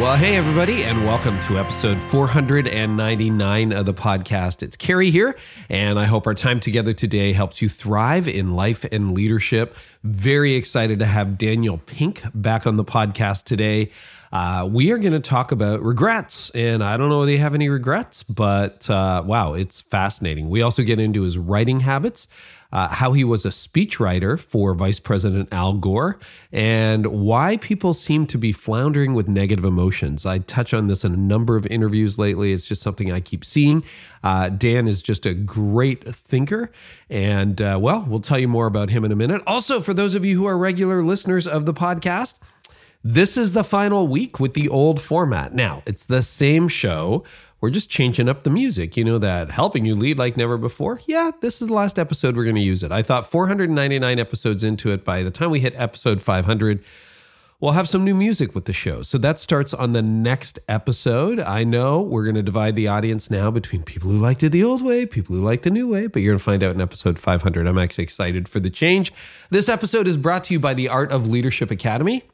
Well, 0.00 0.16
hey, 0.16 0.36
everybody, 0.36 0.84
and 0.84 1.04
welcome 1.04 1.38
to 1.40 1.58
episode 1.58 2.00
499 2.00 3.72
of 3.72 3.84
the 3.84 3.92
podcast. 3.92 4.62
It's 4.62 4.74
Carey 4.74 5.10
here, 5.10 5.36
and 5.68 6.00
I 6.00 6.06
hope 6.06 6.26
our 6.26 6.32
time 6.32 6.58
together 6.58 6.94
today 6.94 7.34
helps 7.34 7.60
you 7.60 7.68
thrive 7.68 8.26
in 8.26 8.56
life 8.56 8.86
and 8.90 9.12
leadership. 9.12 9.76
Very 10.02 10.54
excited 10.54 11.00
to 11.00 11.06
have 11.06 11.36
Daniel 11.36 11.76
Pink 11.84 12.22
back 12.32 12.66
on 12.66 12.78
the 12.78 12.84
podcast 12.84 13.44
today. 13.44 13.90
Uh, 14.32 14.66
we 14.72 14.90
are 14.90 14.96
going 14.96 15.12
to 15.12 15.20
talk 15.20 15.52
about 15.52 15.82
regrets, 15.82 16.48
and 16.54 16.82
I 16.82 16.96
don't 16.96 17.10
know 17.10 17.24
if 17.24 17.26
they 17.26 17.36
have 17.36 17.54
any 17.54 17.68
regrets, 17.68 18.22
but 18.22 18.88
uh, 18.88 19.22
wow, 19.26 19.52
it's 19.52 19.82
fascinating. 19.82 20.48
We 20.48 20.62
also 20.62 20.82
get 20.82 20.98
into 20.98 21.22
his 21.22 21.36
writing 21.36 21.80
habits 21.80 22.26
uh, 22.72 22.88
how 22.88 23.12
he 23.12 23.24
was 23.24 23.44
a 23.44 23.50
speechwriter 23.50 24.38
for 24.38 24.74
Vice 24.74 25.00
President 25.00 25.48
Al 25.52 25.74
Gore, 25.74 26.18
and 26.52 27.06
why 27.06 27.56
people 27.58 27.92
seem 27.94 28.26
to 28.26 28.38
be 28.38 28.52
floundering 28.52 29.14
with 29.14 29.28
negative 29.28 29.64
emotions. 29.64 30.24
I 30.26 30.38
touch 30.38 30.72
on 30.72 30.86
this 30.86 31.04
in 31.04 31.12
a 31.12 31.16
number 31.16 31.56
of 31.56 31.66
interviews 31.66 32.18
lately. 32.18 32.52
It's 32.52 32.66
just 32.66 32.82
something 32.82 33.10
I 33.10 33.20
keep 33.20 33.44
seeing. 33.44 33.84
Uh, 34.22 34.48
Dan 34.50 34.86
is 34.86 35.02
just 35.02 35.26
a 35.26 35.34
great 35.34 36.06
thinker. 36.14 36.70
And 37.08 37.60
uh, 37.60 37.78
well, 37.80 38.04
we'll 38.06 38.20
tell 38.20 38.38
you 38.38 38.48
more 38.48 38.66
about 38.66 38.90
him 38.90 39.04
in 39.04 39.12
a 39.12 39.16
minute. 39.16 39.42
Also, 39.46 39.80
for 39.80 39.94
those 39.94 40.14
of 40.14 40.24
you 40.24 40.36
who 40.36 40.46
are 40.46 40.58
regular 40.58 41.02
listeners 41.02 41.46
of 41.46 41.66
the 41.66 41.74
podcast, 41.74 42.38
this 43.02 43.38
is 43.38 43.54
the 43.54 43.64
final 43.64 44.06
week 44.06 44.38
with 44.38 44.52
the 44.52 44.68
old 44.68 45.00
format. 45.00 45.54
Now, 45.54 45.82
it's 45.86 46.04
the 46.04 46.20
same 46.20 46.68
show 46.68 47.24
we're 47.60 47.70
just 47.70 47.90
changing 47.90 48.28
up 48.28 48.42
the 48.42 48.50
music. 48.50 48.96
You 48.96 49.04
know 49.04 49.18
that 49.18 49.50
helping 49.50 49.84
you 49.84 49.94
lead 49.94 50.18
like 50.18 50.36
never 50.36 50.56
before? 50.56 51.00
Yeah, 51.06 51.30
this 51.40 51.60
is 51.60 51.68
the 51.68 51.74
last 51.74 51.98
episode 51.98 52.36
we're 52.36 52.44
going 52.44 52.56
to 52.56 52.62
use 52.62 52.82
it. 52.82 52.92
I 52.92 53.02
thought 53.02 53.26
499 53.26 54.18
episodes 54.18 54.64
into 54.64 54.90
it, 54.90 55.04
by 55.04 55.22
the 55.22 55.30
time 55.30 55.50
we 55.50 55.60
hit 55.60 55.74
episode 55.76 56.22
500, 56.22 56.82
we'll 57.60 57.72
have 57.72 57.86
some 57.88 58.02
new 58.02 58.14
music 58.14 58.54
with 58.54 58.64
the 58.64 58.72
show. 58.72 59.02
So 59.02 59.18
that 59.18 59.38
starts 59.38 59.74
on 59.74 59.92
the 59.92 60.00
next 60.00 60.58
episode. 60.68 61.38
I 61.38 61.64
know 61.64 62.00
we're 62.00 62.24
going 62.24 62.36
to 62.36 62.42
divide 62.42 62.76
the 62.76 62.88
audience 62.88 63.30
now 63.30 63.50
between 63.50 63.82
people 63.82 64.10
who 64.10 64.16
liked 64.16 64.42
it 64.42 64.50
the 64.50 64.64
old 64.64 64.82
way, 64.82 65.04
people 65.04 65.36
who 65.36 65.42
like 65.42 65.60
the 65.62 65.70
new 65.70 65.86
way, 65.86 66.06
but 66.06 66.22
you're 66.22 66.32
going 66.32 66.38
to 66.38 66.44
find 66.44 66.62
out 66.62 66.74
in 66.74 66.80
episode 66.80 67.18
500. 67.18 67.66
I'm 67.66 67.78
actually 67.78 68.04
excited 68.04 68.48
for 68.48 68.60
the 68.60 68.70
change. 68.70 69.12
This 69.50 69.68
episode 69.68 70.06
is 70.06 70.16
brought 70.16 70.44
to 70.44 70.54
you 70.54 70.60
by 70.60 70.72
the 70.72 70.88
Art 70.88 71.12
of 71.12 71.28
Leadership 71.28 71.70
Academy 71.70 72.24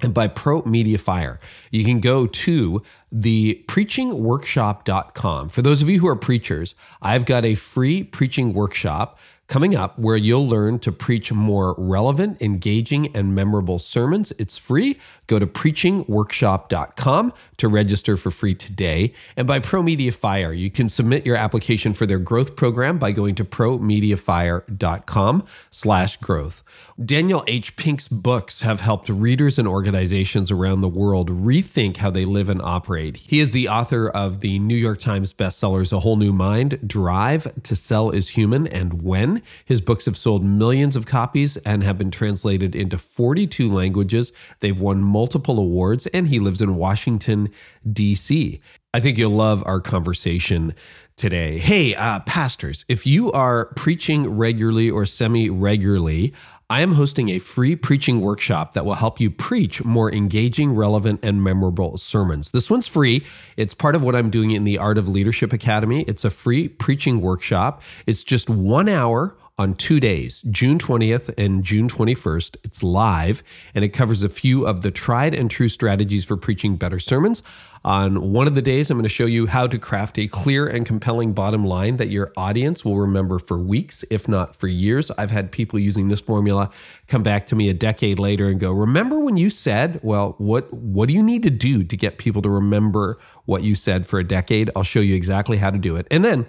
and 0.00 0.12
by 0.12 0.28
Pro 0.28 0.62
Media 0.62 0.98
Fire. 0.98 1.40
You 1.70 1.84
can 1.84 2.00
go 2.00 2.26
to 2.26 2.82
the 3.10 3.64
preachingworkshop.com. 3.66 5.48
For 5.48 5.62
those 5.62 5.82
of 5.82 5.88
you 5.88 6.00
who 6.00 6.08
are 6.08 6.16
preachers, 6.16 6.74
I've 7.00 7.24
got 7.24 7.44
a 7.44 7.54
free 7.54 8.04
preaching 8.04 8.52
workshop 8.52 9.18
coming 9.48 9.74
up 9.74 9.98
where 9.98 10.16
you'll 10.16 10.46
learn 10.46 10.78
to 10.80 10.92
preach 10.92 11.32
more 11.32 11.74
relevant, 11.78 12.40
engaging, 12.42 13.14
and 13.16 13.34
memorable 13.34 13.78
sermons. 13.78 14.32
It's 14.38 14.56
free. 14.56 14.98
Go 15.26 15.38
to 15.38 15.46
preachingworkshop.com 15.46 17.32
to 17.56 17.68
register 17.68 18.16
for 18.16 18.30
free 18.30 18.54
today. 18.54 19.12
And 19.36 19.46
by 19.46 19.58
Pro 19.60 19.82
Media 19.82 20.12
Fire, 20.12 20.52
you 20.52 20.70
can 20.70 20.88
submit 20.88 21.26
your 21.26 21.36
application 21.36 21.94
for 21.94 22.06
their 22.06 22.18
growth 22.18 22.56
program 22.56 22.98
by 22.98 23.12
going 23.12 23.34
to 23.36 23.44
promediafire.com 23.44 25.44
slash 25.70 26.16
growth. 26.18 26.62
Daniel 27.04 27.44
H. 27.46 27.76
Pink's 27.76 28.08
books 28.08 28.60
have 28.60 28.80
helped 28.80 29.08
readers 29.08 29.58
and 29.58 29.68
organizations 29.68 30.50
around 30.50 30.80
the 30.80 30.88
world 30.88 31.30
rethink 31.30 31.98
how 31.98 32.10
they 32.10 32.24
live 32.24 32.48
and 32.48 32.62
operate. 32.62 33.16
He 33.16 33.40
is 33.40 33.52
the 33.52 33.68
author 33.68 34.08
of 34.08 34.40
the 34.40 34.58
New 34.58 34.76
York 34.76 34.98
Times 34.98 35.32
bestsellers 35.32 35.92
A 35.92 36.00
Whole 36.00 36.16
New 36.16 36.32
Mind, 36.32 36.78
Drive 36.86 37.62
to 37.64 37.76
Sell 37.76 38.10
is 38.10 38.30
Human, 38.30 38.66
and 38.66 39.02
When. 39.02 39.35
His 39.64 39.80
books 39.80 40.06
have 40.06 40.16
sold 40.16 40.44
millions 40.44 40.96
of 40.96 41.06
copies 41.06 41.56
and 41.58 41.82
have 41.82 41.98
been 41.98 42.10
translated 42.10 42.74
into 42.74 42.98
42 42.98 43.72
languages. 43.72 44.32
They've 44.60 44.78
won 44.78 45.02
multiple 45.02 45.58
awards, 45.58 46.06
and 46.08 46.28
he 46.28 46.40
lives 46.40 46.60
in 46.60 46.76
Washington, 46.76 47.50
D.C. 47.90 48.60
I 48.94 49.00
think 49.00 49.18
you'll 49.18 49.30
love 49.30 49.62
our 49.66 49.80
conversation 49.80 50.74
today. 51.16 51.58
Hey, 51.58 51.94
uh, 51.94 52.20
pastors, 52.20 52.84
if 52.88 53.06
you 53.06 53.32
are 53.32 53.66
preaching 53.76 54.28
regularly 54.28 54.90
or 54.90 55.06
semi 55.06 55.50
regularly, 55.50 56.32
I 56.68 56.80
am 56.80 56.94
hosting 56.94 57.28
a 57.28 57.38
free 57.38 57.76
preaching 57.76 58.20
workshop 58.20 58.74
that 58.74 58.84
will 58.84 58.94
help 58.94 59.20
you 59.20 59.30
preach 59.30 59.84
more 59.84 60.12
engaging, 60.12 60.74
relevant, 60.74 61.20
and 61.22 61.40
memorable 61.40 61.96
sermons. 61.96 62.50
This 62.50 62.68
one's 62.68 62.88
free. 62.88 63.24
It's 63.56 63.72
part 63.72 63.94
of 63.94 64.02
what 64.02 64.16
I'm 64.16 64.30
doing 64.30 64.50
in 64.50 64.64
the 64.64 64.76
Art 64.76 64.98
of 64.98 65.08
Leadership 65.08 65.52
Academy. 65.52 66.02
It's 66.08 66.24
a 66.24 66.30
free 66.30 66.66
preaching 66.66 67.20
workshop. 67.20 67.82
It's 68.08 68.24
just 68.24 68.50
one 68.50 68.88
hour 68.88 69.36
on 69.58 69.74
two 69.74 69.98
days, 70.00 70.42
June 70.50 70.78
20th 70.78 71.32
and 71.38 71.64
June 71.64 71.88
21st. 71.88 72.56
It's 72.62 72.82
live 72.82 73.42
and 73.74 73.84
it 73.86 73.88
covers 73.88 74.22
a 74.22 74.28
few 74.28 74.66
of 74.66 74.82
the 74.82 74.90
tried 74.90 75.34
and 75.34 75.50
true 75.50 75.68
strategies 75.68 76.26
for 76.26 76.36
preaching 76.36 76.76
better 76.76 76.98
sermons. 76.98 77.42
On 77.82 78.32
one 78.32 78.48
of 78.48 78.54
the 78.54 78.60
days, 78.62 78.90
I'm 78.90 78.98
going 78.98 79.04
to 79.04 79.08
show 79.08 79.26
you 79.26 79.46
how 79.46 79.68
to 79.68 79.78
craft 79.78 80.18
a 80.18 80.26
clear 80.26 80.66
and 80.66 80.84
compelling 80.84 81.32
bottom 81.32 81.64
line 81.64 81.96
that 81.98 82.10
your 82.10 82.32
audience 82.36 82.84
will 82.84 82.98
remember 82.98 83.38
for 83.38 83.58
weeks, 83.58 84.04
if 84.10 84.28
not 84.28 84.56
for 84.56 84.66
years. 84.66 85.10
I've 85.12 85.30
had 85.30 85.52
people 85.52 85.78
using 85.78 86.08
this 86.08 86.20
formula 86.20 86.68
come 87.06 87.22
back 87.22 87.46
to 87.46 87.56
me 87.56 87.68
a 87.68 87.74
decade 87.74 88.18
later 88.18 88.48
and 88.48 88.58
go, 88.58 88.72
"Remember 88.72 89.20
when 89.20 89.36
you 89.36 89.50
said, 89.50 90.00
well, 90.02 90.34
what 90.38 90.70
what 90.74 91.06
do 91.06 91.14
you 91.14 91.22
need 91.22 91.44
to 91.44 91.50
do 91.50 91.84
to 91.84 91.96
get 91.96 92.18
people 92.18 92.42
to 92.42 92.50
remember 92.50 93.18
what 93.44 93.62
you 93.62 93.76
said 93.76 94.04
for 94.04 94.18
a 94.18 94.24
decade?" 94.24 94.68
I'll 94.74 94.82
show 94.82 95.00
you 95.00 95.14
exactly 95.14 95.58
how 95.58 95.70
to 95.70 95.78
do 95.78 95.94
it. 95.94 96.08
And 96.10 96.24
then 96.24 96.46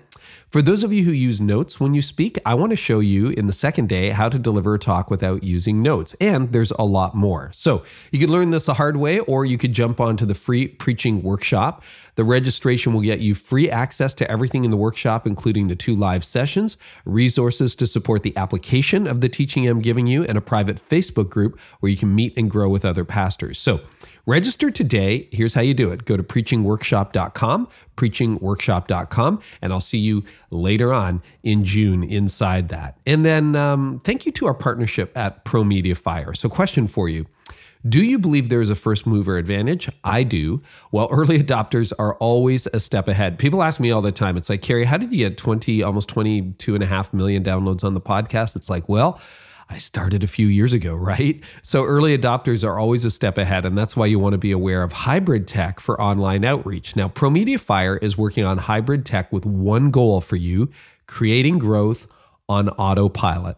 for 0.50 0.62
those 0.62 0.84
of 0.84 0.94
you 0.94 1.04
who 1.04 1.12
use 1.12 1.42
notes 1.42 1.78
when 1.78 1.94
you 1.94 2.02
speak, 2.02 2.40
I 2.46 2.54
want 2.54 2.70
to 2.70 2.78
show 2.78 3.02
you 3.02 3.30
in 3.30 3.48
the 3.48 3.54
second 3.54 3.90
day 3.90 4.12
how 4.12 4.30
to 4.30 4.40
deliver 4.40 4.76
a 4.76 4.80
talk 4.80 5.12
without 5.12 5.44
using 5.44 5.82
notes. 5.82 6.16
And 6.22 6.54
there's 6.54 6.72
a 6.72 6.84
lot 6.84 7.16
more. 7.16 7.52
So 7.54 7.84
you 8.12 8.20
could 8.20 8.30
learn 8.30 8.52
this 8.52 8.68
the 8.68 8.76
hard 8.76 8.96
way, 8.96 9.20
or 9.20 9.44
you 9.44 9.58
could 9.58 9.74
jump 9.74 10.00
onto 10.00 10.26
the 10.26 10.34
free 10.34 10.70
preaching 10.70 11.22
workshop. 11.22 11.84
The 12.16 12.24
registration 12.24 12.94
will 12.94 13.02
get 13.02 13.20
you 13.20 13.36
free 13.36 13.70
access 13.70 14.14
to 14.16 14.32
everything 14.32 14.64
in 14.64 14.72
the 14.72 14.78
workshop, 14.78 15.28
including 15.28 15.68
the 15.68 15.76
two 15.76 15.96
live 15.96 16.24
sessions, 16.24 16.78
resources 17.04 17.76
to 17.76 17.86
support 17.86 18.24
the 18.24 18.36
application 18.38 19.06
of 19.06 19.20
the 19.20 19.30
teaching 19.30 19.68
I'm 19.68 19.82
giving 19.82 20.08
you, 20.08 20.24
and 20.24 20.38
a 20.38 20.42
private 20.42 20.78
Facebook 20.78 21.30
group 21.30 21.60
where 21.82 21.92
you 21.92 21.98
can 21.98 22.16
meet 22.16 22.34
and 22.38 22.50
grow 22.50 22.70
with 22.70 22.86
other 22.86 23.04
pastors. 23.04 23.60
So 23.60 23.82
Register 24.28 24.70
today. 24.70 25.30
Here's 25.32 25.54
how 25.54 25.62
you 25.62 25.74
do 25.74 25.90
it 25.92 26.04
go 26.04 26.18
to 26.18 26.22
preachingworkshop.com, 26.22 27.70
preachingworkshop.com, 27.96 29.42
and 29.62 29.74
I'll 29.74 29.80
see 29.80 30.00
you 30.00 30.26
later 30.52 30.94
on 30.94 31.24
in 31.44 31.64
June 31.64 32.04
inside 32.04 32.68
that. 32.68 33.00
And 33.06 33.24
then 33.24 33.56
um, 33.56 34.02
thank 34.04 34.26
you 34.26 34.34
to 34.34 34.48
our 34.48 34.54
partnership 34.54 35.18
at 35.18 35.46
Pro 35.46 35.64
Media 35.64 35.96
Fire. 35.96 36.34
So, 36.34 36.50
question 36.50 36.88
for 36.88 37.08
you. 37.08 37.26
Do 37.88 38.04
you 38.04 38.20
believe 38.20 38.50
there 38.50 38.60
is 38.60 38.70
a 38.70 38.76
first 38.76 39.08
mover 39.08 39.38
advantage? 39.38 39.90
I 40.04 40.24
do. 40.24 40.62
Well, 40.92 41.08
early 41.12 41.42
adopters 41.42 41.94
are 41.98 42.16
always 42.16 42.68
a 42.68 42.82
step 42.82 43.08
ahead. 43.08 43.40
People 43.40 43.64
ask 43.64 43.80
me 43.80 43.92
all 43.92 44.02
the 44.02 44.12
time, 44.12 44.36
it's 44.36 44.50
like, 44.50 44.62
Carey, 44.62 44.84
how 44.84 44.98
did 44.98 45.14
you 45.14 45.20
get 45.20 45.38
20, 45.38 45.84
almost 45.84 46.10
22 46.10 46.76
and 46.76 46.84
a 46.84 46.88
half 46.88 47.14
million 47.14 47.46
downloads 47.46 47.86
on 47.86 47.94
the 47.94 48.02
podcast? 48.02 48.58
It's 48.58 48.70
like, 48.70 48.90
well, 48.90 49.22
I 49.70 49.78
started 49.78 50.24
a 50.24 50.28
few 50.28 50.48
years 50.48 50.74
ago, 50.74 50.96
right? 51.12 51.44
So 51.64 51.84
early 51.84 52.18
adopters 52.18 52.68
are 52.68 52.80
always 52.80 53.06
a 53.06 53.12
step 53.12 53.38
ahead, 53.38 53.66
and 53.66 53.78
that's 53.78 53.96
why 53.96 54.06
you 54.06 54.20
want 54.20 54.34
to 54.34 54.38
be 54.38 54.52
aware 54.52 54.84
of 54.84 54.94
hybrid 54.94 55.48
tech 55.48 55.80
for 55.80 56.00
online 56.02 56.46
outreach. 56.46 56.96
Now, 56.96 57.10
ProMedia 57.10 57.60
Fire 57.60 57.98
is 57.98 58.18
working 58.18 58.46
on 58.46 58.58
hybrid 58.58 59.06
tech 59.06 59.32
with 59.32 59.46
one 59.46 59.92
goal 59.92 60.22
for 60.22 60.36
you 60.36 60.70
creating 61.08 61.58
growth 61.58 62.08
on 62.50 62.70
autopilot. 62.70 63.58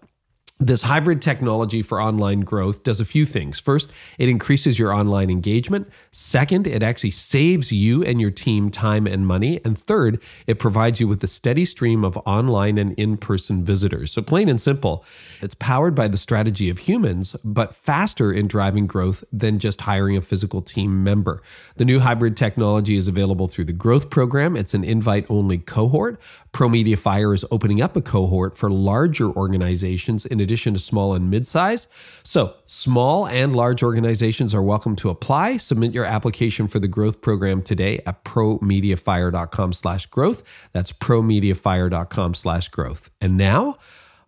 This 0.62 0.81
hybrid 0.81 1.22
technology 1.22 1.81
for 1.81 2.01
online 2.01 2.42
growth 2.42 2.84
does 2.84 3.00
a 3.00 3.06
few 3.06 3.24
things. 3.24 3.62
First, 3.62 3.94
it 4.18 4.28
increases 4.28 4.78
your 4.78 4.92
online 4.92 5.30
engagement. 5.30 5.89
Second, 6.12 6.68
it 6.68 6.84
actually 6.84 7.12
saves 7.12 7.72
you 7.72 8.04
and 8.04 8.19
your 8.19 8.30
team 8.30 8.69
time 8.69 9.07
and 9.07 9.25
money. 9.25 9.62
And 9.63 9.78
third, 9.78 10.22
it 10.48 10.60
provides 10.60 11.00
you 11.00 11.07
with 11.07 11.24
a 11.24 11.28
steady 11.28 11.63
stream 11.63 12.04
of 12.04 12.18
online 12.25 12.78
and 12.78 12.92
in 13.00 13.16
person 13.16 13.63
visitors. 13.63 14.12
So, 14.12 14.22
plain 14.22 14.50
and 14.50 14.60
simple, 14.60 15.06
it's 15.42 15.56
powered 15.56 15.95
by 15.95 16.10
the 16.10 16.18
strategy 16.18 16.69
of 16.69 16.80
humans, 16.80 17.38
but 17.45 17.74
faster 17.74 18.34
in 18.34 18.50
driving 18.50 18.86
growth 18.86 19.24
than 19.31 19.60
just 19.60 19.80
hiring 19.80 20.18
a 20.18 20.22
physical 20.22 20.62
team 20.62 21.06
member. 21.06 21.42
The 21.78 21.86
new 21.86 22.01
hybrid 22.01 22.36
technology 22.36 22.98
is 22.98 23.07
available 23.07 23.48
through 23.48 23.66
the 23.66 23.72
Growth 23.72 24.10
Program. 24.10 24.57
It's 24.57 24.74
an 24.74 24.84
invite 24.84 25.25
only 25.30 25.60
cohort. 25.60 26.19
ProMedia 26.51 26.98
Fire 26.98 27.34
is 27.34 27.46
opening 27.51 27.81
up 27.81 27.96
a 27.96 28.01
cohort 28.01 28.57
for 28.57 28.69
larger 28.69 29.30
organizations 29.30 30.25
in 30.25 30.40
addition 30.40 30.74
to 30.74 30.80
small 30.80 31.13
and 31.13 31.30
mid-size. 31.30 31.88
So, 32.24 32.56
small 32.66 33.28
and 33.28 33.56
large 33.56 33.84
organizations 33.84 34.56
are 34.56 34.63
welcome 34.63 34.96
to 34.98 35.10
apply. 35.10 35.57
Submit 35.57 35.94
your 35.94 36.06
application 36.06 36.68
for 36.68 36.80
the 36.80 36.88
growth 36.88 37.22
program 37.22 37.62
today 37.62 38.01
at 38.06 38.24
promediafire.com/growth. 38.24 40.69
That's 40.74 40.92
promediafire.com/growth. 40.92 43.10
And 43.22 43.38
now, 43.38 43.78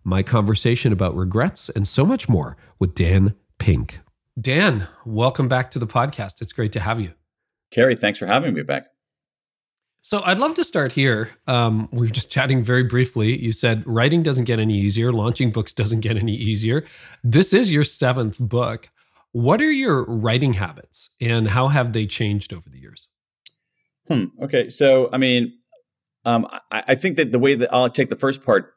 my 0.04 0.22
conversation 0.22 0.92
about 0.92 1.16
regrets, 1.16 1.68
and 1.68 1.86
so 1.86 2.04
much 2.04 2.28
more 2.28 2.56
with 2.78 2.94
Dan 2.94 3.34
Pink. 3.58 4.00
Dan, 4.40 4.88
welcome 5.04 5.48
back 5.48 5.70
to 5.72 5.78
the 5.78 5.86
podcast. 5.86 6.40
It's 6.40 6.52
great 6.52 6.72
to 6.72 6.80
have 6.80 7.00
you. 7.00 7.12
Carey, 7.70 7.96
thanks 7.96 8.18
for 8.18 8.26
having 8.26 8.54
me 8.54 8.62
back. 8.62 8.91
So 10.04 10.20
I'd 10.24 10.40
love 10.40 10.54
to 10.54 10.64
start 10.64 10.90
here. 10.90 11.30
Um, 11.46 11.88
we 11.92 12.00
were 12.00 12.12
just 12.12 12.30
chatting 12.30 12.60
very 12.60 12.82
briefly. 12.82 13.40
You 13.40 13.52
said 13.52 13.84
writing 13.86 14.24
doesn't 14.24 14.44
get 14.44 14.58
any 14.58 14.76
easier, 14.76 15.12
launching 15.12 15.52
books 15.52 15.72
doesn't 15.82 16.00
get 16.00 16.16
any 16.16 16.34
easier. 16.34 16.84
This 17.22 17.52
is 17.52 17.72
your 17.72 17.84
seventh 17.84 18.38
book. 18.40 18.90
What 19.30 19.62
are 19.62 19.70
your 19.70 20.04
writing 20.04 20.54
habits 20.54 21.08
and 21.20 21.48
how 21.48 21.68
have 21.68 21.92
they 21.92 22.06
changed 22.06 22.52
over 22.52 22.68
the 22.68 22.78
years? 22.78 23.08
Hmm. 24.08 24.24
Okay. 24.42 24.68
So, 24.68 25.08
I 25.12 25.18
mean, 25.18 25.54
um, 26.24 26.48
I, 26.72 26.82
I, 26.88 26.94
think 26.96 27.16
that 27.16 27.32
the 27.32 27.38
way 27.38 27.54
that 27.54 27.72
I'll 27.72 27.88
take 27.88 28.08
the 28.08 28.16
first 28.16 28.44
part, 28.44 28.74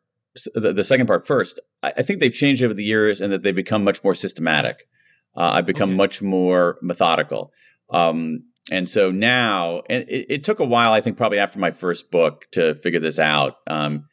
the, 0.53 0.71
the 0.71 0.83
second 0.83 1.07
part 1.07 1.25
first, 1.25 1.59
I, 1.81 1.93
I, 1.97 2.01
think 2.03 2.19
they've 2.19 2.33
changed 2.33 2.63
over 2.63 2.73
the 2.73 2.83
years 2.83 3.19
and 3.19 3.33
that 3.33 3.41
they've 3.41 3.55
become 3.55 3.83
much 3.83 4.03
more 4.03 4.15
systematic. 4.15 4.87
Uh, 5.35 5.51
I've 5.53 5.65
become 5.65 5.89
okay. 5.89 5.97
much 5.97 6.21
more 6.21 6.77
methodical. 6.81 7.51
Um, 7.89 8.43
and 8.71 8.89
so 8.89 9.11
now, 9.11 9.83
and 9.89 10.09
it, 10.09 10.25
it, 10.29 10.43
took 10.43 10.59
a 10.59 10.65
while, 10.65 10.91
I 10.91 11.01
think, 11.01 11.17
probably 11.17 11.37
after 11.37 11.59
my 11.59 11.71
first 11.71 12.09
book 12.09 12.45
to 12.53 12.73
figure 12.75 12.99
this 12.99 13.19
out. 13.19 13.57
Um, 13.67 14.05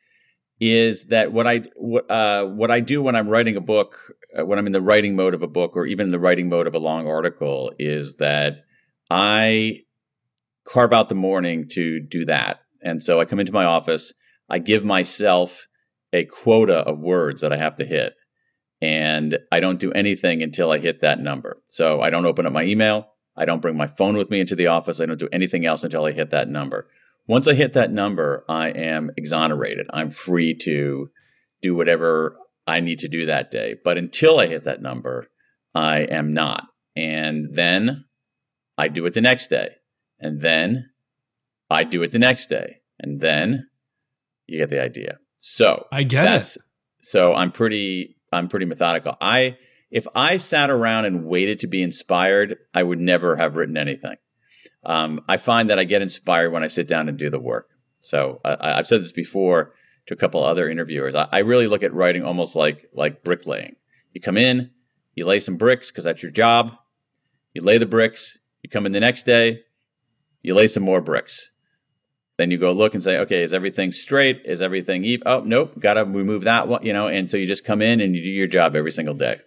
is 0.61 1.07
that 1.07 1.33
what 1.33 1.47
I 1.47 1.63
what 1.75 2.09
uh, 2.11 2.45
what 2.45 2.71
I 2.71 2.81
do 2.81 3.03
when 3.03 3.17
I'm 3.17 3.29
writing 3.29 3.57
a 3.57 3.61
book, 3.61 3.99
uh, 4.39 4.45
when 4.45 4.59
I'm 4.59 4.67
in 4.67 4.73
the 4.73 4.81
writing 4.81 5.17
mode 5.17 5.35
of 5.35 5.43
a 5.43 5.49
book, 5.49 5.75
or 5.75 5.87
even 5.87 6.07
in 6.07 6.13
the 6.13 6.21
writing 6.21 6.49
mode 6.49 6.67
of 6.67 6.75
a 6.75 6.79
long 6.79 7.09
article, 7.09 7.73
is 7.79 8.17
that 8.17 8.59
I 9.11 9.81
carve 10.65 10.93
out 10.93 11.09
the 11.09 11.15
morning 11.15 11.69
to 11.71 11.99
do 11.99 12.25
that. 12.27 12.61
And 12.83 13.03
so 13.03 13.21
I 13.21 13.25
come 13.25 13.41
into 13.41 13.53
my 13.53 13.65
office, 13.65 14.13
I 14.49 14.59
give 14.59 14.85
myself 14.85 15.67
a 16.13 16.27
quota 16.27 16.77
of 16.77 16.99
words 16.99 17.41
that 17.41 17.53
I 17.53 17.57
have 17.57 17.77
to 17.79 17.85
hit, 17.85 18.13
and 18.81 19.39
I 19.51 19.61
don't 19.61 19.81
do 19.81 19.93
anything 19.93 20.43
until 20.43 20.71
I 20.71 20.79
hit 20.79 21.01
that 21.01 21.21
number. 21.21 21.63
So 21.69 22.03
I 22.03 22.11
don't 22.11 22.27
open 22.27 22.47
up 22.47 22.53
my 22.53 22.65
email. 22.65 23.12
I 23.37 23.45
don't 23.45 23.63
bring 23.63 23.77
my 23.77 23.87
phone 23.87 24.17
with 24.17 24.31
me 24.31 24.41
into 24.41 24.55
the 24.55 24.67
office. 24.67 25.01
I 25.01 25.07
don't 25.07 25.19
do 25.19 25.29
anything 25.33 25.65
else 25.65 25.83
until 25.83 26.05
I 26.05 26.13
hit 26.13 26.31
that 26.31 26.49
number. 26.49 26.89
Once 27.27 27.47
I 27.47 27.55
hit 27.55 27.73
that 27.75 27.93
number, 27.93 28.45
I 28.49 28.69
am 28.69 29.11
exonerated. 29.17 29.87
I'm 29.93 30.11
free 30.11 30.55
to 30.63 31.11
do 31.63 31.75
whatever 31.75 32.37
I 32.67 32.81
need 32.81 32.99
to 33.01 33.09
do 33.09 33.27
that 33.27 33.51
day. 33.51 33.77
But 33.83 33.97
until 33.97 34.39
I 34.39 34.49
hit 34.49 34.65
that 34.65 34.83
number, 34.83 35.29
I 35.75 36.01
am 36.01 36.33
not. 36.33 36.65
And 36.97 37.55
then 37.55 38.05
I 38.77 38.89
do 38.89 39.07
it 39.07 39.15
the 39.15 39.21
next 39.21 39.49
day. 39.49 39.71
And 40.19 40.43
then 40.43 40.91
I 41.71 41.85
do 41.85 42.03
it 42.03 42.13
the 42.13 42.19
next 42.19 42.49
day. 42.49 42.81
And 42.99 43.21
then 43.21 43.69
you 44.47 44.59
get 44.59 44.69
the 44.69 44.83
idea. 44.83 45.19
So 45.39 45.87
I 45.91 46.03
get 46.03 46.57
it. 46.57 46.57
So 47.03 47.35
I'm 47.35 47.51
pretty 47.51 48.17
I'm 48.33 48.49
pretty 48.49 48.67
methodical. 48.67 49.17
I 49.21 49.57
if 49.93 50.07
I 50.15 50.39
sat 50.39 50.71
around 50.71 51.05
and 51.05 51.27
waited 51.27 51.61
to 51.61 51.67
be 51.67 51.83
inspired, 51.83 52.57
I 52.73 52.83
would 52.83 52.99
never 52.99 53.37
have 53.37 53.57
written 53.57 53.77
anything. 53.77 54.17
Um, 54.85 55.21
I 55.29 55.37
find 55.37 55.69
that 55.69 55.79
I 55.79 55.85
get 55.85 56.01
inspired 56.01 56.51
when 56.51 56.65
I 56.65 56.69
sit 56.69 56.89
down 56.89 57.11
and 57.11 57.19
do 57.19 57.29
the 57.29 57.39
work. 57.39 57.69
So 58.01 58.41
I, 58.43 58.77
have 58.77 58.87
said 58.87 59.03
this 59.03 59.13
before 59.13 59.75
to 60.07 60.15
a 60.15 60.17
couple 60.17 60.43
other 60.43 60.69
interviewers. 60.69 61.15
I, 61.15 61.29
I, 61.31 61.39
really 61.41 61.69
look 61.69 61.85
at 61.85 61.95
writing 61.95 62.25
almost 62.25 62.57
like 62.57 62.89
like 62.93 63.23
bricklaying. 63.23 63.77
You 64.13 64.21
come 64.21 64.37
in, 64.37 64.71
you 65.15 65.25
lay 65.25 65.39
some 65.39 65.57
bricks 65.57 65.91
because 65.91 66.05
that's 66.05 66.23
your 66.23 66.33
job. 66.33 66.73
You 67.53 67.63
lay 67.63 67.79
the 67.79 67.87
bricks. 67.87 68.39
You 68.63 68.71
come 68.71 68.87
in 68.87 68.93
the 68.93 68.99
next 68.99 69.25
day, 69.25 69.61
you 70.41 70.55
lay 70.55 70.67
some 70.67 70.83
more 70.83 71.01
bricks. 71.01 71.51
Then 72.39 72.51
you 72.51 72.59
go 72.59 72.73
look 72.73 72.95
and 72.95 73.05
say, 73.05 73.19
okay, 73.19 73.43
is 73.43 73.53
everything 73.53 73.93
straight? 73.93 74.43
Is 74.47 74.63
everything 74.63 75.05
even? 75.05 75.29
Oh, 75.29 75.41
nope, 75.41 75.79
got 75.79 75.95
to 75.95 76.05
remove 76.05 76.45
that 76.45 76.67
one. 76.67 76.85
You 76.85 76.95
know, 76.95 77.09
and 77.09 77.31
so 77.31 77.37
you 77.37 77.47
just 77.47 77.65
come 77.65 77.83
in 77.83 78.01
and 78.01 78.17
you 78.17 78.23
do 78.25 78.31
your 78.31 78.47
job 78.47 78.75
every 78.75 78.91
single 78.91 79.15
day. 79.15 79.43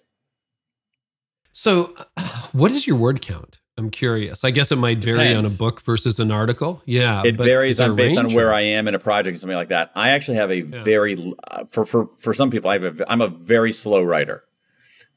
So, 1.58 1.96
what 2.52 2.72
is 2.72 2.86
your 2.86 2.98
word 2.98 3.22
count? 3.22 3.62
I'm 3.78 3.90
curious. 3.90 4.44
I 4.44 4.52
guess 4.52 4.74
it 4.74 4.76
might 4.76 4.98
vary 4.98 5.30
Depends. 5.30 5.38
on 5.38 5.56
a 5.56 5.58
book 5.58 5.82
versus 5.82 6.20
an 6.20 6.30
article. 6.30 6.82
Yeah, 6.86 7.24
it 7.24 7.38
varies 7.38 7.80
on 7.80 7.96
based 7.96 8.18
on 8.18 8.34
where 8.34 8.50
or? 8.50 8.54
I 8.54 8.62
am 8.62 8.90
in 8.90 8.94
a 8.96 9.00
project 9.00 9.36
and 9.36 9.40
something 9.40 9.56
like 9.56 9.70
that. 9.70 9.92
I 9.96 10.10
actually 10.10 10.36
have 10.36 10.52
a 10.52 10.62
yeah. 10.62 10.84
very 10.84 11.34
uh, 11.48 11.64
for 11.70 11.86
for 11.86 12.08
for 12.18 12.34
some 12.34 12.52
people. 12.52 12.70
I 12.70 12.74
have 12.74 13.00
a 13.00 13.10
I'm 13.10 13.22
a 13.22 13.30
very 13.30 13.72
slow 13.72 14.04
writer, 14.04 14.44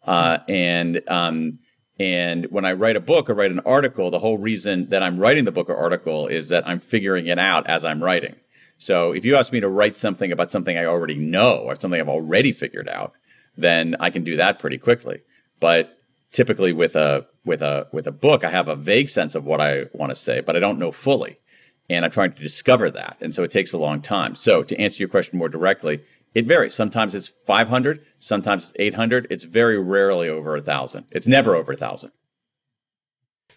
uh, 0.04 0.38
and 0.48 1.02
um, 1.08 1.58
and 1.98 2.46
when 2.52 2.64
I 2.64 2.72
write 2.72 2.94
a 2.94 3.00
book 3.00 3.28
or 3.28 3.34
write 3.34 3.50
an 3.50 3.60
article, 3.66 4.12
the 4.12 4.20
whole 4.20 4.38
reason 4.38 4.86
that 4.90 5.02
I'm 5.02 5.18
writing 5.18 5.44
the 5.44 5.52
book 5.52 5.68
or 5.68 5.76
article 5.76 6.28
is 6.28 6.50
that 6.50 6.66
I'm 6.68 6.78
figuring 6.78 7.26
it 7.26 7.40
out 7.40 7.66
as 7.66 7.84
I'm 7.84 8.02
writing. 8.02 8.36
So 8.78 9.10
if 9.10 9.24
you 9.24 9.34
ask 9.34 9.52
me 9.52 9.58
to 9.58 9.68
write 9.68 9.98
something 9.98 10.30
about 10.30 10.52
something 10.52 10.78
I 10.78 10.84
already 10.84 11.16
know 11.16 11.56
or 11.56 11.74
something 11.74 12.00
I've 12.00 12.08
already 12.08 12.52
figured 12.52 12.88
out, 12.88 13.12
then 13.56 13.96
I 13.98 14.10
can 14.10 14.22
do 14.22 14.36
that 14.36 14.60
pretty 14.60 14.78
quickly. 14.78 15.22
But 15.58 15.97
typically 16.32 16.72
with 16.72 16.96
a 16.96 17.26
with 17.44 17.62
a 17.62 17.86
with 17.92 18.06
a 18.06 18.12
book 18.12 18.44
i 18.44 18.50
have 18.50 18.68
a 18.68 18.76
vague 18.76 19.08
sense 19.08 19.34
of 19.34 19.44
what 19.44 19.60
i 19.60 19.84
want 19.92 20.10
to 20.10 20.16
say 20.16 20.40
but 20.40 20.56
i 20.56 20.60
don't 20.60 20.78
know 20.78 20.92
fully. 20.92 21.38
And 21.90 22.04
i'm 22.04 22.10
trying 22.10 22.32
to 22.32 22.42
discover 22.42 22.90
that 22.90 23.16
and 23.20 23.34
so 23.34 23.42
it 23.42 23.50
takes 23.50 23.72
a 23.72 23.78
long 23.78 24.02
time. 24.02 24.34
So 24.34 24.62
to 24.62 24.78
answer 24.78 24.98
your 24.98 25.08
question 25.08 25.38
more 25.38 25.48
directly 25.48 26.02
it 26.34 26.44
varies. 26.46 26.74
Sometimes 26.74 27.14
it's 27.14 27.28
500 27.46 28.04
sometimes 28.18 28.64
it's 28.64 28.72
800 28.78 29.26
it's 29.30 29.44
very 29.44 29.78
rarely 29.78 30.28
over 30.28 30.56
a 30.56 30.62
thousand. 30.62 31.06
It's 31.10 31.26
never 31.26 31.56
over 31.56 31.72
a 31.72 31.76
thousand. 31.76 32.12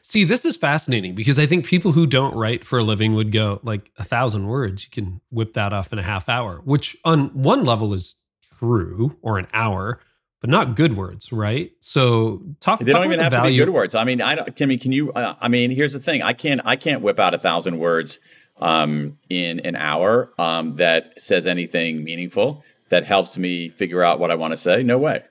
See 0.01 0.23
this 0.23 0.45
is 0.45 0.57
fascinating 0.57 1.13
because 1.13 1.37
i 1.37 1.45
think 1.45 1.65
people 1.65 1.91
who 1.91 2.07
don't 2.07 2.35
write 2.35 2.65
for 2.65 2.79
a 2.79 2.83
living 2.83 3.13
would 3.15 3.31
go 3.31 3.59
like 3.63 3.91
a 3.97 4.03
thousand 4.03 4.47
words 4.47 4.83
you 4.85 4.89
can 4.89 5.21
whip 5.29 5.53
that 5.53 5.73
off 5.73 5.93
in 5.93 5.99
a 5.99 6.03
half 6.03 6.27
hour 6.27 6.61
which 6.63 6.97
on 7.05 7.27
one 7.29 7.65
level 7.65 7.93
is 7.93 8.15
true 8.57 9.17
or 9.21 9.37
an 9.37 9.47
hour 9.53 9.99
but 10.41 10.49
not 10.49 10.75
good 10.75 10.97
words, 10.97 11.31
right? 11.31 11.71
So 11.79 12.41
talk. 12.59 12.79
They 12.79 12.91
don't 12.91 13.05
even 13.05 13.19
have 13.19 13.31
value. 13.31 13.59
to 13.59 13.65
be 13.65 13.65
good 13.65 13.73
words. 13.73 13.95
I 13.95 14.03
mean, 14.03 14.21
I 14.21 14.35
don't. 14.35 14.61
I 14.61 14.65
mean, 14.65 14.79
can 14.79 14.91
you? 14.91 15.13
Uh, 15.13 15.35
I 15.39 15.47
mean, 15.47 15.69
here's 15.69 15.93
the 15.93 15.99
thing. 15.99 16.23
I 16.23 16.33
can't. 16.33 16.59
I 16.65 16.75
can't 16.75 17.01
whip 17.01 17.19
out 17.19 17.33
a 17.33 17.39
thousand 17.39 17.77
words 17.77 18.19
um, 18.59 19.17
in 19.29 19.59
an 19.61 19.75
hour 19.75 20.33
um, 20.39 20.75
that 20.77 21.21
says 21.21 21.45
anything 21.45 22.03
meaningful 22.03 22.63
that 22.89 23.05
helps 23.05 23.37
me 23.37 23.69
figure 23.69 24.03
out 24.03 24.19
what 24.19 24.31
I 24.31 24.35
want 24.35 24.51
to 24.51 24.57
say. 24.57 24.83
No 24.83 24.97
way. 24.97 25.23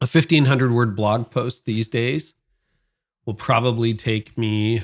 A 0.00 0.06
fifteen 0.08 0.46
hundred 0.46 0.72
word 0.72 0.96
blog 0.96 1.30
post 1.30 1.64
these 1.64 1.88
days 1.88 2.34
will 3.24 3.34
probably 3.34 3.94
take 3.94 4.36
me. 4.36 4.82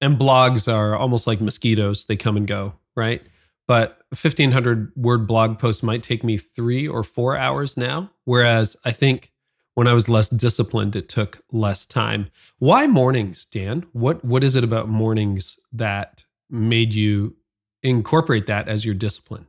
And 0.00 0.18
blogs 0.18 0.70
are 0.70 0.96
almost 0.96 1.28
like 1.28 1.40
mosquitoes; 1.40 2.06
they 2.06 2.16
come 2.16 2.36
and 2.36 2.46
go, 2.46 2.74
right? 2.96 3.22
But 3.66 4.02
1500 4.10 4.92
word 4.96 5.26
blog 5.26 5.58
post 5.58 5.82
might 5.82 6.02
take 6.02 6.22
me 6.22 6.36
three 6.36 6.86
or 6.86 7.02
four 7.02 7.36
hours 7.36 7.76
now. 7.76 8.10
Whereas 8.24 8.76
I 8.84 8.90
think 8.90 9.32
when 9.74 9.86
I 9.88 9.92
was 9.92 10.08
less 10.08 10.28
disciplined, 10.28 10.94
it 10.94 11.08
took 11.08 11.42
less 11.50 11.84
time. 11.86 12.30
Why 12.58 12.86
mornings, 12.86 13.46
Dan? 13.46 13.86
What 13.92 14.24
what 14.24 14.44
is 14.44 14.56
it 14.56 14.64
about 14.64 14.88
mornings 14.88 15.58
that 15.72 16.24
made 16.50 16.94
you 16.94 17.36
incorporate 17.82 18.46
that 18.46 18.68
as 18.68 18.84
your 18.84 18.94
discipline? 18.94 19.46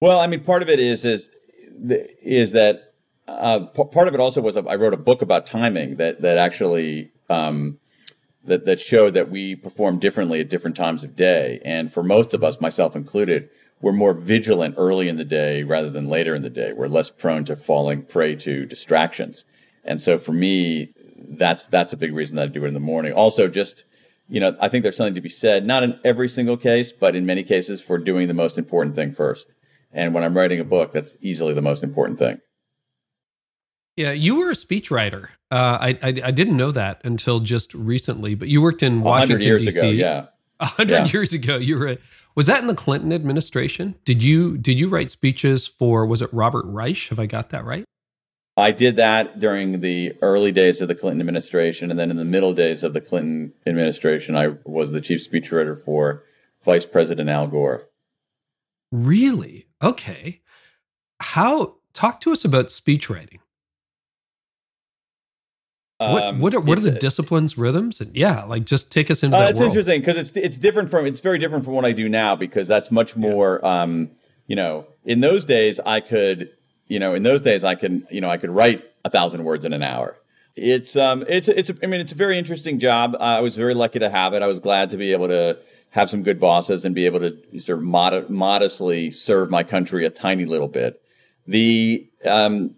Well, 0.00 0.20
I 0.20 0.26
mean, 0.26 0.42
part 0.42 0.62
of 0.62 0.68
it 0.68 0.80
is 0.80 1.04
is 1.04 1.30
is 2.22 2.52
that 2.52 2.94
uh, 3.26 3.60
part 3.60 4.08
of 4.08 4.14
it 4.14 4.20
also 4.20 4.40
was 4.40 4.56
I 4.56 4.74
wrote 4.74 4.94
a 4.94 4.98
book 4.98 5.22
about 5.22 5.46
timing 5.46 5.96
that 5.96 6.22
that 6.22 6.38
actually 6.38 7.10
um, 7.28 7.78
that, 8.44 8.64
that 8.66 8.80
showed 8.80 9.14
that 9.14 9.30
we 9.30 9.54
perform 9.54 9.98
differently 9.98 10.40
at 10.40 10.50
different 10.50 10.76
times 10.76 11.02
of 11.02 11.16
day. 11.16 11.60
And 11.64 11.92
for 11.92 12.02
most 12.02 12.34
of 12.34 12.44
us, 12.44 12.60
myself 12.60 12.94
included, 12.94 13.48
we're 13.80 13.92
more 13.92 14.14
vigilant 14.14 14.76
early 14.78 15.08
in 15.08 15.16
the 15.16 15.24
day 15.24 15.62
rather 15.62 15.90
than 15.90 16.08
later 16.08 16.34
in 16.34 16.42
the 16.42 16.50
day. 16.50 16.72
We're 16.72 16.88
less 16.88 17.10
prone 17.10 17.44
to 17.46 17.56
falling 17.56 18.02
prey 18.02 18.36
to 18.36 18.66
distractions. 18.66 19.44
And 19.84 20.00
so 20.00 20.18
for 20.18 20.32
me, 20.32 20.94
that's 21.16 21.66
that's 21.66 21.92
a 21.92 21.96
big 21.96 22.14
reason 22.14 22.36
that 22.36 22.44
I 22.44 22.46
do 22.48 22.64
it 22.64 22.68
in 22.68 22.74
the 22.74 22.80
morning. 22.80 23.12
Also, 23.12 23.48
just 23.48 23.84
you 24.28 24.40
know, 24.40 24.56
I 24.58 24.68
think 24.68 24.82
there's 24.82 24.96
something 24.96 25.14
to 25.14 25.20
be 25.20 25.28
said, 25.28 25.66
not 25.66 25.82
in 25.82 25.98
every 26.02 26.28
single 26.28 26.56
case, 26.56 26.92
but 26.92 27.14
in 27.14 27.26
many 27.26 27.42
cases 27.42 27.82
for 27.82 27.98
doing 27.98 28.26
the 28.26 28.34
most 28.34 28.56
important 28.56 28.94
thing 28.94 29.12
first. 29.12 29.54
And 29.92 30.14
when 30.14 30.24
I'm 30.24 30.36
writing 30.36 30.60
a 30.60 30.64
book, 30.64 30.92
that's 30.92 31.16
easily 31.20 31.52
the 31.52 31.62
most 31.62 31.82
important 31.82 32.18
thing. 32.18 32.40
Yeah, 33.96 34.12
you 34.12 34.36
were 34.36 34.50
a 34.50 34.54
speechwriter. 34.54 35.28
Uh, 35.50 35.78
I, 35.80 35.98
I, 36.02 36.08
I 36.24 36.30
didn't 36.30 36.56
know 36.56 36.72
that 36.72 37.00
until 37.04 37.40
just 37.40 37.72
recently. 37.74 38.34
But 38.34 38.48
you 38.48 38.60
worked 38.60 38.82
in 38.82 39.02
Washington 39.02 39.58
D.C. 39.58 39.92
yeah, 39.92 40.26
a 40.60 40.66
hundred 40.66 41.06
yeah. 41.06 41.12
years 41.12 41.32
ago. 41.32 41.56
You 41.56 41.78
were. 41.78 41.98
Was 42.34 42.48
that 42.48 42.60
in 42.60 42.66
the 42.66 42.74
Clinton 42.74 43.12
administration? 43.12 43.94
Did 44.04 44.22
you 44.22 44.58
did 44.58 44.80
you 44.80 44.88
write 44.88 45.10
speeches 45.10 45.68
for? 45.68 46.04
Was 46.06 46.22
it 46.22 46.32
Robert 46.32 46.64
Reich? 46.66 47.08
Have 47.08 47.20
I 47.20 47.26
got 47.26 47.50
that 47.50 47.64
right? 47.64 47.84
I 48.56 48.70
did 48.70 48.96
that 48.96 49.40
during 49.40 49.80
the 49.80 50.14
early 50.22 50.52
days 50.52 50.80
of 50.80 50.88
the 50.88 50.94
Clinton 50.94 51.20
administration, 51.20 51.90
and 51.90 51.98
then 51.98 52.10
in 52.10 52.16
the 52.16 52.24
middle 52.24 52.52
days 52.52 52.82
of 52.82 52.92
the 52.92 53.00
Clinton 53.00 53.52
administration, 53.66 54.36
I 54.36 54.54
was 54.64 54.92
the 54.92 55.00
chief 55.00 55.28
speechwriter 55.28 55.78
for 55.78 56.24
Vice 56.64 56.86
President 56.86 57.28
Al 57.28 57.46
Gore. 57.46 57.88
Really? 58.90 59.66
Okay. 59.82 60.40
How? 61.20 61.76
Talk 61.92 62.20
to 62.22 62.32
us 62.32 62.44
about 62.44 62.68
speechwriting. 62.68 63.38
What 65.98 66.22
um, 66.22 66.40
what 66.40 66.54
are, 66.54 66.60
what 66.60 66.76
are 66.76 66.82
the 66.82 66.90
disciplines, 66.90 67.56
rhythms, 67.56 68.00
and 68.00 68.14
yeah, 68.16 68.42
like 68.44 68.64
just 68.64 68.90
take 68.90 69.10
us 69.10 69.22
into 69.22 69.36
uh, 69.36 69.40
that. 69.40 69.50
It's 69.50 69.60
world. 69.60 69.70
interesting 69.70 70.00
because 70.00 70.16
it's 70.16 70.36
it's 70.36 70.58
different 70.58 70.90
from 70.90 71.06
it's 71.06 71.20
very 71.20 71.38
different 71.38 71.64
from 71.64 71.74
what 71.74 71.84
I 71.84 71.92
do 71.92 72.08
now 72.08 72.34
because 72.34 72.66
that's 72.66 72.90
much 72.90 73.16
more 73.16 73.60
yeah. 73.62 73.82
um, 73.82 74.10
you 74.46 74.56
know, 74.56 74.86
in 75.04 75.20
those 75.20 75.44
days 75.44 75.80
I 75.80 76.00
could, 76.00 76.50
you 76.86 76.98
know, 76.98 77.14
in 77.14 77.22
those 77.22 77.40
days 77.40 77.64
I 77.64 77.74
can, 77.74 78.06
you 78.10 78.20
know, 78.20 78.30
I 78.30 78.36
could 78.36 78.50
write 78.50 78.84
a 79.04 79.10
thousand 79.10 79.44
words 79.44 79.64
in 79.64 79.72
an 79.72 79.82
hour. 79.82 80.16
It's 80.56 80.96
um, 80.96 81.24
it's 81.28 81.48
it's 81.48 81.70
I 81.82 81.86
mean, 81.86 82.00
it's 82.00 82.12
a 82.12 82.16
very 82.16 82.38
interesting 82.38 82.78
job. 82.78 83.16
I 83.18 83.40
was 83.40 83.56
very 83.56 83.74
lucky 83.74 83.98
to 83.98 84.10
have 84.10 84.34
it. 84.34 84.42
I 84.42 84.46
was 84.46 84.60
glad 84.60 84.90
to 84.90 84.96
be 84.96 85.12
able 85.12 85.28
to 85.28 85.58
have 85.90 86.10
some 86.10 86.22
good 86.22 86.38
bosses 86.38 86.84
and 86.84 86.94
be 86.94 87.06
able 87.06 87.20
to 87.20 87.60
sort 87.60 87.78
of 87.78 87.84
mod- 87.84 88.30
modestly 88.30 89.10
serve 89.10 89.50
my 89.50 89.62
country 89.62 90.04
a 90.04 90.10
tiny 90.10 90.44
little 90.44 90.68
bit. 90.68 91.00
The 91.46 92.08
um, 92.24 92.74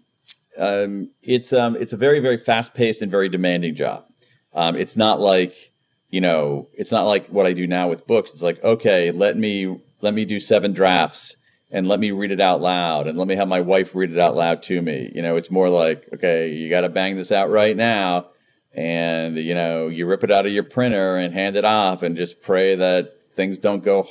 um, 0.57 1.11
it's 1.23 1.53
um, 1.53 1.75
it's 1.75 1.93
a 1.93 1.97
very 1.97 2.19
very 2.19 2.37
fast 2.37 2.73
paced 2.73 3.01
and 3.01 3.11
very 3.11 3.29
demanding 3.29 3.75
job. 3.75 4.05
Um, 4.53 4.75
it's 4.75 4.97
not 4.97 5.19
like 5.19 5.71
you 6.09 6.21
know, 6.21 6.69
it's 6.73 6.91
not 6.91 7.05
like 7.05 7.27
what 7.27 7.45
I 7.45 7.53
do 7.53 7.67
now 7.67 7.89
with 7.89 8.07
books. 8.07 8.31
It's 8.31 8.41
like 8.41 8.63
okay, 8.63 9.11
let 9.11 9.37
me 9.37 9.79
let 10.01 10.13
me 10.13 10.25
do 10.25 10.39
seven 10.39 10.73
drafts 10.73 11.35
and 11.69 11.87
let 11.87 11.99
me 11.99 12.11
read 12.11 12.31
it 12.31 12.39
out 12.39 12.61
loud 12.61 13.07
and 13.07 13.17
let 13.17 13.27
me 13.27 13.35
have 13.35 13.47
my 13.47 13.61
wife 13.61 13.93
read 13.93 14.11
it 14.11 14.19
out 14.19 14.35
loud 14.35 14.63
to 14.63 14.81
me. 14.81 15.11
You 15.13 15.21
know, 15.21 15.35
it's 15.35 15.51
more 15.51 15.69
like 15.69 16.07
okay, 16.13 16.49
you 16.49 16.69
got 16.69 16.81
to 16.81 16.89
bang 16.89 17.15
this 17.15 17.31
out 17.31 17.49
right 17.49 17.75
now. 17.75 18.29
And 18.73 19.37
you 19.37 19.55
know, 19.55 19.87
you 19.87 20.05
rip 20.05 20.23
it 20.23 20.31
out 20.31 20.45
of 20.45 20.51
your 20.51 20.63
printer 20.63 21.17
and 21.17 21.33
hand 21.33 21.55
it 21.55 21.65
off, 21.65 22.03
and 22.03 22.15
just 22.15 22.41
pray 22.41 22.75
that 22.75 23.17
things 23.33 23.57
don't 23.57 23.83
go 23.83 24.07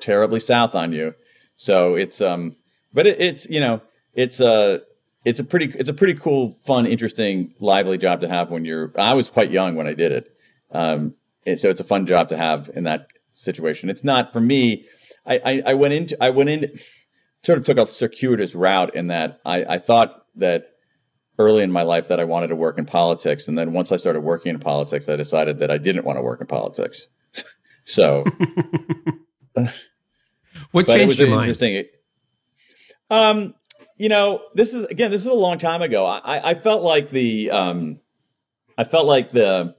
terribly 0.00 0.40
south 0.40 0.74
on 0.74 0.92
you. 0.92 1.14
So 1.56 1.94
it's 1.94 2.20
um, 2.20 2.56
but 2.92 3.06
it, 3.06 3.20
it's 3.20 3.48
you 3.48 3.60
know, 3.60 3.80
it's 4.14 4.40
a 4.40 4.46
uh, 4.46 4.78
it's 5.24 5.40
a 5.40 5.44
pretty 5.44 5.72
it's 5.78 5.90
a 5.90 5.94
pretty 5.94 6.14
cool, 6.14 6.52
fun, 6.64 6.86
interesting, 6.86 7.54
lively 7.60 7.98
job 7.98 8.20
to 8.20 8.28
have 8.28 8.50
when 8.50 8.64
you're. 8.64 8.92
I 8.98 9.14
was 9.14 9.30
quite 9.30 9.50
young 9.50 9.74
when 9.74 9.86
I 9.86 9.94
did 9.94 10.12
it, 10.12 10.36
um, 10.70 11.14
and 11.44 11.58
so 11.58 11.70
it's 11.70 11.80
a 11.80 11.84
fun 11.84 12.06
job 12.06 12.28
to 12.28 12.36
have 12.36 12.70
in 12.74 12.84
that 12.84 13.08
situation. 13.32 13.90
It's 13.90 14.04
not 14.04 14.32
for 14.32 14.40
me. 14.40 14.84
I, 15.26 15.40
I, 15.44 15.62
I 15.66 15.74
went 15.74 15.94
into 15.94 16.22
I 16.22 16.30
went 16.30 16.50
in 16.50 16.78
sort 17.42 17.58
of 17.58 17.64
took 17.64 17.78
a 17.78 17.86
circuitous 17.86 18.54
route 18.54 18.94
in 18.94 19.08
that 19.08 19.40
I, 19.44 19.64
I 19.64 19.78
thought 19.78 20.24
that 20.36 20.70
early 21.38 21.62
in 21.62 21.70
my 21.70 21.82
life 21.82 22.08
that 22.08 22.18
I 22.18 22.24
wanted 22.24 22.48
to 22.48 22.56
work 22.56 22.78
in 22.78 22.84
politics, 22.84 23.48
and 23.48 23.58
then 23.58 23.72
once 23.72 23.92
I 23.92 23.96
started 23.96 24.20
working 24.20 24.50
in 24.50 24.60
politics, 24.60 25.08
I 25.08 25.16
decided 25.16 25.58
that 25.58 25.70
I 25.70 25.78
didn't 25.78 26.04
want 26.04 26.18
to 26.18 26.22
work 26.22 26.40
in 26.40 26.46
politics. 26.46 27.08
so, 27.84 28.24
what 30.70 30.86
changed 30.86 31.18
your 31.18 31.28
mind? 31.28 31.42
Interesting. 31.42 31.84
Um, 33.10 33.54
you 33.98 34.08
know, 34.08 34.42
this 34.54 34.72
is 34.72 34.84
again, 34.86 35.10
this 35.10 35.22
is 35.22 35.26
a 35.26 35.34
long 35.34 35.58
time 35.58 35.82
ago. 35.82 36.06
I, 36.06 36.50
I 36.50 36.54
felt 36.54 36.82
like 36.82 37.10
the, 37.10 37.50
um, 37.50 38.00
I 38.78 38.84
felt 38.84 39.06
like 39.06 39.32
the, 39.32 39.74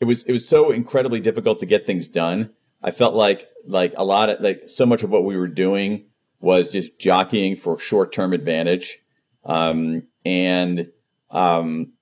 it 0.00 0.04
was 0.04 0.22
it 0.24 0.32
was 0.32 0.46
so 0.46 0.70
incredibly 0.70 1.18
difficult 1.18 1.58
to 1.60 1.66
get 1.66 1.86
things 1.86 2.08
done. 2.08 2.50
I 2.82 2.92
felt 2.92 3.14
like 3.14 3.48
like 3.66 3.94
a 3.96 4.04
lot 4.04 4.28
of 4.28 4.40
like 4.40 4.62
so 4.68 4.86
much 4.86 5.02
of 5.02 5.10
what 5.10 5.24
we 5.24 5.36
were 5.36 5.48
doing 5.48 6.04
was 6.40 6.70
just 6.70 6.98
jockeying 6.98 7.56
for 7.56 7.78
short 7.78 8.12
term 8.12 8.32
advantage, 8.32 8.98
um, 9.44 10.04
and 10.24 10.92
um, 11.30 11.94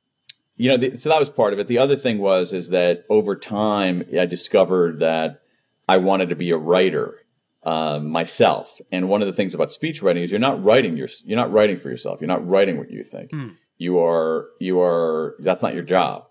you 0.57 0.69
know, 0.69 0.77
the, 0.77 0.97
so 0.97 1.09
that 1.09 1.19
was 1.19 1.31
part 1.31 1.53
of 1.53 1.59
it. 1.59 1.69
The 1.69 1.79
other 1.79 1.97
thing 1.97 2.19
was 2.19 2.53
is 2.53 2.69
that 2.71 3.05
over 3.09 3.37
time 3.37 4.03
I 4.19 4.27
discovered 4.27 4.99
that 4.99 5.41
I 5.89 5.97
wanted 5.97 6.29
to 6.31 6.37
be 6.37 6.51
a 6.51 6.59
writer 6.59 7.26
uh, 7.67 7.99
myself. 7.99 8.81
And 8.93 9.09
one 9.09 9.21
of 9.21 9.27
the 9.27 9.33
things 9.33 9.53
about 9.53 9.73
speech 9.73 10.01
writing 10.01 10.23
is 10.23 10.31
you're 10.31 10.39
not 10.39 10.63
writing 10.63 10.97
your 10.97 11.09
you're 11.25 11.37
not 11.37 11.53
writing 11.53 11.77
for 11.77 11.91
yourself. 11.91 12.21
You're 12.21 12.29
not 12.29 12.47
writing 12.47 12.79
what 12.79 12.93
you 12.93 13.03
think. 13.03 13.33
Mm. 13.33 13.57
You 13.77 13.99
are 13.99 14.47
you 14.61 14.81
are 14.81 15.35
that's 15.41 15.63
not 15.63 15.75
your 15.75 15.83
job. 15.83 16.29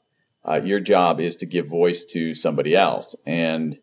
Uh, 0.47 0.61
your 0.63 0.79
job 0.79 1.19
is 1.19 1.35
to 1.35 1.45
give 1.45 1.67
voice 1.67 2.05
to 2.05 2.33
somebody 2.33 2.73
else. 2.73 3.15
And 3.25 3.79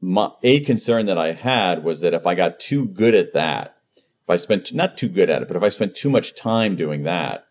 my, 0.00 0.30
a 0.42 0.60
concern 0.60 1.06
that 1.06 1.18
I 1.18 1.32
had 1.32 1.84
was 1.84 2.00
that 2.00 2.14
if 2.14 2.26
I 2.26 2.34
got 2.34 2.58
too 2.58 2.86
good 2.86 3.14
at 3.14 3.34
that, 3.34 3.76
if 3.96 4.30
I 4.30 4.36
spent 4.36 4.72
not 4.72 4.96
too 4.96 5.08
good 5.08 5.28
at 5.28 5.42
it, 5.42 5.48
but 5.48 5.56
if 5.56 5.62
I 5.62 5.68
spent 5.68 5.94
too 5.94 6.08
much 6.08 6.36
time 6.36 6.74
doing 6.74 7.02
that, 7.02 7.44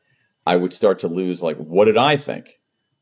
I 0.48 0.56
would 0.56 0.74
start 0.74 0.98
to 1.00 1.08
lose 1.08 1.44
like 1.44 1.58
what 1.58 1.86
did 1.86 1.98
I 1.98 2.18
think? 2.18 2.60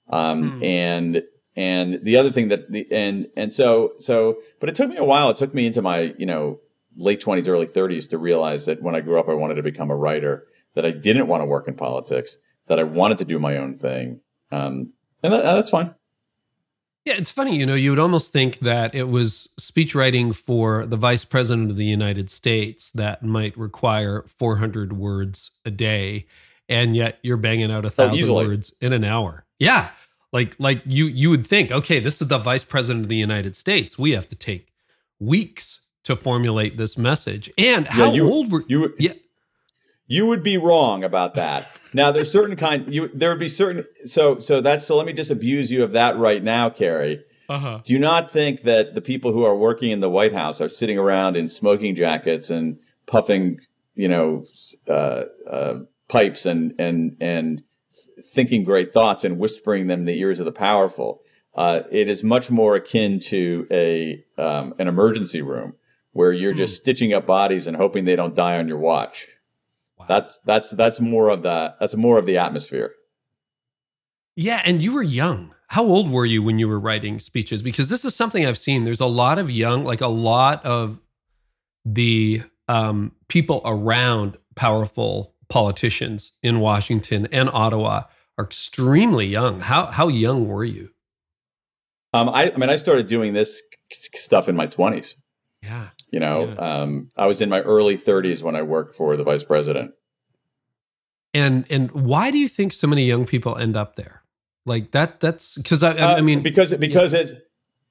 Um, 0.10 0.60
mm. 0.60 0.66
And 0.66 1.24
and 1.56 2.00
the 2.04 2.18
other 2.18 2.32
thing 2.32 2.50
that 2.50 2.72
the 2.72 2.88
and 2.92 3.28
and 3.38 3.54
so 3.54 3.94
so, 4.00 4.38
but 4.60 4.70
it 4.70 4.76
took 4.76 4.90
me 4.90 4.98
a 4.98 5.04
while. 5.04 5.30
It 5.30 5.38
took 5.38 5.54
me 5.54 5.66
into 5.66 5.82
my 5.82 6.14
you 6.18 6.26
know 6.26 6.60
late 6.98 7.22
twenties, 7.22 7.48
early 7.48 7.68
thirties 7.68 8.08
to 8.08 8.18
realize 8.18 8.66
that 8.66 8.82
when 8.82 8.96
I 8.96 9.02
grew 9.02 9.20
up, 9.20 9.30
I 9.30 9.34
wanted 9.34 9.56
to 9.56 9.64
become 9.64 9.90
a 9.90 9.96
writer. 9.96 10.48
That 10.74 10.86
I 10.86 10.92
didn't 10.92 11.28
want 11.28 11.42
to 11.42 11.46
work 11.46 11.68
in 11.68 11.76
politics. 11.76 12.38
That 12.68 12.80
I 12.80 12.84
wanted 12.84 13.18
to 13.20 13.26
do 13.26 13.40
my 13.40 13.58
own 13.58 13.78
thing. 13.78 14.20
Um, 14.52 14.92
and 15.24 15.34
that, 15.34 15.44
that's 15.44 15.70
fine. 15.70 15.96
Yeah, 17.06 17.14
it's 17.18 17.30
funny, 17.30 17.56
you 17.56 17.68
know, 17.68 17.76
you 17.76 17.92
would 17.92 18.00
almost 18.00 18.34
think 18.34 18.60
that 18.60 18.96
it 18.96 19.08
was 19.08 19.48
speech 19.60 19.94
writing 19.94 20.34
for 20.34 20.88
the 20.88 20.98
vice 20.98 21.24
president 21.24 21.70
of 21.70 21.78
the 21.78 21.86
United 21.86 22.32
States 22.32 22.90
that 22.94 23.22
might 23.22 23.56
require 23.56 24.24
400 24.24 24.94
words 24.94 25.52
a 25.66 25.72
day, 25.72 26.26
and 26.68 26.96
yet 26.96 27.20
you're 27.22 27.38
banging 27.38 27.72
out 27.72 27.86
a 27.86 27.90
oh, 27.90 27.92
thousand 27.92 28.30
oh, 28.30 28.34
words 28.34 28.74
in 28.82 28.92
an 28.92 29.04
hour. 29.04 29.46
Yeah, 29.60 29.92
like 30.36 30.56
like 30.60 30.82
you 30.86 31.06
you 31.06 31.30
would 31.30 31.48
think, 31.48 31.72
okay, 31.72 32.02
this 32.02 32.22
is 32.22 32.28
the 32.28 32.38
vice 32.38 32.66
president 32.66 33.06
of 33.06 33.10
the 33.10 33.16
United 33.16 33.56
States. 33.56 33.98
We 33.98 34.12
have 34.12 34.28
to 34.28 34.36
take 34.36 34.68
weeks 35.18 35.80
to 36.04 36.16
formulate 36.16 36.76
this 36.76 36.98
message. 36.98 37.50
And 37.58 37.88
how 37.88 38.08
yeah, 38.08 38.12
you, 38.12 38.30
old 38.30 38.52
were 38.52 38.66
you? 38.68 38.94
Yeah. 39.00 39.14
You 40.08 40.28
would 40.28 40.44
be 40.44 40.58
wrong 40.58 41.04
about 41.04 41.36
that. 41.36 41.68
now 41.94 42.12
there's 42.12 42.32
certain 42.32 42.58
kind 42.58 42.94
you 42.94 43.08
there 43.14 43.30
would 43.30 43.40
be 43.40 43.50
certain 43.50 43.86
so 44.06 44.40
so 44.40 44.62
that's 44.62 44.86
so 44.86 44.98
let 44.98 45.06
me 45.08 45.14
disabuse 45.14 45.72
you 45.72 45.84
of 45.84 45.94
that 45.94 46.18
right 46.18 46.44
now, 46.44 46.70
Carey. 46.70 47.24
Uh-huh. 47.48 47.80
Do 47.84 47.94
you 47.94 48.00
not 48.00 48.30
think 48.30 48.64
that 48.64 48.94
the 48.94 49.02
people 49.02 49.32
who 49.32 49.46
are 49.46 49.56
working 49.56 49.92
in 49.92 50.02
the 50.02 50.10
White 50.10 50.34
House 50.34 50.60
are 50.60 50.68
sitting 50.68 50.98
around 50.98 51.38
in 51.38 51.48
smoking 51.48 51.96
jackets 51.96 52.50
and 52.50 52.78
puffing, 53.06 53.60
you 53.94 54.10
know, 54.10 54.44
uh, 54.88 55.24
uh, 55.50 55.80
pipes 56.10 56.46
and 56.46 56.76
and 56.78 57.16
and 57.22 57.64
thinking 58.24 58.64
great 58.64 58.94
thoughts 58.94 59.24
and 59.24 59.40
whispering 59.40 59.88
them 59.88 60.02
in 60.02 60.06
the 60.06 60.20
ears 60.20 60.40
of 60.40 60.46
the 60.46 60.52
powerful. 60.52 61.22
Uh, 61.56 61.82
it 61.92 62.08
is 62.08 62.24
much 62.24 62.52
more 62.52 62.76
akin 62.76 63.20
to 63.20 63.66
a 63.72 64.24
um, 64.38 64.74
an 64.78 64.88
emergency 64.88 65.42
room 65.42 65.74
where 66.12 66.32
you're 66.32 66.54
mm. 66.54 66.58
just 66.58 66.78
stitching 66.78 67.14
up 67.14 67.26
bodies 67.26 67.68
and 67.68 67.78
hoping 67.78 68.06
they 68.06 68.16
don't 68.16 68.36
die 68.36 68.58
on 68.58 68.68
your 68.68 68.78
watch. 68.78 69.28
Wow. 69.98 70.06
That's 70.08 70.40
that's 70.40 70.72
that's 70.72 71.00
more 71.00 71.30
of 71.30 71.44
the 71.44 71.76
that's 71.80 71.96
more 71.96 72.18
of 72.18 72.26
the 72.26 72.38
atmosphere. 72.38 72.94
Yeah, 74.36 74.62
and 74.66 74.82
you 74.82 74.94
were 74.94 75.04
young. 75.04 75.54
How 75.70 75.84
old 75.84 76.12
were 76.12 76.26
you 76.26 76.44
when 76.44 76.60
you 76.60 76.68
were 76.68 76.80
writing 76.80 77.20
speeches? 77.20 77.62
Because 77.62 77.90
this 77.90 78.06
is 78.06 78.16
something 78.16 78.46
I've 78.46 78.58
seen. 78.58 78.84
There's 78.84 79.00
a 79.02 79.06
lot 79.06 79.40
of 79.40 79.50
young, 79.50 79.84
like 79.84 80.02
a 80.02 80.08
lot 80.08 80.64
of 80.66 81.00
the 81.86 82.44
um, 82.68 83.14
people 83.28 83.62
around 83.66 84.38
powerful 84.56 85.35
politicians 85.50 86.32
in 86.42 86.60
Washington 86.60 87.28
and 87.32 87.50
Ottawa 87.52 88.04
are 88.38 88.46
extremely 88.46 89.26
young. 89.26 89.62
How 89.62 89.88
how 89.88 90.08
young 90.08 90.48
were 90.48 90.64
you? 90.66 90.90
Um, 92.14 92.30
I, 92.30 92.52
I 92.52 92.58
mean, 92.58 92.70
I 92.70 92.78
started 92.78 93.08
doing 93.08 93.34
this 93.34 93.62
stuff 93.92 94.48
in 94.48 94.56
my 94.56 94.68
twenties. 94.68 95.16
Yeah, 95.62 95.90
you 96.12 96.20
know, 96.20 96.46
yeah. 96.46 96.54
Um, 96.56 97.10
I 97.18 97.28
was 97.28 97.42
in 97.42 97.50
my 97.50 97.62
early 97.62 97.98
thirties 97.98 98.44
when 98.44 98.56
I 98.56 98.62
worked 98.62 98.96
for 98.96 99.18
the 99.18 99.24
vice 99.24 99.44
president. 99.44 99.92
And 101.34 101.66
and 101.70 101.92
why 101.92 102.32
do 102.32 102.38
you 102.38 102.48
think 102.48 102.72
so 102.72 102.88
many 102.88 103.04
young 103.06 103.26
people 103.26 103.58
end 103.58 103.76
up 103.76 103.96
there? 103.96 104.24
Like 104.66 104.92
that? 104.92 105.20
That's 105.20 105.56
because 105.56 105.84
I, 105.84 105.94
I, 105.94 106.20
uh, 106.20 106.22
mean, 106.22 106.42
because 106.42 106.74
because 106.74 107.14
yeah. 107.14 107.20
it's 107.20 107.34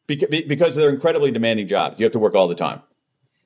because, 0.06 0.28
because 0.48 0.74
they're 0.74 0.90
incredibly 0.90 1.30
demanding 1.30 1.68
jobs. 1.68 2.00
You 2.00 2.04
have 2.04 2.12
to 2.12 2.18
work 2.18 2.34
all 2.34 2.48
the 2.48 2.54
time. 2.54 2.82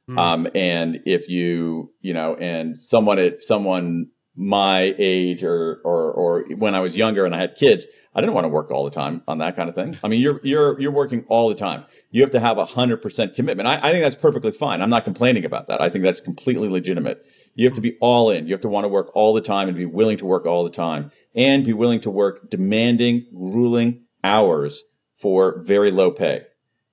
Mm. 0.08 0.18
Um, 0.18 0.48
and 0.54 1.00
if 1.04 1.28
you, 1.28 1.92
you 2.00 2.14
know, 2.14 2.34
and 2.36 2.78
someone 2.78 3.18
at 3.18 3.44
someone 3.44 4.08
my 4.40 4.94
age 4.98 5.42
or, 5.42 5.80
or, 5.84 6.12
or 6.12 6.44
when 6.56 6.72
I 6.72 6.78
was 6.78 6.96
younger 6.96 7.26
and 7.26 7.34
I 7.34 7.40
had 7.40 7.56
kids, 7.56 7.88
I 8.14 8.20
didn't 8.20 8.34
want 8.34 8.44
to 8.44 8.48
work 8.48 8.70
all 8.70 8.84
the 8.84 8.90
time 8.90 9.20
on 9.26 9.38
that 9.38 9.56
kind 9.56 9.68
of 9.68 9.74
thing. 9.74 9.98
I 10.04 10.06
mean, 10.06 10.20
you're, 10.20 10.40
you're, 10.44 10.80
you're 10.80 10.92
working 10.92 11.24
all 11.28 11.48
the 11.48 11.56
time. 11.56 11.84
You 12.12 12.22
have 12.22 12.30
to 12.30 12.40
have 12.40 12.56
a 12.56 12.64
hundred 12.64 13.02
percent 13.02 13.34
commitment. 13.34 13.68
I, 13.68 13.78
I 13.82 13.90
think 13.90 14.04
that's 14.04 14.14
perfectly 14.14 14.52
fine. 14.52 14.80
I'm 14.80 14.90
not 14.90 15.02
complaining 15.02 15.44
about 15.44 15.66
that. 15.66 15.80
I 15.82 15.88
think 15.88 16.04
that's 16.04 16.20
completely 16.20 16.68
legitimate. 16.68 17.26
You 17.56 17.66
have 17.66 17.74
to 17.74 17.80
be 17.80 17.96
all 18.00 18.30
in. 18.30 18.46
You 18.46 18.54
have 18.54 18.60
to 18.60 18.68
want 18.68 18.84
to 18.84 18.88
work 18.88 19.10
all 19.12 19.34
the 19.34 19.40
time 19.40 19.66
and 19.66 19.76
be 19.76 19.86
willing 19.86 20.18
to 20.18 20.24
work 20.24 20.46
all 20.46 20.62
the 20.62 20.70
time 20.70 21.10
and 21.34 21.64
be 21.64 21.72
willing 21.72 22.00
to 22.02 22.10
work 22.10 22.48
demanding, 22.48 23.26
grueling 23.34 24.04
hours 24.22 24.84
for 25.16 25.60
very 25.64 25.90
low 25.90 26.12
pay 26.12 26.44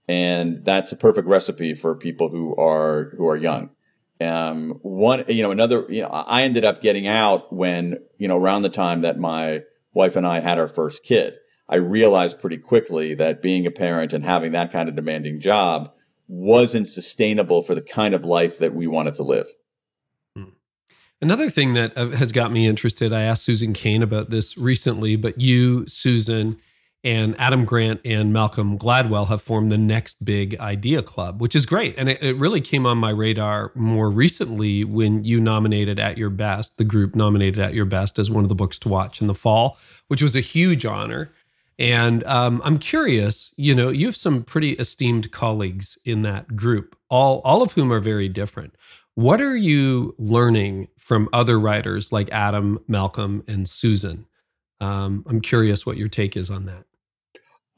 and 0.07 0.63
that's 0.63 0.91
a 0.91 0.97
perfect 0.97 1.27
recipe 1.27 1.74
for 1.74 1.95
people 1.95 2.29
who 2.29 2.55
are 2.55 3.13
who 3.17 3.27
are 3.27 3.38
young. 3.38 3.71
Um, 4.21 4.79
one, 4.81 5.25
you 5.27 5.43
know, 5.43 5.51
another, 5.51 5.85
you 5.89 6.01
know, 6.01 6.07
I 6.07 6.43
ended 6.43 6.63
up 6.63 6.81
getting 6.81 7.05
out 7.05 7.51
when, 7.51 7.97
you 8.17 8.27
know, 8.29 8.38
around 8.38 8.62
the 8.62 8.69
time 8.69 9.01
that 9.01 9.19
my 9.19 9.63
wife 9.93 10.15
and 10.15 10.25
I 10.25 10.39
had 10.39 10.57
our 10.57 10.69
first 10.69 11.03
kid. 11.03 11.33
I 11.67 11.75
realized 11.75 12.39
pretty 12.39 12.57
quickly 12.57 13.13
that 13.15 13.41
being 13.41 13.65
a 13.65 13.71
parent 13.71 14.13
and 14.13 14.24
having 14.24 14.51
that 14.53 14.71
kind 14.71 14.88
of 14.88 14.95
demanding 14.95 15.39
job 15.39 15.91
wasn't 16.27 16.89
sustainable 16.89 17.62
for 17.62 17.75
the 17.75 17.81
kind 17.81 18.13
of 18.13 18.24
life 18.24 18.57
that 18.59 18.74
we 18.74 18.88
wanted 18.88 19.15
to 19.15 19.24
live. 19.24 19.47
Hmm. 20.35 20.50
Another 21.21 21.50
thing 21.50 21.74
that 21.74 21.97
uh, 21.97 22.09
has 22.09 22.31
got 22.31 22.51
me 22.51 22.67
interested, 22.67 23.12
I 23.12 23.24
asked 23.24 23.43
Susan 23.43 23.74
Cain 23.74 24.01
about 24.01 24.29
this 24.29 24.57
recently, 24.57 25.15
but 25.15 25.41
you, 25.41 25.88
Susan, 25.88 26.57
and 27.05 27.39
Adam 27.39 27.65
Grant 27.65 28.01
and 28.03 28.33
Malcolm 28.33 28.79
Gladwell 28.79 29.27
have 29.27 29.39
formed 29.39 29.71
the 29.71 29.77
next 29.77 30.25
big 30.25 30.59
idea 30.59 31.03
club, 31.03 31.39
which 31.39 31.55
is 31.55 31.67
great. 31.67 31.93
And 32.00 32.09
it, 32.09 32.21
it, 32.21 32.35
really 32.35 32.62
came 32.62 32.88
on 32.88 32.97
my 32.97 33.12
radar 33.12 33.71
more 33.75 34.09
recently 34.09 34.83
when 34.83 35.24
you 35.24 35.39
nominated 35.39 36.00
At 36.00 36.17
Your 36.17 36.31
Best, 36.31 36.77
the 36.77 36.83
group 36.83 37.15
nominated 37.15 37.59
At 37.59 37.75
Your 37.75 37.85
Best 37.85 38.17
as 38.17 38.31
one 38.31 38.43
of 38.43 38.50
the 38.50 38.55
books 38.55 38.79
to 38.79 38.89
watch 38.89 39.21
in 39.21 39.27
the 39.27 39.35
fall, 39.35 39.77
which 40.07 40.24
was 40.24 40.35
a 40.35 40.41
huge 40.41 40.83
honor. 40.83 41.31
And 41.77 42.24
um, 42.24 42.59
I'm 42.65 42.79
curious, 42.79 43.53
you 43.55 43.75
know, 43.75 43.89
you 43.89 44.07
have 44.07 44.15
some 44.15 44.41
pretty 44.41 44.71
esteemed 44.71 45.31
colleagues 45.31 46.00
in 46.05 46.24
that 46.24 46.55
group, 46.55 46.97
all, 47.09 47.39
all 47.45 47.62
of 47.62 47.74
whom 47.74 47.93
are 47.93 48.00
very 48.00 48.29
different. 48.29 48.74
What 49.13 49.41
are 49.41 49.55
you 49.55 50.15
learning 50.17 50.88
from 50.97 51.29
other 51.31 51.59
writers 51.59 52.12
like 52.12 52.31
Adam, 52.31 52.79
Malcolm, 52.88 53.43
and 53.47 53.69
Susan? 53.69 54.25
Um, 54.81 55.24
I'm 55.29 55.39
curious 55.39 55.85
what 55.85 55.97
your 55.97 56.09
take 56.09 56.35
is 56.35 56.50
on 56.50 56.65
that. 56.65 56.85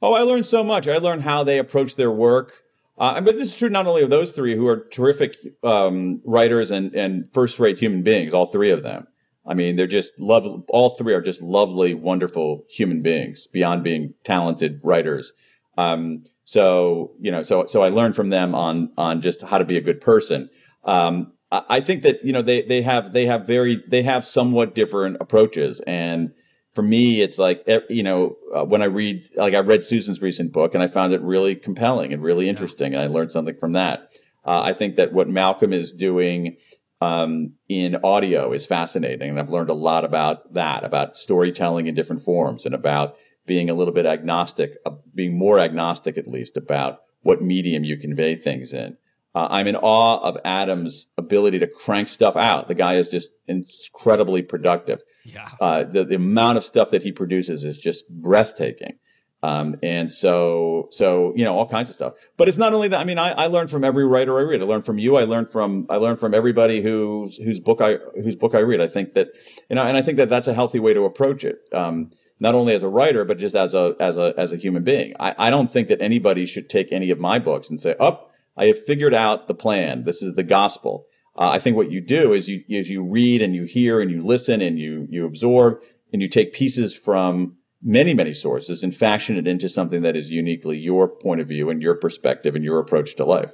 Oh, 0.02 0.14
I 0.14 0.22
learned 0.22 0.46
so 0.46 0.64
much. 0.64 0.88
I 0.88 0.98
learned 0.98 1.24
how 1.24 1.44
they 1.44 1.58
approach 1.58 1.96
their 1.96 2.12
work. 2.12 2.64
Uh, 2.98 3.22
but 3.22 3.38
this 3.38 3.50
is 3.50 3.56
true 3.56 3.70
not 3.70 3.86
only 3.86 4.02
of 4.02 4.10
those 4.10 4.32
three 4.32 4.56
who 4.56 4.68
are 4.68 4.88
terrific 4.92 5.36
um, 5.64 6.22
writers 6.26 6.72
and, 6.72 6.94
and 6.96 7.32
first 7.32 7.60
rate 7.60 7.78
human 7.78 8.02
beings, 8.02 8.34
all 8.34 8.48
three 8.48 8.72
of 8.72 8.84
them. 8.84 9.08
I 9.46 9.54
mean, 9.54 9.76
they're 9.76 9.88
just 9.88 10.20
love. 10.20 10.64
All 10.68 10.90
three 10.90 11.14
are 11.14 11.22
just 11.22 11.42
lovely, 11.42 11.94
wonderful 11.94 12.66
human 12.70 13.02
beings 13.02 13.48
beyond 13.48 13.84
being 13.84 14.14
talented 14.24 14.82
writers. 14.84 15.34
Um, 15.78 16.24
so 16.44 17.14
you 17.20 17.32
know, 17.32 17.44
so 17.44 17.66
so 17.66 17.82
I 17.82 17.90
learned 17.90 18.16
from 18.16 18.30
them 18.30 18.54
on 18.54 18.92
on 18.98 19.22
just 19.22 19.44
how 19.44 19.58
to 19.58 19.64
be 19.64 19.78
a 19.78 19.82
good 19.82 20.02
person. 20.02 20.50
Um, 20.84 21.34
I 21.50 21.80
think 21.80 22.02
that 22.04 22.26
you 22.26 22.34
know 22.34 22.42
they 22.42 22.62
they 22.64 22.82
have 22.82 23.14
they 23.14 23.26
have 23.26 23.48
very 23.48 23.82
they 23.88 24.04
have 24.04 24.26
somewhat 24.26 24.76
different 24.76 25.18
approaches 25.22 25.80
and 25.88 26.34
for 26.78 26.84
me, 26.84 27.22
it's 27.22 27.40
like 27.40 27.68
you 27.90 28.04
know 28.04 28.38
uh, 28.56 28.64
when 28.64 28.84
I 28.84 28.86
read 28.86 29.24
like 29.36 29.56
I 29.56 29.62
read 29.62 29.84
Susan's 29.84 30.22
recent 30.22 30.54
book 30.54 30.76
and 30.76 30.84
I 30.84 30.88
found 30.88 31.12
it 31.12 31.22
really 31.24 31.56
compelling 31.56 32.14
and 32.14 32.22
really 32.22 32.48
interesting, 32.48 32.94
and 32.94 33.02
I 33.02 33.08
learned 33.08 33.32
something 33.32 33.58
from 33.58 33.72
that. 33.72 34.14
Uh, 34.46 34.62
I 34.62 34.74
think 34.74 34.96
that 34.96 35.12
what 35.12 35.28
Malcolm 35.28 35.74
is 35.74 35.92
doing 35.92 36.58
um, 37.02 37.54
in 37.68 37.96
audio 38.04 38.54
is 38.54 38.68
fascinating, 38.68 39.32
and 39.32 39.40
I've 39.40 39.50
learned 39.50 39.72
a 39.72 39.74
lot 39.74 40.06
about 40.06 40.54
that, 40.54 40.84
about 40.84 41.18
storytelling 41.18 41.88
in 41.88 41.96
different 41.96 42.22
forms, 42.22 42.64
and 42.64 42.76
about 42.76 43.16
being 43.48 43.72
a 43.72 43.74
little 43.74 43.94
bit 43.94 44.06
agnostic, 44.06 44.76
uh, 44.86 44.92
being 45.16 45.36
more 45.36 45.58
agnostic 45.58 46.16
at 46.16 46.28
least 46.28 46.58
about 46.58 47.00
what 47.22 47.42
medium 47.42 47.86
you 47.86 47.98
convey 47.98 48.36
things 48.36 48.72
in. 48.72 48.98
Uh, 49.38 49.48
I'm 49.52 49.68
in 49.68 49.76
awe 49.76 50.18
of 50.28 50.36
Adam's 50.44 51.10
ability 51.16 51.60
to 51.60 51.68
crank 51.68 52.10
stuff 52.10 52.36
out. 52.36 52.68
The 52.68 52.74
guy 52.74 52.96
is 52.96 53.08
just 53.08 53.30
incredibly 53.48 54.42
productive. 54.42 55.04
Yeah. 55.26 55.48
Uh, 55.62 55.84
the, 55.84 56.04
the 56.04 56.16
amount 56.16 56.58
of 56.58 56.64
stuff 56.64 56.90
that 56.90 57.04
he 57.04 57.12
produces 57.12 57.64
is 57.64 57.78
just 57.78 58.10
breathtaking. 58.10 58.94
Um, 59.44 59.76
and 59.84 60.12
so, 60.12 60.88
so, 60.90 61.34
you 61.36 61.46
know, 61.46 61.56
all 61.56 61.68
kinds 61.68 61.92
of 61.92 61.96
stuff, 61.96 62.14
but 62.36 62.50
it's 62.50 62.58
not 62.58 62.74
only 62.74 62.88
that. 62.88 63.00
I 63.00 63.04
mean, 63.04 63.20
I, 63.20 63.30
I 63.34 63.46
learn 63.46 63.68
from 63.68 63.84
every 63.84 64.08
writer 64.08 64.40
I 64.40 64.42
read. 64.42 64.60
I 64.60 64.66
learn 64.66 64.82
from 64.82 64.98
you. 64.98 65.18
I 65.18 65.26
learned 65.26 65.52
from, 65.52 65.86
I 65.88 65.98
learned 65.98 66.20
from 66.20 66.34
everybody 66.34 66.82
whose, 66.82 67.38
whose 67.38 67.60
book 67.60 67.80
I, 67.80 67.98
whose 68.16 68.36
book 68.36 68.56
I 68.56 68.62
read. 68.62 68.82
I 68.82 68.88
think 68.88 69.14
that, 69.14 69.28
you 69.70 69.76
know, 69.76 69.84
and 69.84 69.96
I 69.96 70.02
think 70.02 70.18
that 70.18 70.30
that's 70.30 70.48
a 70.48 70.56
healthy 70.56 70.80
way 70.80 70.96
to 70.96 71.06
approach 71.06 71.44
it. 71.44 71.60
Um, 71.72 72.10
not 72.40 72.56
only 72.56 72.74
as 72.74 72.82
a 72.82 72.90
writer, 72.90 73.24
but 73.24 73.38
just 73.38 73.56
as 73.56 73.76
a, 73.76 73.96
as 74.00 74.18
a, 74.18 74.34
as 74.36 74.52
a 74.52 74.58
human 74.58 74.84
being. 74.84 75.14
I, 75.20 75.36
I 75.38 75.50
don't 75.52 75.70
think 75.70 75.90
that 75.90 76.02
anybody 76.02 76.48
should 76.48 76.72
take 76.72 76.92
any 76.92 77.12
of 77.12 77.20
my 77.20 77.38
books 77.38 77.70
and 77.70 77.80
say, 77.80 77.96
oh, 78.00 78.24
I 78.58 78.66
have 78.66 78.84
figured 78.84 79.14
out 79.14 79.48
the 79.48 79.54
plan. 79.54 80.04
This 80.04 80.22
is 80.22 80.36
the 80.36 80.44
gospel. 80.44 81.06
Uh, 81.38 81.50
I 81.50 81.60
think 81.60 81.78
what 81.78 81.92
you 81.92 82.02
do 82.02 82.34
is 82.34 82.50
you 82.50 82.64
is 82.68 82.90
you 82.90 83.04
read 83.04 83.42
and 83.42 83.56
you 83.56 83.64
hear 83.64 84.02
and 84.02 84.10
you 84.10 84.24
listen 84.24 84.62
and 84.62 84.80
you 84.80 85.08
you 85.10 85.26
absorb 85.26 85.80
and 86.12 86.22
you 86.22 86.28
take 86.28 86.54
pieces 86.54 86.98
from 86.98 87.58
many 87.84 88.14
many 88.14 88.34
sources 88.34 88.82
and 88.82 88.96
fashion 88.96 89.38
it 89.38 89.48
into 89.48 89.70
something 89.70 90.02
that 90.02 90.16
is 90.16 90.32
uniquely 90.32 90.78
your 90.78 91.08
point 91.08 91.40
of 91.40 91.48
view 91.48 91.70
and 91.70 91.82
your 91.82 91.96
perspective 91.96 92.56
and 92.56 92.64
your 92.64 92.80
approach 92.80 93.16
to 93.16 93.26
life. 93.26 93.54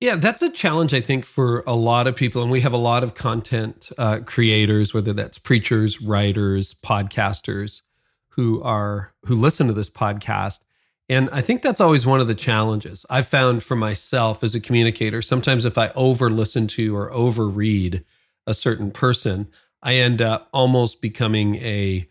Yeah, 0.00 0.16
that's 0.16 0.42
a 0.42 0.50
challenge, 0.50 0.92
I 0.92 1.00
think, 1.00 1.24
for 1.24 1.62
a 1.66 1.74
lot 1.74 2.06
of 2.06 2.16
people. 2.16 2.42
And 2.42 2.50
we 2.50 2.60
have 2.60 2.72
a 2.72 2.78
lot 2.78 3.02
of 3.02 3.14
content 3.14 3.90
uh, 3.96 4.20
creators, 4.26 4.92
whether 4.92 5.12
that's 5.12 5.38
preachers, 5.38 6.00
writers, 6.02 6.74
podcasters, 6.84 7.82
who 8.30 8.62
are 8.62 9.12
who 9.26 9.34
listen 9.34 9.66
to 9.68 9.72
this 9.72 9.90
podcast. 9.90 10.60
And 11.08 11.28
I 11.32 11.40
think 11.42 11.62
that's 11.62 11.80
always 11.80 12.06
one 12.06 12.20
of 12.20 12.26
the 12.26 12.34
challenges 12.34 13.04
I've 13.10 13.28
found 13.28 13.62
for 13.62 13.76
myself 13.76 14.42
as 14.42 14.54
a 14.54 14.60
communicator. 14.60 15.20
Sometimes 15.20 15.64
if 15.64 15.76
I 15.76 15.90
over 15.94 16.30
listen 16.30 16.66
to 16.68 16.96
or 16.96 17.12
over 17.12 17.46
read 17.46 18.04
a 18.46 18.54
certain 18.54 18.90
person, 18.90 19.48
I 19.82 19.96
end 19.96 20.22
up 20.22 20.48
almost 20.52 21.02
becoming 21.02 21.56
a 21.56 22.08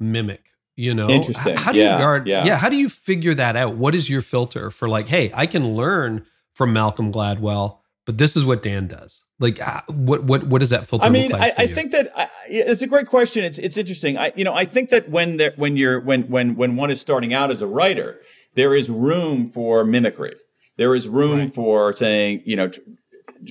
mimic. 0.00 0.50
You 0.76 0.92
know, 0.92 1.08
interesting. 1.08 1.56
How 1.56 1.70
do 1.70 1.78
yeah, 1.78 1.92
you 1.92 2.02
guard? 2.02 2.26
Yeah. 2.26 2.44
yeah. 2.44 2.56
How 2.56 2.68
do 2.68 2.76
you 2.76 2.88
figure 2.88 3.34
that 3.34 3.54
out? 3.54 3.76
What 3.76 3.94
is 3.94 4.10
your 4.10 4.20
filter 4.20 4.72
for 4.72 4.88
like, 4.88 5.06
hey, 5.06 5.30
I 5.32 5.46
can 5.46 5.74
learn 5.74 6.26
from 6.54 6.72
Malcolm 6.72 7.12
Gladwell, 7.12 7.78
but 8.06 8.18
this 8.18 8.36
is 8.36 8.44
what 8.44 8.62
Dan 8.62 8.88
does. 8.88 9.22
Like, 9.40 9.60
uh, 9.60 9.80
what 9.88 10.24
what 10.24 10.44
what 10.44 10.60
does 10.60 10.70
that 10.70 10.86
filter? 10.86 11.04
I 11.04 11.10
mean, 11.10 11.30
like 11.30 11.58
I, 11.58 11.64
I 11.64 11.66
think 11.66 11.90
that 11.90 12.12
I, 12.16 12.28
it's 12.48 12.82
a 12.82 12.86
great 12.86 13.08
question. 13.08 13.44
It's 13.44 13.58
it's 13.58 13.76
interesting. 13.76 14.16
I 14.16 14.32
you 14.36 14.44
know 14.44 14.54
I 14.54 14.64
think 14.64 14.90
that 14.90 15.10
when 15.10 15.38
there 15.38 15.52
when 15.56 15.76
you're 15.76 16.00
when 16.00 16.22
when 16.28 16.54
when 16.54 16.76
one 16.76 16.90
is 16.90 17.00
starting 17.00 17.34
out 17.34 17.50
as 17.50 17.60
a 17.60 17.66
writer, 17.66 18.20
there 18.54 18.74
is 18.76 18.88
room 18.88 19.50
for 19.50 19.84
mimicry. 19.84 20.36
There 20.76 20.94
is 20.94 21.08
room 21.08 21.38
right. 21.38 21.54
for 21.54 21.92
saying 21.96 22.42
you 22.44 22.54
know 22.54 22.68
t- 22.68 22.82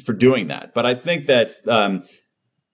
for 0.05 0.13
doing 0.13 0.47
that. 0.47 0.73
But 0.73 0.85
I 0.85 0.95
think 0.95 1.25
that 1.25 1.67
um, 1.67 2.03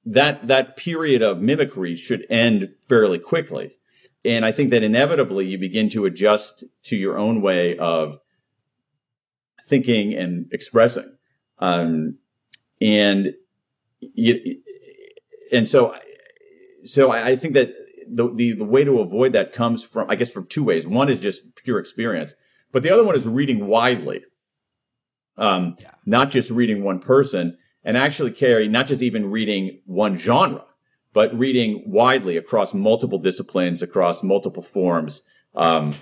that 0.06 0.46
that 0.46 0.78
period 0.78 1.24
of 1.24 1.42
mimicry 1.42 1.96
should 1.96 2.28
end 2.30 2.76
fairly 2.88 3.18
quickly. 3.18 3.76
And 4.24 4.46
I 4.46 4.52
think 4.52 4.70
that 4.70 4.84
inevitably 4.84 5.48
you 5.48 5.58
begin 5.58 5.90
to 5.90 6.06
adjust 6.06 6.64
to 6.84 6.96
your 6.96 7.18
own 7.18 7.42
way 7.42 7.78
of 7.78 8.20
thinking 9.68 10.14
and 10.14 10.52
expressing. 10.52 11.16
Um, 11.60 12.18
and 12.82 13.34
you, 14.00 14.62
and 15.52 15.70
so, 15.70 15.96
so 16.86 17.12
I, 17.12 17.36
think 17.36 17.54
that 17.54 17.72
the, 18.08 18.32
the, 18.34 18.54
the 18.54 18.66
way 18.66 18.84
to 18.84 19.00
avoid 19.00 19.34
that 19.34 19.54
comes 19.54 19.84
from, 19.84 20.10
I 20.10 20.16
guess, 20.16 20.32
from 20.32 20.48
two 20.48 20.64
ways. 20.64 20.88
One 20.88 21.10
is 21.10 21.20
just 21.20 21.56
pure 21.56 21.80
experience, 21.80 22.36
but 22.72 22.84
the 22.84 22.92
other 22.92 23.04
one 23.04 23.16
is 23.16 23.28
reading 23.28 23.68
widely. 23.68 24.24
Um, 25.38 25.78
yeah. 25.80 25.92
not 26.06 26.32
just 26.32 26.52
reading 26.52 26.84
one 26.84 27.00
person 27.00 27.58
and 27.84 27.98
actually 27.98 28.32
Carey, 28.32 28.68
not 28.68 28.88
just 28.88 29.02
even 29.02 29.32
reading 29.32 29.82
one 29.86 30.18
genre, 30.18 30.66
but 31.14 31.38
reading 31.38 31.84
widely 31.88 32.38
across 32.38 32.74
multiple 32.74 33.20
disciplines, 33.20 33.82
across 33.82 34.22
multiple 34.22 34.62
forms, 34.62 35.24
um, 35.56 35.94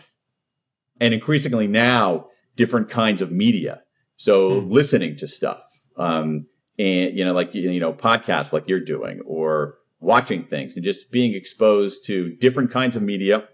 and 1.00 1.14
increasingly 1.14 1.68
now 1.68 2.26
different 2.56 2.90
kinds 2.90 3.22
of 3.22 3.32
media. 3.32 3.84
So 4.16 4.62
mm. 4.62 4.72
listening 4.72 5.16
to 5.18 5.28
stuff, 5.28 5.64
um, 5.96 6.48
and 6.78 7.18
you 7.18 7.26
know, 7.26 7.34
like 7.34 7.54
you 7.54 7.80
know, 7.80 7.94
podcasts 7.94 8.54
like 8.54 8.68
you're 8.68 8.80
doing, 8.80 9.22
or 9.26 9.76
watching 10.00 10.44
things, 10.44 10.76
and 10.76 10.86
just 10.86 11.12
being 11.12 11.34
exposed 11.34 12.06
to 12.06 12.36
different 12.36 12.72
kinds 12.72 12.96
of 12.96 13.02
media, 13.02 13.48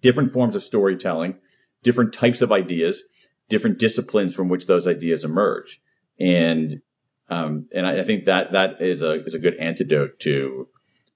different 0.00 0.32
forms 0.32 0.54
of 0.54 0.62
storytelling, 0.62 1.36
different 1.82 2.12
types 2.12 2.40
of 2.40 2.52
ideas, 2.52 3.04
different 3.48 3.78
disciplines 3.78 4.34
from 4.34 4.48
which 4.48 4.66
those 4.66 4.86
ideas 4.86 5.24
emerge, 5.24 5.80
and 6.18 6.80
um, 7.28 7.68
and 7.74 7.86
I, 7.86 8.00
I, 8.00 8.04
think 8.04 8.24
that 8.24 8.52
that 8.52 8.80
is 8.80 9.02
a 9.02 9.24
is 9.24 9.34
a 9.34 9.38
good 9.38 9.54
antidote 9.56 10.18
to 10.20 10.68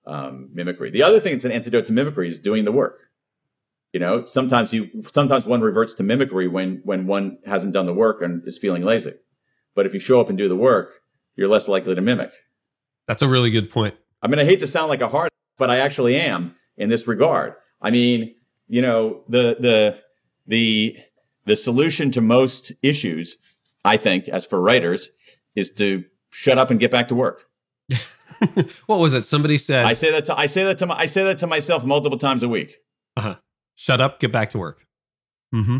um, 0.07 0.50
mimicry. 0.53 0.90
The 0.90 1.03
other 1.03 1.20
thing 1.20 1.33
that's 1.33 1.44
an 1.44 1.53
antidote 1.53 1.87
to 1.87 1.92
mimicry 1.92 2.29
is 2.29 2.38
doing 2.38 2.64
the 2.64 2.72
work. 2.72 3.00
You 3.92 4.00
know, 4.00 4.24
sometimes 4.24 4.72
you 4.72 4.90
sometimes 5.12 5.46
one 5.46 5.61
reverts 5.61 5.94
to 5.94 6.03
mimicry 6.03 6.48
when 6.48 6.81
when 6.85 7.07
one 7.07 7.38
hasn't 7.46 7.72
done 7.72 7.87
the 7.87 7.94
work 7.94 8.20
and 8.20 8.46
is 8.46 8.59
feeling 8.59 8.83
lazy. 8.83 9.14
But 9.74 9.87
if 9.87 9.94
you 9.94 10.00
show 10.00 10.20
up 10.20 10.29
and 10.29 10.38
do 10.38 10.48
the 10.48 10.57
work, 10.57 11.00
you're 11.37 11.49
less 11.49 11.68
likely 11.68 11.94
to 11.94 12.01
mimic. 12.01 12.33
That's 13.07 13.23
a 13.23 13.29
really 13.29 13.51
good 13.51 13.70
point. 13.70 13.94
I 14.23 14.29
mean, 14.29 14.38
I 14.38 14.44
hate 14.44 14.61
to 14.61 14.66
sound 14.66 14.88
like 14.88 15.03
a 15.03 15.09
hard, 15.09 15.31
but 15.59 15.70
I 15.70 15.79
actually 15.79 16.16
am 16.16 16.55
in 16.77 16.88
this 16.88 17.07
regard. 17.07 17.55
I 17.81 17.90
mean, 17.90 18.35
you 18.68 18.81
know, 18.83 19.23
the 19.29 19.57
the 19.61 20.03
the 20.47 20.97
the 21.44 21.57
solution 21.57 22.11
to 22.12 22.20
most 22.20 22.73
issues, 22.83 23.37
I 23.85 23.97
think, 23.97 24.29
as 24.29 24.47
for 24.47 24.61
writers, 24.61 25.11
is 25.55 25.70
to 25.73 26.05
shut 26.31 26.59
up 26.59 26.70
and 26.70 26.81
get 26.81 26.90
back 26.90 27.09
to 27.09 27.14
work. 27.14 27.44
what 28.87 28.99
was 28.99 29.12
it? 29.12 29.27
Somebody 29.27 29.59
said. 29.59 29.85
I 29.85 29.92
say 29.92 30.11
that 30.11 30.25
to 30.27 30.38
I 30.38 30.47
say 30.47 30.64
that 30.64 30.79
to 30.79 30.87
my, 30.87 30.99
I 30.99 31.07
say 31.07 31.25
that 31.25 31.38
to 31.40 31.47
myself 31.47 31.85
multiple 31.85 32.18
times 32.18 32.42
a 32.42 32.49
week. 32.49 32.79
Uh-huh. 33.16 33.37
Shut 33.77 34.01
up, 34.01 34.20
get 34.20 34.33
back 34.33 34.51
to 34.51 34.59
work. 34.59 34.87
Mm-hmm. 35.55 35.79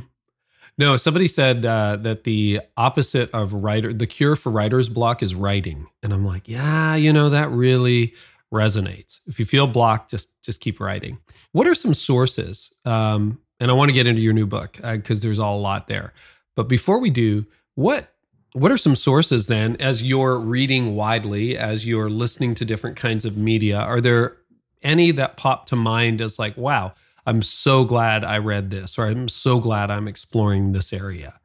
No, 0.77 0.97
somebody 0.97 1.29
said 1.29 1.65
uh, 1.65 1.97
that 1.97 2.25
the 2.25 2.61
opposite 2.77 3.31
of 3.33 3.55
writer, 3.55 3.93
the 3.93 4.07
cure 4.07 4.35
for 4.35 4.51
writer's 4.51 4.89
block 4.89 5.23
is 5.23 5.35
writing, 5.35 5.87
and 6.03 6.13
I'm 6.13 6.27
like, 6.27 6.49
yeah, 6.49 6.97
you 6.97 7.13
know, 7.13 7.29
that 7.29 7.51
really 7.51 8.15
resonates. 8.53 9.21
If 9.27 9.39
you 9.39 9.45
feel 9.45 9.67
blocked, 9.67 10.11
just 10.11 10.29
just 10.43 10.61
keep 10.61 10.81
writing. 10.81 11.19
What 11.53 11.67
are 11.67 11.75
some 11.75 11.95
sources? 11.95 12.73
Um, 12.85 13.39
and 13.61 13.71
I 13.71 13.75
want 13.75 13.89
to 13.89 13.93
get 13.93 14.07
into 14.07 14.21
your 14.21 14.33
new 14.33 14.47
book 14.47 14.79
because 14.83 15.25
uh, 15.25 15.27
there's 15.27 15.39
all 15.39 15.59
a 15.59 15.61
lot 15.61 15.87
there. 15.87 16.13
But 16.57 16.69
before 16.69 16.99
we 16.99 17.11
do, 17.11 17.47
what 17.75 18.13
what 18.53 18.71
are 18.71 18.79
some 18.79 18.95
sources 18.95 19.49
then, 19.49 19.77
as 19.81 20.03
you're 20.03 20.39
reading 20.39 20.95
widely, 20.95 21.59
as 21.59 21.87
you're 21.87 22.11
listening 22.11 22.55
to 22.57 22.65
different 22.65 22.97
kinds 22.97 23.25
of 23.25 23.37
media? 23.37 23.79
Are 23.79 24.01
there 24.01 24.37
any 24.83 25.11
that 25.13 25.37
pop 25.37 25.67
to 25.67 25.77
mind 25.77 26.21
as 26.21 26.39
like, 26.39 26.57
wow, 26.57 26.95
I'm 27.27 27.43
so 27.43 27.85
glad 27.85 28.25
I 28.25 28.39
read 28.39 28.71
this, 28.71 28.99
or 28.99 29.07
I'm 29.07 29.29
so 29.29 29.59
glad 29.59 29.91
I'm 29.91 30.09
exploring 30.09 30.73
this 30.73 30.93
area? 30.93 31.41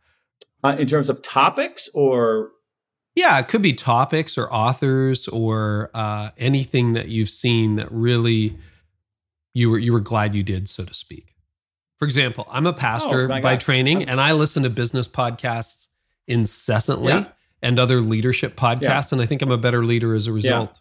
Uh, 0.64 0.76
in 0.78 0.88
terms 0.88 1.10
of 1.10 1.22
topics 1.22 1.90
or 1.94 2.52
yeah, 3.16 3.40
it 3.40 3.48
could 3.48 3.62
be 3.62 3.74
topics 3.74 4.38
or 4.38 4.52
authors 4.54 5.28
or 5.28 5.90
uh, 5.94 6.30
anything 6.38 6.94
that 6.94 7.10
you've 7.10 7.30
seen 7.30 7.76
that 7.76 7.92
really 7.92 8.58
you 9.54 9.70
were 9.70 9.78
you 9.78 9.94
were 9.94 10.00
glad 10.00 10.36
you 10.36 10.44
did, 10.44 10.70
so 10.70 10.86
to 10.86 10.94
speak. 10.94 11.36
For 11.98 12.06
example, 12.06 12.48
I'm 12.50 12.66
a 12.66 12.74
pastor 12.74 13.32
oh, 13.32 13.42
by 13.42 13.58
training, 13.58 14.04
and 14.04 14.22
I 14.22 14.32
listen 14.32 14.64
to 14.64 14.70
business 14.70 15.08
podcasts 15.08 15.88
incessantly 16.28 17.12
yeah. 17.12 17.26
and 17.62 17.78
other 17.78 18.00
leadership 18.00 18.56
podcasts, 18.56 19.12
yeah. 19.12 19.16
and 19.16 19.22
I 19.22 19.26
think 19.26 19.42
I'm 19.42 19.52
a 19.52 19.58
better 19.58 19.84
leader 19.84 20.14
as 20.14 20.28
a 20.28 20.32
result. 20.32 20.80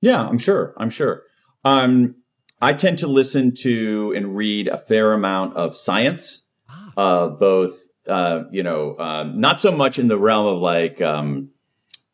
Yeah, 0.00 0.12
yeah 0.12 0.28
I'm 0.28 0.38
sure. 0.38 0.74
I'm 0.76 0.90
sure. 0.90 1.22
Um, 1.64 2.16
I 2.60 2.72
tend 2.72 2.98
to 2.98 3.06
listen 3.06 3.54
to 3.56 4.12
and 4.16 4.36
read 4.36 4.68
a 4.68 4.78
fair 4.78 5.12
amount 5.12 5.56
of 5.56 5.76
science, 5.76 6.44
ah. 6.70 6.92
uh, 6.96 7.28
both 7.28 7.88
uh, 8.06 8.44
you 8.50 8.62
know, 8.62 8.96
um, 8.98 9.40
not 9.40 9.60
so 9.60 9.72
much 9.72 9.98
in 9.98 10.08
the 10.08 10.18
realm 10.18 10.46
of 10.46 10.58
like 10.58 11.00
um, 11.00 11.50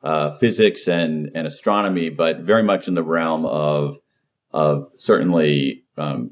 uh, 0.02 0.32
physics 0.32 0.88
and, 0.88 1.30
and 1.34 1.46
astronomy, 1.46 2.08
but 2.08 2.40
very 2.40 2.62
much 2.62 2.88
in 2.88 2.94
the 2.94 3.02
realm 3.02 3.44
of 3.46 3.96
of 4.52 4.86
certainly 4.96 5.82
um, 5.96 6.30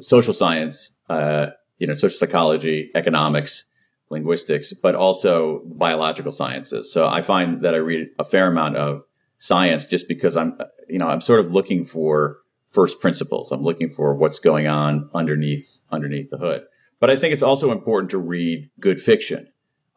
social 0.00 0.32
science, 0.32 0.96
uh, 1.08 1.48
you 1.78 1.86
know, 1.86 1.94
social 1.96 2.16
psychology, 2.16 2.90
economics, 2.94 3.64
linguistics, 4.10 4.72
but 4.72 4.94
also 4.94 5.62
biological 5.64 6.30
sciences. 6.30 6.92
So 6.92 7.08
I 7.08 7.20
find 7.20 7.62
that 7.62 7.74
I 7.74 7.78
read 7.78 8.08
a 8.18 8.24
fair 8.24 8.46
amount 8.46 8.76
of 8.76 9.02
science 9.38 9.84
just 9.84 10.06
because 10.06 10.36
I'm, 10.36 10.56
you 10.88 10.98
know, 10.98 11.08
I'm 11.08 11.20
sort 11.20 11.40
of 11.40 11.50
looking 11.50 11.84
for 11.84 12.38
first 12.68 13.00
principles. 13.00 13.50
I'm 13.50 13.62
looking 13.62 13.88
for 13.88 14.14
what's 14.14 14.38
going 14.38 14.66
on 14.66 15.10
underneath 15.14 15.80
underneath 15.90 16.30
the 16.30 16.38
hood. 16.38 16.64
But 17.00 17.10
I 17.10 17.16
think 17.16 17.32
it's 17.32 17.42
also 17.42 17.70
important 17.72 18.10
to 18.10 18.18
read 18.18 18.70
good 18.80 19.00
fiction. 19.00 19.48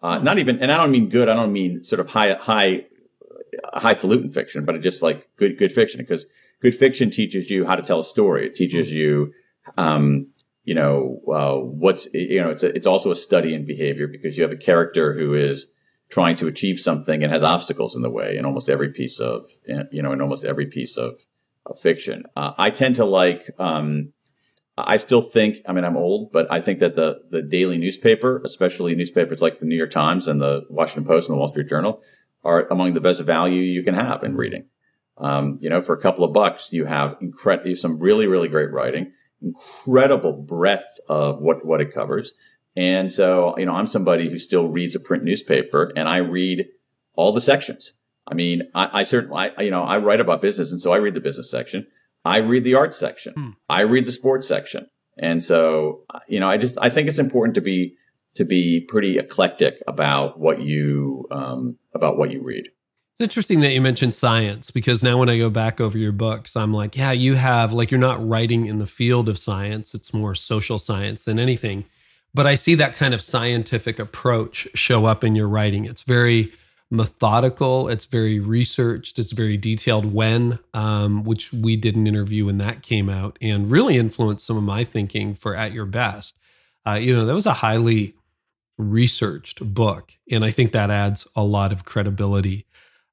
Uh, 0.02 0.18
not 0.20 0.40
even, 0.40 0.60
and 0.60 0.72
I 0.72 0.78
don't 0.78 0.92
mean 0.92 1.10
good. 1.10 1.30
I 1.30 1.36
don't 1.36 1.54
mean 1.54 1.84
sort 1.84 2.00
of 2.00 2.10
high, 2.10 2.34
high, 2.34 2.86
highfalutin 3.74 4.30
fiction, 4.30 4.66
but 4.66 4.80
just 4.82 5.04
like 5.04 5.30
good, 5.38 5.58
good 5.58 5.72
fiction 5.72 6.00
because 6.00 6.26
good 6.62 6.74
fiction 6.74 7.10
teaches 7.10 7.50
you 7.50 7.66
how 7.66 7.76
to 7.76 7.84
tell 7.84 8.00
a 8.00 8.04
story. 8.04 8.48
It 8.48 8.56
teaches 8.56 8.92
you, 8.92 9.34
um, 9.78 10.28
you 10.64 10.74
know, 10.74 11.22
uh, 11.28 11.58
what's, 11.58 12.12
you 12.14 12.42
know, 12.42 12.50
it's 12.50 12.64
a, 12.64 12.76
it's 12.76 12.88
also 12.88 13.12
a 13.12 13.16
study 13.16 13.54
in 13.54 13.66
behavior 13.66 14.08
because 14.08 14.38
you 14.38 14.44
have 14.44 14.52
a 14.52 14.58
character 14.58 15.14
who 15.14 15.34
is 15.34 15.68
trying 16.10 16.36
to 16.36 16.48
achieve 16.48 16.80
something 16.80 17.24
and 17.24 17.32
has 17.32 17.44
obstacles 17.44 17.96
in 17.96 18.02
the 18.02 18.10
way 18.10 18.38
in 18.38 18.46
almost 18.46 18.70
every 18.70 18.90
piece 18.90 19.20
of, 19.20 19.48
you 19.92 20.02
know, 20.02 20.12
in 20.12 20.22
almost 20.22 20.46
every 20.46 20.66
piece 20.66 20.98
of, 20.98 21.26
of 21.66 21.80
fiction. 21.80 22.24
Uh, 22.36 22.54
I 22.58 22.70
tend 22.70 22.96
to 22.96 23.06
like, 23.06 23.50
um, 23.60 24.14
I 24.78 24.98
still 24.98 25.22
think, 25.22 25.58
I 25.68 25.74
mean, 25.74 25.84
I'm 25.84 25.98
old, 25.98 26.32
but 26.32 26.52
I 26.52 26.62
think 26.62 26.80
that 26.80 26.96
the, 26.96 27.22
the 27.30 27.42
daily 27.42 27.78
newspaper, 27.78 28.42
especially 28.44 28.96
newspapers 28.96 29.42
like 29.42 29.60
the 29.60 29.66
New 29.66 29.76
York 29.76 29.92
Times 29.92 30.28
and 30.28 30.42
the 30.42 30.62
Washington 30.70 31.06
Post 31.06 31.30
and 31.30 31.36
the 31.36 31.40
Wall 31.40 31.50
Street 31.50 31.70
Journal, 31.70 32.02
are 32.44 32.68
among 32.70 32.94
the 32.94 33.02
best 33.02 33.22
value 33.24 33.62
you 33.62 33.84
can 33.84 33.94
have 33.94 34.24
in 34.24 34.36
reading. 34.36 34.66
Um, 35.18 35.58
you 35.62 35.70
know, 35.70 35.82
for 35.82 35.94
a 35.94 36.02
couple 36.02 36.24
of 36.24 36.34
bucks, 36.34 36.74
you 36.74 36.86
have 36.86 37.16
incredible, 37.22 37.76
some 37.76 38.00
really, 38.00 38.26
really 38.26 38.48
great 38.48 38.72
writing, 38.72 39.12
incredible 39.42 40.34
breadth 40.34 41.00
of 41.08 41.40
what, 41.40 41.64
what 41.66 41.82
it 41.82 41.94
covers. 41.94 42.34
And 42.76 43.12
so, 43.12 43.58
you 43.58 43.66
know, 43.66 43.74
I'm 43.74 43.86
somebody 43.86 44.30
who 44.30 44.38
still 44.38 44.70
reads 44.70 44.96
a 44.96 45.00
print 45.00 45.24
newspaper 45.24 45.92
and 45.96 46.08
I 46.08 46.18
read 46.18 46.68
all 47.14 47.34
the 47.34 47.42
sections. 47.42 47.94
I 48.28 48.34
mean, 48.34 48.64
I, 48.74 49.00
I 49.00 49.04
certainly, 49.04 49.52
I, 49.58 49.62
you 49.62 49.72
know, 49.72 49.84
I 49.84 49.98
write 49.98 50.20
about 50.20 50.42
business 50.42 50.72
and 50.72 50.82
so 50.82 50.94
I 50.94 50.98
read 50.98 51.14
the 51.14 51.22
business 51.22 51.50
section. 51.50 51.88
I 52.24 52.38
read 52.38 52.64
the 52.64 52.76
art 52.76 52.94
section. 52.94 53.34
Hmm. 53.34 53.50
I 53.70 53.82
read 53.82 54.06
the 54.06 54.12
sports 54.12 54.48
section. 54.48 54.88
And 55.18 55.44
so, 55.44 56.04
you 56.28 56.40
know, 56.40 56.50
I 56.50 56.58
just 56.58 56.78
I 56.82 56.90
think 56.90 57.08
it's 57.08 57.20
important 57.20 57.56
to 57.56 57.62
be 57.62 57.96
to 58.36 58.46
be 58.46 58.86
pretty 58.88 59.18
eclectic 59.18 59.82
about 59.88 60.40
what 60.40 60.62
you 60.62 61.28
um, 61.32 61.78
about 61.94 62.18
what 62.18 62.32
you 62.32 62.42
read. 62.42 62.70
It's 63.14 63.22
interesting 63.22 63.60
that 63.62 63.74
you 63.74 63.82
mentioned 63.82 64.16
science 64.16 64.72
because 64.72 65.04
now 65.04 65.18
when 65.18 65.30
I 65.30 65.38
go 65.38 65.50
back 65.50 65.82
over 65.82 65.98
your 65.98 66.14
books, 66.14 66.56
I'm 66.56 66.74
like, 66.74 66.96
yeah, 66.96 67.12
you 67.12 67.36
have 67.36 67.74
like 67.74 67.92
you're 67.92 68.00
not 68.00 68.26
writing 68.26 68.68
in 68.68 68.80
the 68.80 68.88
field 68.88 69.28
of 69.28 69.38
science; 69.38 69.94
it's 69.94 70.14
more 70.14 70.34
social 70.34 70.80
science 70.80 71.26
than 71.26 71.38
anything. 71.40 71.86
But 72.34 72.48
I 72.48 72.56
see 72.56 72.76
that 72.76 72.96
kind 72.96 73.14
of 73.14 73.22
scientific 73.22 74.00
approach 74.00 74.68
show 74.74 75.06
up 75.06 75.24
in 75.24 75.36
your 75.36 75.50
writing. 75.50 75.86
It's 75.86 76.04
very 76.04 76.54
methodical. 76.92 77.88
It's 77.88 78.06
very 78.06 78.40
researched. 78.40 79.18
It's 79.18 79.32
very 79.32 79.58
detailed. 79.58 80.14
When, 80.14 80.60
um, 80.74 81.24
which 81.24 81.52
we 81.54 81.78
did 81.78 81.96
an 81.96 82.06
interview 82.06 82.46
when 82.46 82.58
that 82.60 82.84
came 82.84 83.10
out, 83.10 83.40
and 83.42 83.72
really 83.72 83.98
influenced 83.98 84.46
some 84.46 84.58
of 84.58 84.64
my 84.64 84.84
thinking 84.84 85.34
for 85.34 85.56
At 85.56 85.72
Your 85.72 85.86
Best. 85.86 86.38
Uh, 86.86 86.94
you 86.94 87.16
know, 87.16 87.26
that 87.26 87.34
was 87.34 87.46
a 87.46 87.54
highly 87.54 88.16
researched 88.78 89.74
book, 89.74 90.14
and 90.30 90.44
I 90.44 90.52
think 90.52 90.74
that 90.74 90.92
adds 90.92 91.28
a 91.36 91.44
lot 91.44 91.72
of 91.72 91.86
credibility 91.86 92.66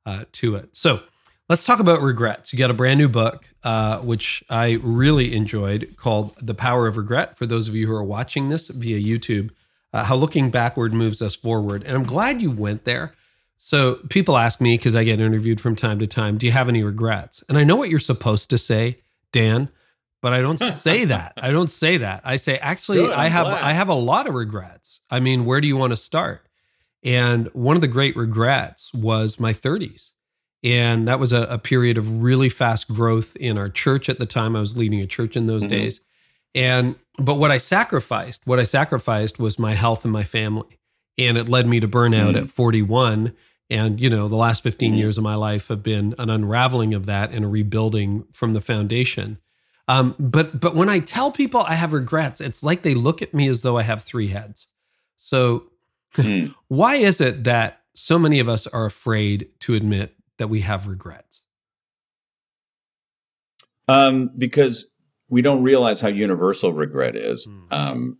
uh, 0.04 0.24
to 0.32 0.56
it. 0.56 0.70
So. 0.72 1.02
Let's 1.50 1.64
talk 1.64 1.80
about 1.80 2.02
regrets. 2.02 2.52
You 2.52 2.58
got 2.58 2.68
a 2.68 2.74
brand 2.74 2.98
new 2.98 3.08
book, 3.08 3.46
uh, 3.64 4.00
which 4.00 4.44
I 4.50 4.78
really 4.82 5.34
enjoyed, 5.34 5.96
called 5.96 6.34
The 6.42 6.52
Power 6.52 6.86
of 6.86 6.98
Regret. 6.98 7.38
For 7.38 7.46
those 7.46 7.68
of 7.68 7.74
you 7.74 7.86
who 7.86 7.94
are 7.94 8.04
watching 8.04 8.50
this 8.50 8.68
via 8.68 9.00
YouTube, 9.00 9.48
uh, 9.94 10.04
how 10.04 10.16
looking 10.16 10.50
backward 10.50 10.92
moves 10.92 11.22
us 11.22 11.34
forward. 11.34 11.84
And 11.84 11.96
I'm 11.96 12.04
glad 12.04 12.42
you 12.42 12.50
went 12.50 12.84
there 12.84 13.14
so 13.58 13.96
people 14.08 14.38
ask 14.38 14.60
me 14.60 14.76
because 14.76 14.94
I 14.94 15.02
get 15.02 15.20
interviewed 15.20 15.60
from 15.60 15.74
time 15.74 15.98
to 15.98 16.06
time, 16.06 16.38
do 16.38 16.46
you 16.46 16.52
have 16.52 16.68
any 16.68 16.84
regrets? 16.84 17.42
And 17.48 17.58
I 17.58 17.64
know 17.64 17.74
what 17.74 17.90
you're 17.90 17.98
supposed 17.98 18.50
to 18.50 18.58
say, 18.58 19.00
Dan, 19.32 19.68
but 20.22 20.32
I 20.32 20.40
don't 20.40 20.58
say 20.58 21.04
that. 21.06 21.32
I 21.36 21.50
don't 21.50 21.68
say 21.68 21.98
that. 21.98 22.22
I 22.24 22.36
say 22.36 22.58
actually 22.58 22.98
Good, 22.98 23.12
I 23.12 23.28
have 23.28 23.46
glad. 23.46 23.62
I 23.62 23.72
have 23.72 23.88
a 23.88 23.94
lot 23.94 24.28
of 24.28 24.34
regrets. 24.34 25.00
I 25.10 25.18
mean, 25.18 25.44
where 25.44 25.60
do 25.60 25.66
you 25.66 25.76
want 25.76 25.90
to 25.90 25.96
start? 25.96 26.48
And 27.02 27.48
one 27.48 27.76
of 27.76 27.80
the 27.80 27.88
great 27.88 28.16
regrets 28.16 28.94
was 28.94 29.40
my 29.40 29.52
30s. 29.52 30.12
And 30.64 31.06
that 31.06 31.18
was 31.18 31.32
a, 31.32 31.42
a 31.42 31.58
period 31.58 31.98
of 31.98 32.22
really 32.22 32.48
fast 32.48 32.88
growth 32.88 33.36
in 33.36 33.58
our 33.58 33.68
church 33.68 34.08
at 34.08 34.18
the 34.18 34.26
time. 34.26 34.56
I 34.56 34.60
was 34.60 34.76
leading 34.76 35.00
a 35.00 35.06
church 35.06 35.36
in 35.36 35.46
those 35.46 35.62
mm-hmm. 35.62 35.70
days. 35.70 36.00
And 36.54 36.94
but 37.18 37.34
what 37.34 37.50
I 37.50 37.58
sacrificed, 37.58 38.46
what 38.46 38.60
I 38.60 38.64
sacrificed 38.64 39.38
was 39.38 39.58
my 39.58 39.74
health 39.74 40.04
and 40.04 40.12
my 40.12 40.24
family. 40.24 40.78
And 41.16 41.36
it 41.36 41.48
led 41.48 41.66
me 41.66 41.80
to 41.80 41.88
burnout 41.88 42.30
mm-hmm. 42.30 42.44
at 42.44 42.48
41 42.48 43.34
and, 43.70 44.00
you 44.00 44.08
know, 44.08 44.28
the 44.28 44.36
last 44.36 44.62
15 44.62 44.90
mm-hmm. 44.90 44.98
years 44.98 45.18
of 45.18 45.24
my 45.24 45.34
life 45.34 45.68
have 45.68 45.82
been 45.82 46.14
an 46.18 46.30
unraveling 46.30 46.94
of 46.94 47.06
that 47.06 47.32
and 47.32 47.44
a 47.44 47.48
rebuilding 47.48 48.24
from 48.32 48.54
the 48.54 48.60
foundation. 48.60 49.38
Um, 49.88 50.14
but 50.18 50.60
but 50.60 50.74
when 50.74 50.90
I 50.90 50.98
tell 50.98 51.30
people 51.30 51.62
I 51.62 51.74
have 51.74 51.94
regrets, 51.94 52.40
it's 52.40 52.62
like 52.62 52.82
they 52.82 52.94
look 52.94 53.22
at 53.22 53.32
me 53.32 53.48
as 53.48 53.62
though 53.62 53.78
I 53.78 53.82
have 53.82 54.02
three 54.02 54.28
heads. 54.28 54.66
So 55.16 55.64
mm. 56.14 56.54
why 56.68 56.96
is 56.96 57.20
it 57.20 57.44
that 57.44 57.80
so 57.94 58.18
many 58.18 58.38
of 58.38 58.48
us 58.48 58.66
are 58.66 58.84
afraid 58.84 59.48
to 59.60 59.74
admit 59.74 60.14
that 60.36 60.48
we 60.48 60.60
have 60.60 60.86
regrets? 60.86 61.42
Um, 63.88 64.30
because 64.36 64.86
we 65.30 65.40
don't 65.40 65.62
realize 65.62 66.02
how 66.02 66.08
universal 66.08 66.72
regret 66.72 67.16
is. 67.16 67.46
Mm. 67.46 67.72
Um, 67.72 68.18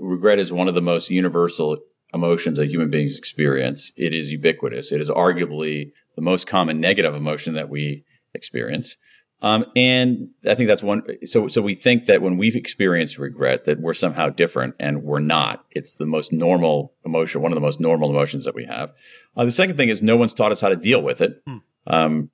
regret 0.00 0.38
is 0.38 0.52
one 0.52 0.68
of 0.68 0.74
the 0.74 0.80
most 0.80 1.10
universal 1.10 1.78
emotions 2.14 2.58
that 2.58 2.70
human 2.70 2.90
beings 2.90 3.18
experience. 3.18 3.92
It 3.96 4.14
is 4.14 4.32
ubiquitous. 4.32 4.92
It 4.92 5.00
is 5.00 5.10
arguably 5.10 5.92
the 6.16 6.22
most 6.22 6.46
common 6.46 6.80
negative 6.80 7.14
emotion 7.14 7.54
that 7.54 7.68
we 7.68 8.04
experience. 8.34 8.96
Um, 9.40 9.66
and 9.76 10.30
I 10.44 10.56
think 10.56 10.68
that's 10.68 10.82
one. 10.82 11.02
So, 11.24 11.46
so 11.46 11.62
we 11.62 11.74
think 11.76 12.06
that 12.06 12.22
when 12.22 12.38
we've 12.38 12.56
experienced 12.56 13.18
regret, 13.18 13.66
that 13.66 13.80
we're 13.80 13.94
somehow 13.94 14.30
different, 14.30 14.74
and 14.80 15.04
we're 15.04 15.20
not. 15.20 15.64
It's 15.70 15.94
the 15.94 16.06
most 16.06 16.32
normal 16.32 16.92
emotion, 17.04 17.40
one 17.40 17.52
of 17.52 17.56
the 17.56 17.60
most 17.60 17.78
normal 17.78 18.10
emotions 18.10 18.44
that 18.46 18.54
we 18.54 18.64
have. 18.64 18.92
Uh, 19.36 19.44
the 19.44 19.52
second 19.52 19.76
thing 19.76 19.90
is 19.90 20.02
no 20.02 20.16
one's 20.16 20.34
taught 20.34 20.50
us 20.50 20.60
how 20.60 20.70
to 20.70 20.76
deal 20.76 21.02
with 21.02 21.20
it. 21.20 21.40
Hmm. 21.46 21.56
Um, 21.86 22.30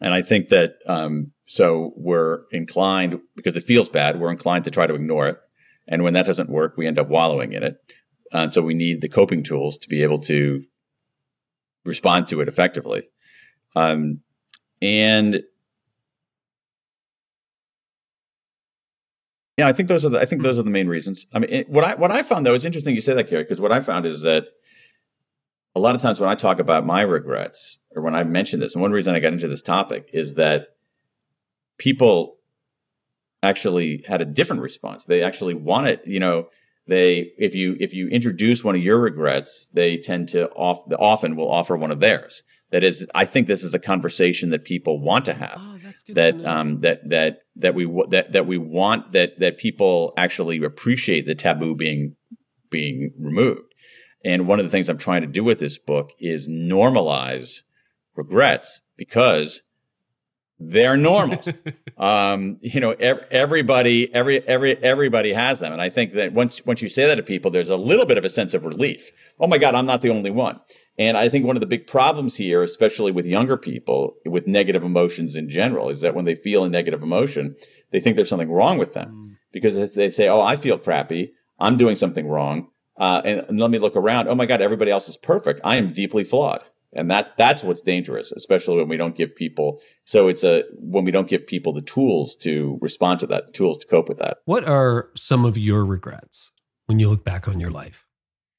and 0.00 0.12
I 0.12 0.20
think 0.20 0.50
that 0.50 0.76
um, 0.86 1.32
so 1.46 1.94
we're 1.96 2.42
inclined 2.52 3.20
because 3.34 3.56
it 3.56 3.64
feels 3.64 3.88
bad. 3.88 4.20
We're 4.20 4.30
inclined 4.30 4.64
to 4.64 4.70
try 4.70 4.86
to 4.86 4.94
ignore 4.94 5.28
it, 5.28 5.38
and 5.86 6.02
when 6.02 6.12
that 6.12 6.26
doesn't 6.26 6.50
work, 6.50 6.74
we 6.76 6.86
end 6.86 6.98
up 6.98 7.08
wallowing 7.08 7.54
in 7.54 7.62
it. 7.62 7.82
And 8.32 8.52
so 8.52 8.62
we 8.62 8.74
need 8.74 9.00
the 9.00 9.08
coping 9.08 9.42
tools 9.42 9.78
to 9.78 9.88
be 9.88 10.02
able 10.02 10.18
to 10.18 10.62
respond 11.84 12.28
to 12.28 12.40
it 12.40 12.48
effectively. 12.48 13.08
Um, 13.74 14.20
and 14.82 15.42
yeah, 19.56 19.66
I 19.66 19.72
think 19.72 19.88
those 19.88 20.04
are 20.04 20.10
the, 20.10 20.20
I 20.20 20.24
think 20.24 20.42
those 20.42 20.58
are 20.58 20.62
the 20.62 20.70
main 20.70 20.88
reasons. 20.88 21.26
I 21.32 21.40
mean, 21.40 21.50
it, 21.50 21.68
what 21.68 21.84
I 21.84 21.94
what 21.94 22.12
I 22.12 22.22
found 22.22 22.46
though, 22.46 22.54
it's 22.54 22.64
interesting 22.64 22.94
you 22.94 23.00
say 23.00 23.14
that, 23.14 23.28
Carey, 23.28 23.42
because 23.42 23.60
what 23.60 23.72
I 23.72 23.80
found 23.80 24.06
is 24.06 24.22
that 24.22 24.44
a 25.74 25.80
lot 25.80 25.94
of 25.94 26.00
times 26.00 26.20
when 26.20 26.30
I 26.30 26.34
talk 26.34 26.60
about 26.60 26.86
my 26.86 27.02
regrets 27.02 27.78
or 27.94 28.02
when 28.02 28.14
I 28.14 28.24
mention 28.24 28.60
this, 28.60 28.74
and 28.74 28.82
one 28.82 28.92
reason 28.92 29.14
I 29.14 29.20
got 29.20 29.32
into 29.32 29.48
this 29.48 29.62
topic 29.62 30.10
is 30.12 30.34
that 30.34 30.68
people 31.78 32.36
actually 33.42 34.04
had 34.06 34.20
a 34.20 34.24
different 34.24 34.62
response. 34.62 35.04
They 35.04 35.22
actually 35.22 35.54
wanted, 35.54 36.00
you 36.04 36.20
know, 36.20 36.48
they 36.88 37.32
if 37.38 37.54
you 37.54 37.76
if 37.78 37.92
you 37.92 38.08
introduce 38.08 38.64
one 38.64 38.74
of 38.74 38.82
your 38.82 38.98
regrets 38.98 39.68
they 39.72 39.96
tend 39.98 40.28
to 40.30 40.48
off, 40.50 40.90
often 40.98 41.36
will 41.36 41.50
offer 41.50 41.76
one 41.76 41.90
of 41.90 42.00
theirs. 42.00 42.42
That 42.70 42.82
is 42.84 43.06
i 43.14 43.24
think 43.24 43.46
this 43.46 43.62
is 43.62 43.74
a 43.74 43.78
conversation 43.78 44.50
that 44.50 44.64
people 44.64 45.00
want 45.00 45.24
to 45.26 45.34
have. 45.34 45.56
Oh, 45.56 45.78
that 46.08 46.38
to 46.38 46.50
um, 46.50 46.80
that 46.80 47.08
that 47.08 47.40
that 47.56 47.74
we 47.74 47.84
that 48.08 48.32
that 48.32 48.46
we 48.46 48.58
want 48.58 49.12
that 49.12 49.38
that 49.38 49.58
people 49.58 50.12
actually 50.16 50.62
appreciate 50.64 51.26
the 51.26 51.34
taboo 51.34 51.74
being 51.74 52.16
being 52.70 53.12
removed. 53.18 53.74
And 54.24 54.48
one 54.48 54.58
of 54.58 54.66
the 54.66 54.70
things 54.70 54.88
I'm 54.88 54.98
trying 54.98 55.22
to 55.22 55.28
do 55.28 55.44
with 55.44 55.58
this 55.58 55.78
book 55.78 56.10
is 56.18 56.48
normalize 56.48 57.62
regrets 58.16 58.82
because 58.96 59.62
they're 60.60 60.96
normal. 60.96 61.42
um, 61.98 62.58
you 62.60 62.80
know, 62.80 62.90
ev- 62.90 63.26
everybody, 63.30 64.12
every, 64.12 64.46
every, 64.46 64.76
everybody 64.82 65.32
has 65.32 65.60
them, 65.60 65.72
and 65.72 65.80
I 65.80 65.90
think 65.90 66.12
that 66.12 66.32
once 66.32 66.64
once 66.66 66.82
you 66.82 66.88
say 66.88 67.06
that 67.06 67.14
to 67.14 67.22
people, 67.22 67.50
there's 67.50 67.70
a 67.70 67.76
little 67.76 68.06
bit 68.06 68.18
of 68.18 68.24
a 68.24 68.28
sense 68.28 68.54
of 68.54 68.64
relief. 68.64 69.10
Oh 69.38 69.46
my 69.46 69.58
God, 69.58 69.74
I'm 69.74 69.86
not 69.86 70.02
the 70.02 70.10
only 70.10 70.30
one. 70.30 70.60
And 70.98 71.16
I 71.16 71.28
think 71.28 71.46
one 71.46 71.56
of 71.56 71.60
the 71.60 71.66
big 71.66 71.86
problems 71.86 72.36
here, 72.36 72.62
especially 72.62 73.12
with 73.12 73.24
younger 73.24 73.56
people 73.56 74.16
with 74.24 74.48
negative 74.48 74.82
emotions 74.82 75.36
in 75.36 75.48
general, 75.48 75.90
is 75.90 76.00
that 76.00 76.14
when 76.14 76.24
they 76.24 76.34
feel 76.34 76.64
a 76.64 76.68
negative 76.68 77.04
emotion, 77.04 77.54
they 77.92 78.00
think 78.00 78.16
there's 78.16 78.28
something 78.28 78.50
wrong 78.50 78.78
with 78.78 78.94
them 78.94 79.20
mm. 79.22 79.36
because 79.52 79.94
they 79.94 80.10
say, 80.10 80.28
"Oh, 80.28 80.40
I 80.40 80.56
feel 80.56 80.78
crappy. 80.78 81.34
I'm 81.60 81.76
doing 81.76 81.94
something 81.94 82.26
wrong." 82.26 82.68
Uh, 82.96 83.22
and, 83.24 83.44
and 83.48 83.60
let 83.60 83.70
me 83.70 83.78
look 83.78 83.94
around. 83.94 84.26
Oh 84.26 84.34
my 84.34 84.44
God, 84.44 84.60
everybody 84.60 84.90
else 84.90 85.08
is 85.08 85.16
perfect. 85.16 85.60
I 85.62 85.76
am 85.76 85.92
deeply 85.92 86.24
flawed 86.24 86.64
and 86.92 87.10
that 87.10 87.36
that's 87.36 87.62
what's 87.62 87.82
dangerous 87.82 88.32
especially 88.32 88.76
when 88.76 88.88
we 88.88 88.96
don't 88.96 89.14
give 89.14 89.34
people 89.34 89.80
so 90.04 90.28
it's 90.28 90.44
a 90.44 90.64
when 90.72 91.04
we 91.04 91.10
don't 91.10 91.28
give 91.28 91.46
people 91.46 91.72
the 91.72 91.82
tools 91.82 92.34
to 92.36 92.78
respond 92.80 93.20
to 93.20 93.26
that 93.26 93.46
the 93.46 93.52
tools 93.52 93.78
to 93.78 93.86
cope 93.86 94.08
with 94.08 94.18
that. 94.18 94.38
What 94.44 94.64
are 94.64 95.10
some 95.14 95.44
of 95.44 95.58
your 95.58 95.84
regrets 95.84 96.52
when 96.86 96.98
you 96.98 97.08
look 97.08 97.24
back 97.24 97.48
on 97.48 97.60
your 97.60 97.70
life? 97.70 98.06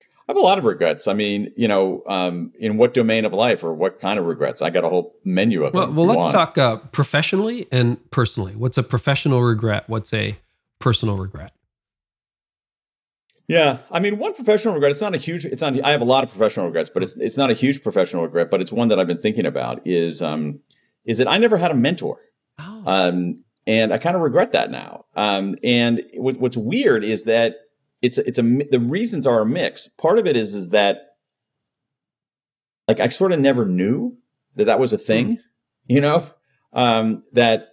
I 0.02 0.34
have 0.34 0.38
a 0.38 0.42
lot 0.42 0.60
of 0.60 0.66
regrets. 0.66 1.08
I 1.08 1.14
mean 1.14 1.52
you 1.58 1.68
know 1.68 2.04
um, 2.06 2.52
in 2.60 2.78
what 2.78 2.94
domain 2.94 3.26
of 3.26 3.34
life 3.34 3.64
or 3.64 3.74
what 3.74 4.00
kind 4.00 4.20
of 4.20 4.26
regrets? 4.26 4.62
I 4.62 4.70
got 4.70 4.84
a 4.84 4.90
whole 4.90 5.16
menu 5.26 5.64
of 5.64 5.74
well, 5.74 5.88
them 5.88 5.96
well 5.96 6.06
let's 6.06 6.20
want. 6.20 6.34
talk 6.34 6.58
uh, 6.58 6.78
professionally 6.78 7.68
and 7.72 7.98
personally. 8.12 8.56
What's 8.56 8.78
a 8.78 8.84
professional 8.84 9.42
regret? 9.42 9.86
What's 9.88 10.14
a 10.14 10.38
personal 10.80 11.18
regret 11.18 11.52
yeah, 13.50 13.80
I 13.90 14.00
mean, 14.00 14.20
one 14.20 14.36
professional 14.36 14.76
regret. 14.76 14.92
It's 14.92 15.02
not 15.02 15.16
a 15.16 15.18
huge. 15.18 15.44
It's 15.44 15.64
not. 15.64 15.84
I 15.84 15.90
have 15.90 16.02
a 16.02 16.06
lot 16.06 16.24
of 16.24 16.30
professional 16.30 16.68
regrets, 16.68 16.92
but 16.92 17.02
it's 17.02 17.16
it's 17.16 17.36
not 17.36 17.50
a 17.50 17.56
huge 17.56 17.82
professional 17.82 18.22
regret. 18.22 18.52
But 18.52 18.62
it's 18.62 18.72
one 18.72 18.90
that 18.90 19.00
I've 19.00 19.08
been 19.08 19.22
thinking 19.22 19.48
about. 19.48 19.82
Is 19.88 20.22
um, 20.22 20.60
is 21.04 21.18
that 21.18 21.28
I 21.28 21.40
never 21.40 21.58
had 21.58 21.72
a 21.72 21.74
mentor. 21.74 22.20
Oh. 22.60 22.84
Um, 22.86 23.44
and 23.66 23.92
I 23.92 23.98
kind 23.98 24.16
of 24.16 24.22
regret 24.22 24.52
that 24.52 24.70
now. 24.70 25.06
Um, 25.16 25.56
and 25.64 26.04
what, 26.14 26.38
what's 26.38 26.58
weird 26.58 27.04
is 27.04 27.24
that 27.24 27.56
it's 28.04 28.20
it's 28.20 28.38
a 28.38 28.44
the 28.44 28.80
reasons 28.80 29.26
are 29.26 29.42
a 29.42 29.48
mix. 29.48 29.90
Part 29.98 30.20
of 30.20 30.28
it 30.28 30.38
is 30.38 30.54
is 30.54 30.70
that 30.70 31.08
like 32.88 33.00
I 33.00 33.10
sort 33.10 33.32
of 33.32 33.40
never 33.40 33.66
knew 33.66 34.16
that 34.58 34.66
that 34.66 34.80
was 34.80 34.94
a 34.94 34.98
thing. 35.00 35.38
Mm. 35.38 35.40
You 35.88 36.02
know, 36.02 36.24
um, 36.72 37.24
that 37.34 37.69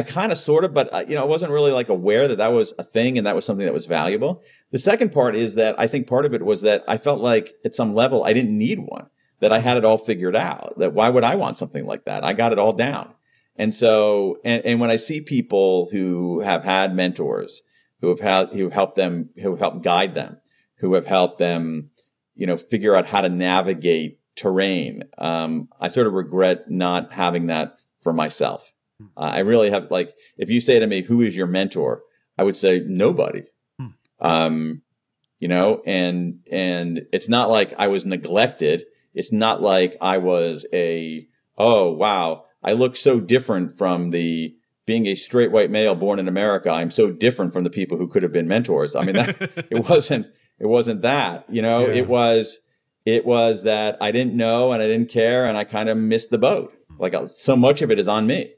I 0.00 0.02
kind 0.02 0.32
of 0.32 0.38
sort 0.38 0.64
of, 0.64 0.72
but 0.72 0.92
uh, 0.94 1.04
you 1.06 1.14
know, 1.14 1.20
I 1.20 1.26
wasn't 1.26 1.52
really 1.52 1.72
like 1.72 1.90
aware 1.90 2.26
that 2.26 2.38
that 2.38 2.52
was 2.52 2.72
a 2.78 2.82
thing 2.82 3.18
and 3.18 3.26
that 3.26 3.34
was 3.34 3.44
something 3.44 3.66
that 3.66 3.74
was 3.74 3.84
valuable. 3.84 4.42
The 4.70 4.78
second 4.78 5.12
part 5.12 5.36
is 5.36 5.56
that 5.56 5.78
I 5.78 5.88
think 5.88 6.06
part 6.06 6.24
of 6.24 6.32
it 6.32 6.42
was 6.42 6.62
that 6.62 6.84
I 6.88 6.96
felt 6.96 7.20
like 7.20 7.52
at 7.66 7.74
some 7.74 7.94
level 7.94 8.24
I 8.24 8.32
didn't 8.32 8.56
need 8.56 8.78
one, 8.78 9.10
that 9.40 9.52
I 9.52 9.58
had 9.58 9.76
it 9.76 9.84
all 9.84 9.98
figured 9.98 10.34
out. 10.34 10.78
That 10.78 10.94
why 10.94 11.10
would 11.10 11.22
I 11.22 11.34
want 11.34 11.58
something 11.58 11.84
like 11.84 12.06
that? 12.06 12.24
I 12.24 12.32
got 12.32 12.52
it 12.52 12.58
all 12.58 12.72
down. 12.72 13.12
And 13.56 13.74
so, 13.74 14.38
and, 14.42 14.64
and 14.64 14.80
when 14.80 14.90
I 14.90 14.96
see 14.96 15.20
people 15.20 15.90
who 15.92 16.40
have 16.40 16.64
had 16.64 16.94
mentors, 16.94 17.60
who 18.00 18.08
have 18.08 18.20
had, 18.20 18.48
who 18.54 18.62
have 18.62 18.72
helped 18.72 18.96
them, 18.96 19.28
who 19.42 19.50
have 19.50 19.58
helped 19.58 19.82
guide 19.82 20.14
them, 20.14 20.38
who 20.76 20.94
have 20.94 21.04
helped 21.04 21.38
them, 21.38 21.90
you 22.34 22.46
know, 22.46 22.56
figure 22.56 22.96
out 22.96 23.08
how 23.08 23.20
to 23.20 23.28
navigate 23.28 24.18
terrain, 24.34 25.02
um, 25.18 25.68
I 25.78 25.88
sort 25.88 26.06
of 26.06 26.14
regret 26.14 26.70
not 26.70 27.12
having 27.12 27.48
that 27.48 27.78
for 28.00 28.14
myself. 28.14 28.72
Uh, 29.16 29.20
I 29.20 29.38
really 29.40 29.70
have 29.70 29.90
like 29.90 30.14
if 30.36 30.50
you 30.50 30.60
say 30.60 30.78
to 30.78 30.86
me, 30.86 31.02
"Who 31.02 31.20
is 31.20 31.36
your 31.36 31.46
mentor?" 31.46 32.02
I 32.38 32.42
would 32.42 32.56
say 32.56 32.82
nobody. 32.86 33.42
Hmm. 33.78 33.86
Um, 34.20 34.82
you 35.38 35.48
know, 35.48 35.82
and 35.86 36.40
and 36.50 37.02
it's 37.12 37.28
not 37.28 37.50
like 37.50 37.74
I 37.78 37.88
was 37.88 38.04
neglected. 38.04 38.84
It's 39.14 39.32
not 39.32 39.60
like 39.60 39.96
I 40.00 40.18
was 40.18 40.66
a 40.72 41.26
oh 41.58 41.90
wow, 41.90 42.44
I 42.62 42.72
look 42.72 42.96
so 42.96 43.20
different 43.20 43.76
from 43.76 44.10
the 44.10 44.54
being 44.86 45.06
a 45.06 45.14
straight 45.14 45.52
white 45.52 45.70
male 45.70 45.94
born 45.94 46.18
in 46.18 46.28
America. 46.28 46.70
I'm 46.70 46.90
so 46.90 47.10
different 47.10 47.52
from 47.52 47.64
the 47.64 47.70
people 47.70 47.96
who 47.96 48.08
could 48.08 48.22
have 48.22 48.32
been 48.32 48.48
mentors. 48.48 48.96
I 48.96 49.04
mean, 49.04 49.14
that, 49.16 49.66
it 49.70 49.88
wasn't 49.88 50.26
it 50.58 50.66
wasn't 50.66 51.02
that. 51.02 51.48
You 51.48 51.62
know, 51.62 51.86
yeah. 51.86 51.94
it 51.94 52.08
was 52.08 52.58
it 53.06 53.24
was 53.24 53.62
that 53.62 53.96
I 54.00 54.12
didn't 54.12 54.34
know 54.34 54.72
and 54.72 54.82
I 54.82 54.86
didn't 54.86 55.08
care 55.08 55.46
and 55.46 55.56
I 55.56 55.64
kind 55.64 55.88
of 55.88 55.96
missed 55.96 56.30
the 56.30 56.38
boat. 56.38 56.74
Like 56.98 57.14
so 57.28 57.56
much 57.56 57.82
of 57.82 57.90
it 57.90 57.98
is 57.98 58.08
on 58.08 58.26
me. 58.26 58.52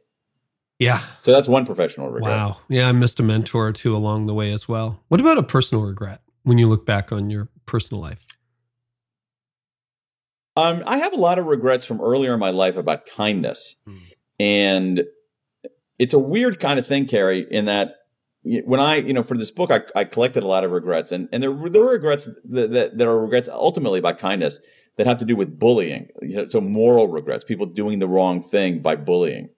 Yeah. 0.82 0.98
So 1.22 1.32
that's 1.32 1.48
one 1.48 1.64
professional 1.64 2.10
regret. 2.10 2.36
Wow. 2.36 2.58
Yeah, 2.68 2.88
I 2.88 2.92
missed 2.92 3.20
a 3.20 3.22
mentor 3.22 3.68
or 3.68 3.72
two 3.72 3.94
along 3.94 4.26
the 4.26 4.34
way 4.34 4.50
as 4.50 4.68
well. 4.68 5.00
What 5.08 5.20
about 5.20 5.38
a 5.38 5.42
personal 5.42 5.84
regret 5.84 6.20
when 6.42 6.58
you 6.58 6.68
look 6.68 6.84
back 6.84 7.12
on 7.12 7.30
your 7.30 7.48
personal 7.66 8.02
life? 8.02 8.26
Um, 10.56 10.82
I 10.86 10.98
have 10.98 11.12
a 11.12 11.20
lot 11.20 11.38
of 11.38 11.46
regrets 11.46 11.84
from 11.84 12.00
earlier 12.00 12.34
in 12.34 12.40
my 12.40 12.50
life 12.50 12.76
about 12.76 13.06
kindness. 13.06 13.76
Mm. 13.88 14.12
And 14.40 15.04
it's 15.98 16.14
a 16.14 16.18
weird 16.18 16.58
kind 16.58 16.78
of 16.78 16.86
thing, 16.86 17.06
Carey, 17.06 17.46
in 17.48 17.66
that 17.66 17.94
when 18.42 18.80
I, 18.80 18.96
you 18.96 19.12
know, 19.12 19.22
for 19.22 19.36
this 19.36 19.52
book, 19.52 19.70
I, 19.70 19.82
I 19.94 20.02
collected 20.02 20.42
a 20.42 20.48
lot 20.48 20.64
of 20.64 20.72
regrets, 20.72 21.12
and, 21.12 21.28
and 21.30 21.40
there, 21.40 21.54
there 21.70 21.82
are 21.82 21.92
regrets 21.92 22.28
that, 22.50 22.72
that, 22.72 22.98
that, 22.98 23.06
are 23.06 23.20
regrets 23.20 23.48
ultimately 23.48 24.00
about 24.00 24.18
kindness 24.18 24.58
that 24.96 25.06
have 25.06 25.18
to 25.18 25.24
do 25.24 25.36
with 25.36 25.60
bullying. 25.60 26.08
So 26.48 26.60
moral 26.60 27.06
regrets, 27.06 27.44
people 27.44 27.66
doing 27.66 28.00
the 28.00 28.08
wrong 28.08 28.42
thing 28.42 28.82
by 28.82 28.96
bullying. 28.96 29.50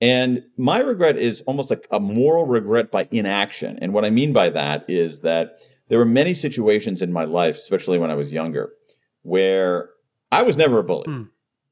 And 0.00 0.44
my 0.56 0.80
regret 0.80 1.16
is 1.16 1.42
almost 1.42 1.70
like 1.70 1.86
a 1.90 1.98
moral 1.98 2.44
regret 2.44 2.90
by 2.90 3.08
inaction. 3.10 3.78
And 3.80 3.92
what 3.94 4.04
I 4.04 4.10
mean 4.10 4.32
by 4.32 4.50
that 4.50 4.84
is 4.88 5.20
that 5.20 5.66
there 5.88 5.98
were 5.98 6.04
many 6.04 6.34
situations 6.34 7.00
in 7.00 7.12
my 7.12 7.24
life, 7.24 7.56
especially 7.56 7.98
when 7.98 8.10
I 8.10 8.14
was 8.14 8.32
younger, 8.32 8.72
where 9.22 9.90
I 10.30 10.42
was 10.42 10.56
never 10.56 10.78
a 10.78 10.84
bully. 10.84 11.06
Mm. 11.06 11.28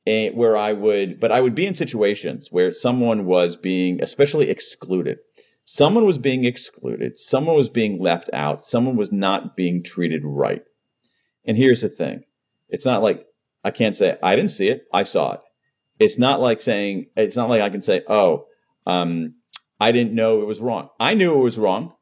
And 0.06 0.36
where 0.36 0.56
I 0.56 0.74
would, 0.74 1.18
but 1.18 1.32
I 1.32 1.40
would 1.40 1.54
be 1.54 1.66
in 1.66 1.74
situations 1.74 2.48
where 2.50 2.74
someone 2.74 3.24
was 3.24 3.56
being 3.56 4.02
especially 4.02 4.50
excluded. 4.50 5.18
Someone 5.64 6.04
was 6.04 6.18
being 6.18 6.44
excluded. 6.44 7.18
Someone 7.18 7.56
was 7.56 7.70
being 7.70 7.98
left 7.98 8.28
out. 8.34 8.66
Someone 8.66 8.96
was 8.96 9.10
not 9.10 9.56
being 9.56 9.82
treated 9.82 10.20
right. 10.22 10.62
And 11.46 11.56
here's 11.56 11.80
the 11.80 11.88
thing 11.88 12.24
it's 12.68 12.84
not 12.84 13.02
like 13.02 13.26
I 13.64 13.70
can't 13.70 13.96
say, 13.96 14.18
I 14.22 14.36
didn't 14.36 14.50
see 14.50 14.68
it, 14.68 14.84
I 14.92 15.04
saw 15.04 15.32
it. 15.32 15.40
It's 15.98 16.18
not 16.18 16.40
like 16.40 16.60
saying, 16.60 17.06
it's 17.16 17.36
not 17.36 17.48
like 17.48 17.62
I 17.62 17.70
can 17.70 17.82
say, 17.82 18.02
oh, 18.08 18.46
um, 18.86 19.34
I 19.80 19.92
didn't 19.92 20.14
know 20.14 20.40
it 20.40 20.46
was 20.46 20.60
wrong. 20.60 20.88
I 20.98 21.14
knew 21.14 21.38
it 21.38 21.42
was 21.42 21.58
wrong 21.58 21.94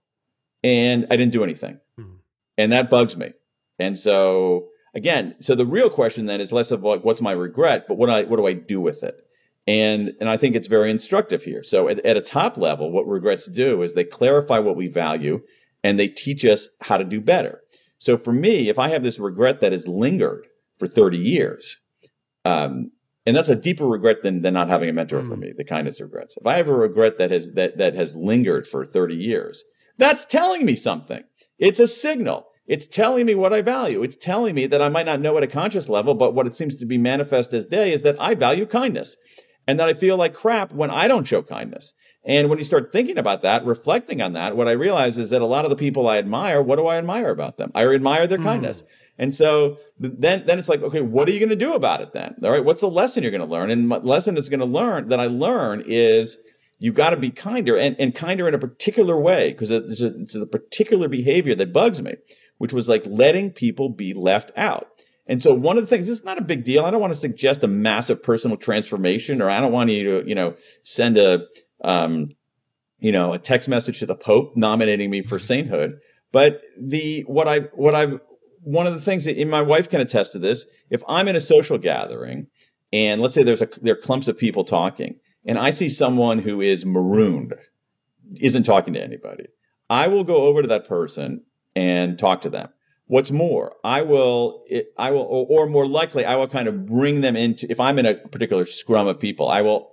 and 0.62 1.06
I 1.10 1.16
didn't 1.16 1.32
do 1.32 1.44
anything. 1.44 1.78
Mm-hmm. 1.98 2.16
And 2.58 2.72
that 2.72 2.90
bugs 2.90 3.16
me. 3.16 3.32
And 3.78 3.98
so 3.98 4.68
again, 4.94 5.34
so 5.40 5.54
the 5.54 5.66
real 5.66 5.90
question 5.90 6.26
then 6.26 6.40
is 6.40 6.52
less 6.52 6.70
of 6.70 6.82
like, 6.82 7.04
what's 7.04 7.20
my 7.20 7.32
regret, 7.32 7.86
but 7.88 7.96
what 7.96 8.10
I, 8.10 8.22
what 8.22 8.36
do 8.36 8.46
I 8.46 8.52
do 8.54 8.80
with 8.80 9.02
it? 9.02 9.16
And, 9.66 10.12
and 10.20 10.28
I 10.28 10.36
think 10.36 10.56
it's 10.56 10.66
very 10.66 10.90
instructive 10.90 11.44
here. 11.44 11.62
So 11.62 11.88
at, 11.88 12.04
at 12.04 12.16
a 12.16 12.22
top 12.22 12.56
level, 12.56 12.90
what 12.90 13.06
regrets 13.06 13.46
do 13.46 13.82
is 13.82 13.94
they 13.94 14.04
clarify 14.04 14.58
what 14.58 14.76
we 14.76 14.88
value 14.88 15.40
and 15.84 15.98
they 15.98 16.08
teach 16.08 16.44
us 16.44 16.68
how 16.80 16.96
to 16.96 17.04
do 17.04 17.20
better. 17.20 17.60
So 17.98 18.16
for 18.16 18.32
me, 18.32 18.68
if 18.68 18.78
I 18.78 18.88
have 18.88 19.04
this 19.04 19.20
regret 19.20 19.60
that 19.60 19.72
has 19.72 19.86
lingered 19.86 20.46
for 20.76 20.88
30 20.88 21.18
years, 21.18 21.78
um, 22.44 22.90
and 23.24 23.36
that's 23.36 23.48
a 23.48 23.56
deeper 23.56 23.86
regret 23.86 24.22
than, 24.22 24.42
than 24.42 24.54
not 24.54 24.68
having 24.68 24.88
a 24.88 24.92
mentor 24.92 25.22
mm. 25.22 25.28
for 25.28 25.36
me 25.36 25.52
the 25.56 25.64
kindness 25.64 26.00
regrets. 26.00 26.36
If 26.36 26.46
i 26.46 26.56
have 26.56 26.68
a 26.68 26.74
regret 26.74 27.18
that 27.18 27.30
has 27.30 27.50
that 27.52 27.78
that 27.78 27.94
has 27.94 28.16
lingered 28.16 28.66
for 28.66 28.84
30 28.84 29.14
years 29.14 29.64
that's 29.98 30.24
telling 30.24 30.64
me 30.64 30.74
something. 30.74 31.22
It's 31.58 31.78
a 31.78 31.86
signal. 31.86 32.46
It's 32.66 32.86
telling 32.86 33.26
me 33.26 33.34
what 33.34 33.52
i 33.52 33.60
value. 33.60 34.02
It's 34.02 34.16
telling 34.16 34.54
me 34.54 34.66
that 34.66 34.82
i 34.82 34.88
might 34.88 35.06
not 35.06 35.20
know 35.20 35.36
at 35.36 35.42
a 35.42 35.48
conscious 35.48 35.88
level 35.88 36.14
but 36.14 36.34
what 36.34 36.46
it 36.46 36.56
seems 36.56 36.76
to 36.76 36.86
be 36.86 36.98
manifest 36.98 37.52
as 37.54 37.66
day 37.66 37.92
is 37.92 38.02
that 38.02 38.20
i 38.20 38.34
value 38.34 38.66
kindness 38.66 39.16
and 39.66 39.78
that 39.78 39.88
i 39.88 39.94
feel 39.94 40.16
like 40.16 40.34
crap 40.34 40.72
when 40.72 40.90
i 40.90 41.06
don't 41.08 41.26
show 41.26 41.42
kindness. 41.42 41.94
And 42.24 42.48
when 42.48 42.58
you 42.58 42.64
start 42.64 42.92
thinking 42.92 43.18
about 43.18 43.42
that 43.42 43.64
reflecting 43.64 44.22
on 44.22 44.32
that 44.32 44.56
what 44.56 44.68
i 44.68 44.72
realize 44.72 45.18
is 45.18 45.30
that 45.30 45.42
a 45.42 45.46
lot 45.46 45.64
of 45.64 45.70
the 45.70 45.76
people 45.76 46.08
i 46.08 46.18
admire 46.18 46.62
what 46.62 46.76
do 46.76 46.86
i 46.86 46.96
admire 46.96 47.30
about 47.30 47.58
them? 47.58 47.70
I 47.74 47.86
admire 47.86 48.26
their 48.26 48.38
mm. 48.38 48.44
kindness 48.44 48.84
and 49.18 49.34
so 49.34 49.78
then, 49.98 50.44
then 50.46 50.58
it's 50.58 50.68
like, 50.68 50.82
okay, 50.82 51.00
what 51.00 51.28
are 51.28 51.32
you 51.32 51.38
going 51.38 51.50
to 51.50 51.56
do 51.56 51.74
about 51.74 52.00
it 52.00 52.12
then? 52.12 52.34
All 52.42 52.50
right, 52.50 52.64
what's 52.64 52.80
the 52.80 52.90
lesson 52.90 53.22
you're 53.22 53.30
going 53.30 53.46
to 53.46 53.46
learn? 53.46 53.70
And 53.70 53.90
the 53.90 53.98
lesson 53.98 54.34
that's 54.34 54.48
going 54.48 54.60
to 54.60 54.66
learn 54.66 55.08
that 55.08 55.20
I 55.20 55.26
learn 55.26 55.82
is 55.86 56.38
you've 56.78 56.94
got 56.94 57.10
to 57.10 57.16
be 57.16 57.30
kinder 57.30 57.76
and, 57.76 57.94
and 57.98 58.14
kinder 58.14 58.48
in 58.48 58.54
a 58.54 58.58
particular 58.58 59.18
way 59.20 59.52
because 59.52 59.70
it's 59.70 60.00
it's 60.00 60.34
a 60.34 60.46
particular 60.46 61.08
behavior 61.08 61.54
that 61.54 61.72
bugs 61.72 62.00
me, 62.00 62.14
which 62.58 62.72
was 62.72 62.88
like 62.88 63.02
letting 63.06 63.50
people 63.50 63.90
be 63.90 64.14
left 64.14 64.50
out. 64.56 64.88
And 65.26 65.40
so 65.40 65.54
one 65.54 65.78
of 65.78 65.84
the 65.84 65.86
things, 65.86 66.08
this 66.08 66.18
is 66.18 66.24
not 66.24 66.38
a 66.38 66.44
big 66.44 66.64
deal. 66.64 66.84
I 66.84 66.90
don't 66.90 67.00
want 67.00 67.12
to 67.12 67.18
suggest 67.18 67.62
a 67.62 67.68
massive 67.68 68.22
personal 68.22 68.56
transformation, 68.56 69.40
or 69.40 69.48
I 69.48 69.60
don't 69.60 69.72
want 69.72 69.90
you 69.90 70.22
to, 70.22 70.28
you 70.28 70.34
know, 70.34 70.56
send 70.82 71.16
a, 71.16 71.44
um, 71.84 72.30
you 72.98 73.12
know, 73.12 73.32
a 73.32 73.38
text 73.38 73.68
message 73.68 74.00
to 74.00 74.06
the 74.06 74.16
Pope 74.16 74.56
nominating 74.56 75.10
me 75.10 75.22
for 75.22 75.38
sainthood. 75.38 76.00
But 76.32 76.62
the 76.80 77.22
what 77.28 77.46
I 77.46 77.60
what 77.74 77.94
I've 77.94 78.18
one 78.62 78.86
of 78.86 78.94
the 78.94 79.00
things 79.00 79.24
that 79.24 79.44
my 79.46 79.62
wife 79.62 79.88
can 79.88 80.00
attest 80.00 80.32
to 80.32 80.38
this. 80.38 80.66
If 80.90 81.02
I'm 81.08 81.28
in 81.28 81.36
a 81.36 81.40
social 81.40 81.78
gathering 81.78 82.46
and 82.92 83.20
let's 83.20 83.34
say 83.34 83.42
there's 83.42 83.62
a 83.62 83.68
there 83.80 83.94
are 83.94 84.00
clumps 84.00 84.28
of 84.28 84.38
people 84.38 84.64
talking, 84.64 85.16
and 85.44 85.58
I 85.58 85.70
see 85.70 85.88
someone 85.88 86.40
who 86.40 86.60
is 86.60 86.84
marooned, 86.84 87.54
isn't 88.36 88.64
talking 88.64 88.94
to 88.94 89.02
anybody. 89.02 89.46
I 89.88 90.08
will 90.08 90.24
go 90.24 90.46
over 90.46 90.62
to 90.62 90.68
that 90.68 90.86
person 90.86 91.42
and 91.74 92.18
talk 92.18 92.42
to 92.42 92.50
them. 92.50 92.68
What's 93.06 93.30
more, 93.30 93.74
I 93.84 94.02
will, 94.02 94.62
it, 94.68 94.86
I 94.96 95.10
will, 95.10 95.22
or, 95.22 95.64
or 95.64 95.66
more 95.66 95.86
likely, 95.86 96.24
I 96.24 96.36
will 96.36 96.48
kind 96.48 96.68
of 96.68 96.86
bring 96.86 97.20
them 97.20 97.36
into. 97.36 97.70
If 97.70 97.80
I'm 97.80 97.98
in 97.98 98.06
a 98.06 98.14
particular 98.14 98.64
scrum 98.64 99.06
of 99.06 99.18
people, 99.18 99.48
I 99.48 99.60
will 99.60 99.92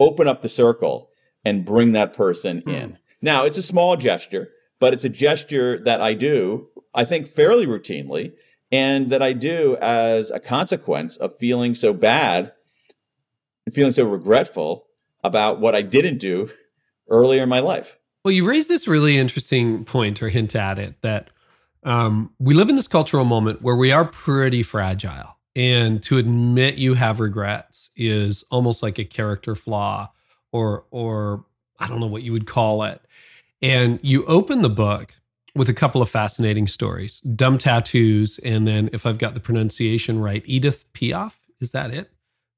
open 0.00 0.26
up 0.26 0.42
the 0.42 0.48
circle 0.48 1.10
and 1.44 1.64
bring 1.64 1.92
that 1.92 2.12
person 2.12 2.62
hmm. 2.62 2.70
in. 2.70 2.98
Now, 3.22 3.44
it's 3.44 3.58
a 3.58 3.62
small 3.62 3.96
gesture, 3.96 4.48
but 4.80 4.92
it's 4.92 5.04
a 5.04 5.08
gesture 5.08 5.78
that 5.84 6.00
I 6.00 6.14
do, 6.14 6.68
I 6.94 7.04
think, 7.04 7.28
fairly 7.28 7.66
routinely, 7.66 8.32
and 8.72 9.10
that 9.10 9.22
I 9.22 9.32
do 9.32 9.76
as 9.80 10.30
a 10.30 10.40
consequence 10.40 11.16
of 11.16 11.38
feeling 11.38 11.74
so 11.74 11.92
bad 11.92 12.52
and 13.66 13.74
feeling 13.74 13.92
so 13.92 14.08
regretful 14.08 14.86
about 15.22 15.60
what 15.60 15.74
I 15.74 15.82
didn't 15.82 16.18
do 16.18 16.50
earlier 17.08 17.42
in 17.42 17.48
my 17.48 17.60
life. 17.60 17.98
Well, 18.24 18.32
you 18.32 18.46
raised 18.46 18.68
this 18.68 18.88
really 18.88 19.16
interesting 19.16 19.84
point 19.84 20.22
or 20.22 20.28
hint 20.28 20.56
at 20.56 20.78
it 20.78 21.00
that 21.02 21.30
um, 21.84 22.32
we 22.38 22.54
live 22.54 22.68
in 22.68 22.76
this 22.76 22.88
cultural 22.88 23.24
moment 23.24 23.62
where 23.62 23.76
we 23.76 23.92
are 23.92 24.04
pretty 24.04 24.62
fragile. 24.62 25.36
And 25.56 26.02
to 26.04 26.18
admit 26.18 26.76
you 26.76 26.94
have 26.94 27.18
regrets 27.20 27.90
is 27.96 28.44
almost 28.50 28.82
like 28.82 28.98
a 28.98 29.04
character 29.04 29.54
flaw 29.54 30.10
or, 30.52 30.84
or 30.90 31.44
I 31.78 31.88
don't 31.88 32.00
know 32.00 32.06
what 32.06 32.22
you 32.22 32.32
would 32.32 32.46
call 32.46 32.82
it. 32.84 33.00
And 33.62 33.98
you 34.02 34.24
open 34.26 34.62
the 34.62 34.70
book 34.70 35.14
with 35.54 35.68
a 35.68 35.74
couple 35.74 36.00
of 36.00 36.08
fascinating 36.08 36.66
stories 36.68 37.18
dumb 37.20 37.58
tattoos 37.58 38.38
and 38.44 38.68
then 38.68 38.88
if 38.92 39.04
i've 39.04 39.18
got 39.18 39.34
the 39.34 39.40
pronunciation 39.40 40.20
right 40.20 40.44
edith 40.46 40.84
piaf 40.92 41.40
is 41.58 41.72
that 41.72 41.92
it 41.92 42.12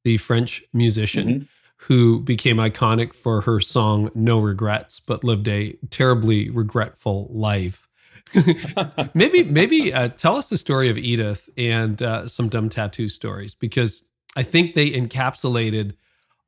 the 0.05 0.19
french 0.19 0.63
musician 0.75 1.27
mm-hmm 1.29 1.43
who 1.87 2.21
became 2.21 2.59
iconic 2.59 3.13
for 3.13 3.41
her 3.41 3.59
song 3.59 4.09
No 4.15 4.39
Regrets, 4.39 5.01
but 5.01 5.25
lived 5.25 5.49
a 5.49 5.73
terribly 5.91 6.49
regretful 6.49 7.29
life. 7.31 7.89
maybe, 9.15 9.43
maybe 9.43 9.93
uh, 9.93 10.09
tell 10.11 10.37
us 10.37 10.49
the 10.49 10.57
story 10.57 10.89
of 10.91 10.97
Edith 10.97 11.49
and 11.57 12.01
uh, 12.01 12.29
some 12.29 12.49
dumb 12.49 12.69
tattoo 12.69 13.09
stories, 13.09 13.57
because 13.57 14.03
I 14.37 14.45
think 14.45 14.75
they 14.75 14.91
encapsulated 14.93 15.95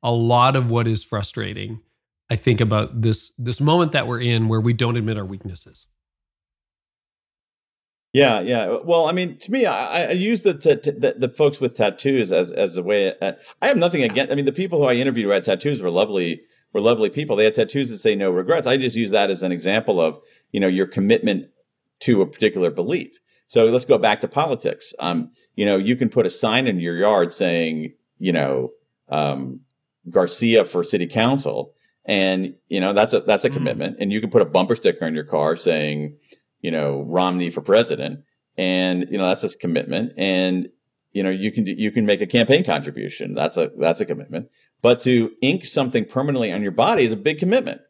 a 0.01 0.11
lot 0.11 0.55
of 0.55 0.69
what 0.69 0.87
is 0.87 1.03
frustrating. 1.03 1.81
I 2.29 2.35
think 2.35 2.61
about 2.61 3.01
this 3.01 3.31
this 3.37 3.61
moment 3.61 3.91
that 3.91 4.07
we're 4.07 4.21
in 4.21 4.47
where 4.47 4.61
we 4.61 4.73
don't 4.73 4.97
admit 4.97 5.17
our 5.17 5.25
weaknesses. 5.25 5.87
Yeah, 8.13 8.39
yeah. 8.39 8.77
Well, 8.83 9.07
I 9.07 9.11
mean, 9.11 9.37
to 9.39 9.51
me, 9.51 9.65
I, 9.65 10.05
I 10.05 10.11
use 10.11 10.43
the, 10.43 10.53
t- 10.53 10.77
t- 10.77 10.91
the, 10.91 11.15
the 11.17 11.27
folks 11.27 11.59
with 11.59 11.75
tattoos 11.75 12.31
as 12.31 12.49
as 12.49 12.77
a 12.77 12.83
way. 12.83 13.13
Uh, 13.19 13.33
I 13.61 13.67
have 13.67 13.77
nothing 13.77 14.03
against. 14.03 14.31
I 14.31 14.35
mean, 14.35 14.45
the 14.45 14.53
people 14.53 14.79
who 14.79 14.85
I 14.85 14.93
interviewed 14.93 15.25
who 15.25 15.31
had 15.31 15.43
tattoos 15.43 15.81
were 15.81 15.91
lovely. 15.91 16.41
Were 16.73 16.81
lovely 16.81 17.09
people. 17.09 17.37
They 17.37 17.45
had 17.45 17.55
tattoos 17.55 17.89
that 17.89 17.99
say 17.99 18.15
no 18.15 18.31
regrets. 18.31 18.67
I 18.67 18.75
just 18.75 18.97
use 18.97 19.11
that 19.11 19.29
as 19.29 19.41
an 19.41 19.53
example 19.53 20.01
of 20.01 20.19
you 20.51 20.59
know 20.59 20.67
your 20.67 20.87
commitment 20.87 21.47
to 22.01 22.21
a 22.21 22.27
particular 22.27 22.69
belief. 22.69 23.19
So 23.47 23.65
let's 23.65 23.85
go 23.85 23.97
back 23.97 24.21
to 24.21 24.27
politics. 24.27 24.93
Um, 24.99 25.31
you 25.55 25.65
know, 25.65 25.77
you 25.77 25.95
can 25.95 26.09
put 26.09 26.25
a 26.25 26.29
sign 26.29 26.67
in 26.67 26.79
your 26.79 26.97
yard 26.97 27.31
saying, 27.31 27.93
you 28.17 28.31
know, 28.31 28.71
um, 29.09 29.61
Garcia 30.09 30.65
for 30.65 30.83
city 30.83 31.07
council, 31.07 31.74
and 32.05 32.55
you 32.69 32.79
know 32.79 32.93
that's 32.93 33.13
a 33.13 33.21
that's 33.21 33.45
a 33.45 33.49
mm. 33.49 33.53
commitment. 33.53 33.97
And 33.99 34.11
you 34.11 34.21
can 34.21 34.29
put 34.29 34.41
a 34.41 34.45
bumper 34.45 34.75
sticker 34.75 35.05
on 35.05 35.15
your 35.15 35.23
car 35.23 35.55
saying, 35.55 36.17
you 36.65 36.71
know, 36.71 37.03
Romney 37.07 37.51
for 37.51 37.61
president. 37.61 38.21
And, 38.57 39.07
you 39.11 39.19
know, 39.19 39.27
that's 39.27 39.43
a 39.43 39.55
commitment. 39.55 40.13
And, 40.17 40.69
you 41.11 41.21
know, 41.21 41.29
you 41.29 41.51
can, 41.51 41.67
you 41.67 41.91
can 41.91 42.07
make 42.07 42.21
a 42.21 42.25
campaign 42.25 42.63
contribution. 42.63 43.35
That's 43.35 43.55
a, 43.57 43.69
that's 43.77 44.01
a 44.01 44.05
commitment. 44.05 44.49
But 44.81 44.99
to 45.01 45.31
ink 45.41 45.65
something 45.65 46.05
permanently 46.05 46.51
on 46.51 46.63
your 46.63 46.71
body 46.71 47.03
is 47.03 47.13
a 47.13 47.17
big 47.17 47.37
commitment. 47.37 47.81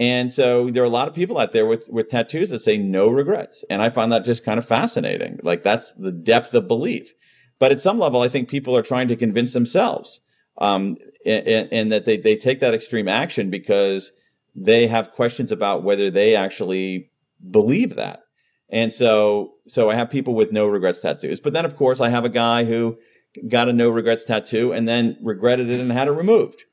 And 0.00 0.32
so 0.32 0.70
there 0.70 0.82
are 0.82 0.86
a 0.86 0.90
lot 0.90 1.06
of 1.06 1.14
people 1.14 1.38
out 1.38 1.52
there 1.52 1.66
with, 1.66 1.88
with 1.90 2.08
tattoos 2.08 2.50
that 2.50 2.58
say 2.58 2.76
no 2.76 3.08
regrets. 3.08 3.64
And 3.70 3.80
I 3.80 3.90
find 3.90 4.10
that 4.10 4.24
just 4.24 4.44
kind 4.44 4.58
of 4.58 4.66
fascinating. 4.66 5.38
Like 5.42 5.62
that's 5.62 5.92
the 5.94 6.12
depth 6.12 6.52
of 6.52 6.66
belief. 6.66 7.12
But 7.58 7.70
at 7.70 7.80
some 7.80 7.98
level, 7.98 8.22
I 8.22 8.28
think 8.28 8.48
people 8.48 8.76
are 8.76 8.82
trying 8.82 9.08
to 9.08 9.16
convince 9.16 9.52
themselves 9.52 10.20
um, 10.58 10.96
and, 11.24 11.68
and, 11.70 11.92
that 11.92 12.04
they, 12.04 12.16
they 12.16 12.36
take 12.36 12.60
that 12.60 12.74
extreme 12.74 13.08
action 13.08 13.50
because 13.50 14.12
they 14.54 14.86
have 14.86 15.10
questions 15.10 15.52
about 15.52 15.82
whether 15.82 16.10
they 16.10 16.34
actually 16.34 17.10
believe 17.50 17.94
that. 17.96 18.20
And 18.68 18.92
so, 18.92 19.52
so 19.66 19.90
I 19.90 19.94
have 19.94 20.10
people 20.10 20.34
with 20.34 20.52
no 20.52 20.66
regrets 20.66 21.00
tattoos. 21.00 21.40
But 21.40 21.52
then, 21.52 21.64
of 21.64 21.76
course, 21.76 22.00
I 22.00 22.08
have 22.08 22.24
a 22.24 22.30
guy 22.30 22.64
who 22.64 22.98
got 23.48 23.68
a 23.68 23.72
no 23.72 23.90
regrets 23.90 24.24
tattoo 24.24 24.72
and 24.72 24.88
then 24.88 25.18
regretted 25.22 25.70
it 25.70 25.78
and 25.78 25.92
had 25.92 26.08
it 26.08 26.12
removed. 26.12 26.64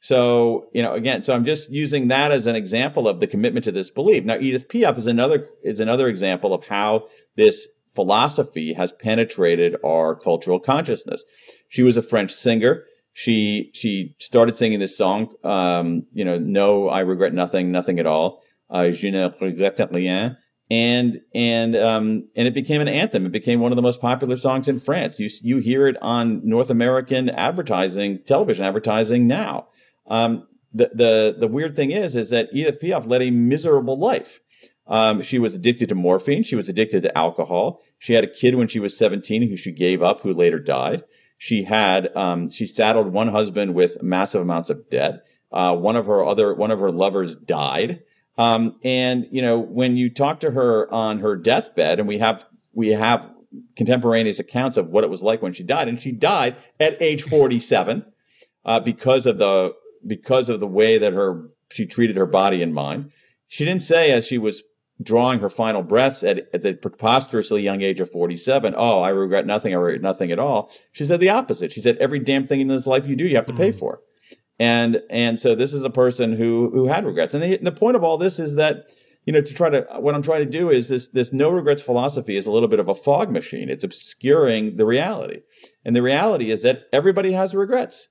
So, 0.00 0.66
you 0.72 0.82
know, 0.82 0.94
again, 0.94 1.22
so 1.22 1.32
I'm 1.32 1.44
just 1.44 1.70
using 1.70 2.08
that 2.08 2.32
as 2.32 2.46
an 2.46 2.56
example 2.56 3.06
of 3.06 3.20
the 3.20 3.26
commitment 3.28 3.64
to 3.64 3.72
this 3.72 3.90
belief. 3.90 4.24
Now, 4.24 4.36
Edith 4.36 4.68
Piaf 4.68 4.98
is 4.98 5.06
another 5.06 5.46
is 5.62 5.78
another 5.78 6.08
example 6.08 6.52
of 6.52 6.66
how 6.66 7.06
this 7.36 7.68
philosophy 7.94 8.72
has 8.72 8.90
penetrated 8.90 9.76
our 9.84 10.16
cultural 10.16 10.58
consciousness. 10.58 11.22
She 11.68 11.82
was 11.82 11.96
a 11.96 12.02
French 12.02 12.32
singer. 12.32 12.84
She 13.12 13.70
she 13.74 14.14
started 14.18 14.56
singing 14.56 14.80
this 14.80 14.96
song, 14.96 15.32
um, 15.44 16.06
you 16.12 16.24
know, 16.24 16.38
no, 16.38 16.88
I 16.88 17.00
regret 17.00 17.34
nothing, 17.34 17.70
nothing 17.70 17.98
at 17.98 18.06
all 18.06 18.42
uh, 18.72 18.90
Je 18.90 19.10
ne 19.10 19.28
regrette 19.28 19.92
rien. 19.92 20.36
And 20.70 21.20
and 21.34 21.76
um, 21.76 22.28
and 22.34 22.48
it 22.48 22.54
became 22.54 22.80
an 22.80 22.88
anthem. 22.88 23.26
It 23.26 23.32
became 23.32 23.60
one 23.60 23.72
of 23.72 23.76
the 23.76 23.82
most 23.82 24.00
popular 24.00 24.36
songs 24.36 24.68
in 24.68 24.78
France. 24.78 25.18
You 25.18 25.28
you 25.42 25.58
hear 25.58 25.86
it 25.86 25.96
on 26.00 26.40
North 26.48 26.70
American 26.70 27.28
advertising, 27.28 28.20
television 28.24 28.64
advertising 28.64 29.26
now. 29.26 29.66
Um, 30.06 30.46
the 30.72 30.90
the 30.94 31.36
the 31.40 31.48
weird 31.48 31.76
thing 31.76 31.90
is 31.90 32.16
is 32.16 32.30
that 32.30 32.48
Edith 32.54 32.80
Piaf 32.80 33.06
led 33.06 33.20
a 33.20 33.30
miserable 33.30 33.98
life. 33.98 34.40
Um, 34.86 35.20
she 35.20 35.38
was 35.38 35.52
addicted 35.52 35.90
to 35.90 35.94
morphine. 35.94 36.42
She 36.42 36.56
was 36.56 36.70
addicted 36.70 37.02
to 37.02 37.18
alcohol. 37.18 37.82
She 37.98 38.14
had 38.14 38.24
a 38.24 38.28
kid 38.28 38.54
when 38.54 38.66
she 38.66 38.80
was 38.80 38.96
17 38.96 39.48
who 39.48 39.56
she 39.56 39.72
gave 39.72 40.02
up, 40.02 40.22
who 40.22 40.32
later 40.32 40.58
died. 40.58 41.02
She 41.42 41.64
had 41.64 42.16
um, 42.16 42.48
she 42.48 42.68
saddled 42.68 43.12
one 43.12 43.26
husband 43.26 43.74
with 43.74 44.00
massive 44.00 44.40
amounts 44.40 44.70
of 44.70 44.88
debt. 44.88 45.24
Uh, 45.50 45.74
one 45.74 45.96
of 45.96 46.06
her 46.06 46.24
other 46.24 46.54
one 46.54 46.70
of 46.70 46.78
her 46.78 46.92
lovers 46.92 47.34
died. 47.34 48.04
Um, 48.38 48.74
and 48.84 49.26
you 49.28 49.42
know, 49.42 49.58
when 49.58 49.96
you 49.96 50.08
talk 50.08 50.38
to 50.38 50.52
her 50.52 50.88
on 50.94 51.18
her 51.18 51.34
deathbed, 51.34 51.98
and 51.98 52.06
we 52.06 52.18
have 52.18 52.44
we 52.74 52.90
have 52.90 53.28
contemporaneous 53.74 54.38
accounts 54.38 54.76
of 54.76 54.90
what 54.90 55.02
it 55.02 55.10
was 55.10 55.20
like 55.20 55.42
when 55.42 55.52
she 55.52 55.64
died, 55.64 55.88
and 55.88 56.00
she 56.00 56.12
died 56.12 56.54
at 56.78 57.02
age 57.02 57.24
47 57.24 58.04
uh, 58.64 58.78
because 58.78 59.26
of 59.26 59.38
the 59.38 59.72
because 60.06 60.48
of 60.48 60.60
the 60.60 60.68
way 60.68 60.96
that 60.96 61.12
her 61.12 61.48
she 61.72 61.86
treated 61.86 62.16
her 62.16 62.24
body 62.24 62.62
and 62.62 62.72
mind. 62.72 63.10
She 63.48 63.64
didn't 63.64 63.82
say 63.82 64.12
as 64.12 64.28
she 64.28 64.38
was 64.38 64.62
drawing 65.00 65.40
her 65.40 65.48
final 65.48 65.82
breaths 65.82 66.22
at, 66.22 66.48
at 66.52 66.62
the 66.62 66.74
preposterously 66.74 67.62
young 67.62 67.82
age 67.82 68.00
of 68.00 68.10
47, 68.10 68.74
oh, 68.76 69.00
I 69.00 69.08
regret 69.08 69.46
nothing, 69.46 69.72
I 69.72 69.76
regret 69.76 70.02
nothing 70.02 70.30
at 70.30 70.38
all. 70.38 70.70
She 70.92 71.04
said 71.04 71.20
the 71.20 71.30
opposite. 71.30 71.72
She 71.72 71.82
said 71.82 71.96
every 71.98 72.18
damn 72.18 72.46
thing 72.46 72.60
in 72.60 72.68
this 72.68 72.86
life 72.86 73.06
you 73.06 73.16
do, 73.16 73.26
you 73.26 73.36
have 73.36 73.46
to 73.46 73.52
pay 73.52 73.70
mm. 73.70 73.78
for. 73.78 74.00
And 74.58 75.00
and 75.10 75.40
so 75.40 75.54
this 75.54 75.74
is 75.74 75.84
a 75.84 75.90
person 75.90 76.34
who 76.36 76.70
who 76.72 76.86
had 76.86 77.04
regrets. 77.04 77.34
And 77.34 77.42
the, 77.42 77.56
and 77.56 77.66
the 77.66 77.72
point 77.72 77.96
of 77.96 78.04
all 78.04 78.18
this 78.18 78.38
is 78.38 78.54
that 78.56 78.92
you 79.24 79.32
know 79.32 79.40
to 79.40 79.54
try 79.54 79.70
to 79.70 79.86
what 79.98 80.14
I'm 80.14 80.22
trying 80.22 80.44
to 80.44 80.50
do 80.50 80.70
is 80.70 80.88
this 80.88 81.08
this 81.08 81.32
no 81.32 81.50
regrets 81.50 81.82
philosophy 81.82 82.36
is 82.36 82.46
a 82.46 82.52
little 82.52 82.68
bit 82.68 82.78
of 82.78 82.88
a 82.88 82.94
fog 82.94 83.30
machine. 83.30 83.68
It's 83.68 83.82
obscuring 83.82 84.76
the 84.76 84.86
reality. 84.86 85.40
And 85.84 85.96
the 85.96 86.02
reality 86.02 86.50
is 86.50 86.62
that 86.62 86.82
everybody 86.92 87.32
has 87.32 87.54
regrets. 87.54 88.08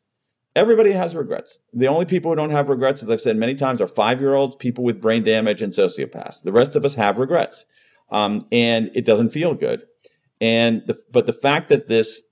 Everybody 0.56 0.92
has 0.92 1.16
regrets. 1.16 1.60
The 1.74 1.88
only 1.88 2.06
people 2.06 2.32
who 2.32 2.36
don't 2.36 2.50
have 2.50 2.70
regrets, 2.70 3.02
as 3.02 3.10
I've 3.10 3.22
said 3.22 3.38
many 3.38 3.56
times, 3.56 3.80
are 3.80 3.88
five 3.88 4.20
year 4.20 4.34
olds, 4.34 4.56
people 4.56 4.84
with 4.84 5.02
brain 5.02 5.24
damage, 5.24 5.62
and 5.62 5.72
sociopaths. 5.72 6.44
The 6.44 6.52
rest 6.52 6.76
of 6.76 6.84
us 6.84 6.96
have 6.96 7.18
regrets. 7.18 7.66
Um, 8.12 8.46
and 8.52 8.92
it 8.94 9.06
doesn't 9.06 9.30
feel 9.30 9.54
good. 9.54 9.86
And 10.42 10.82
the, 10.88 11.00
but 11.12 11.26
the 11.26 11.34
fact 11.34 11.70
that 11.70 11.88
this 11.88 12.24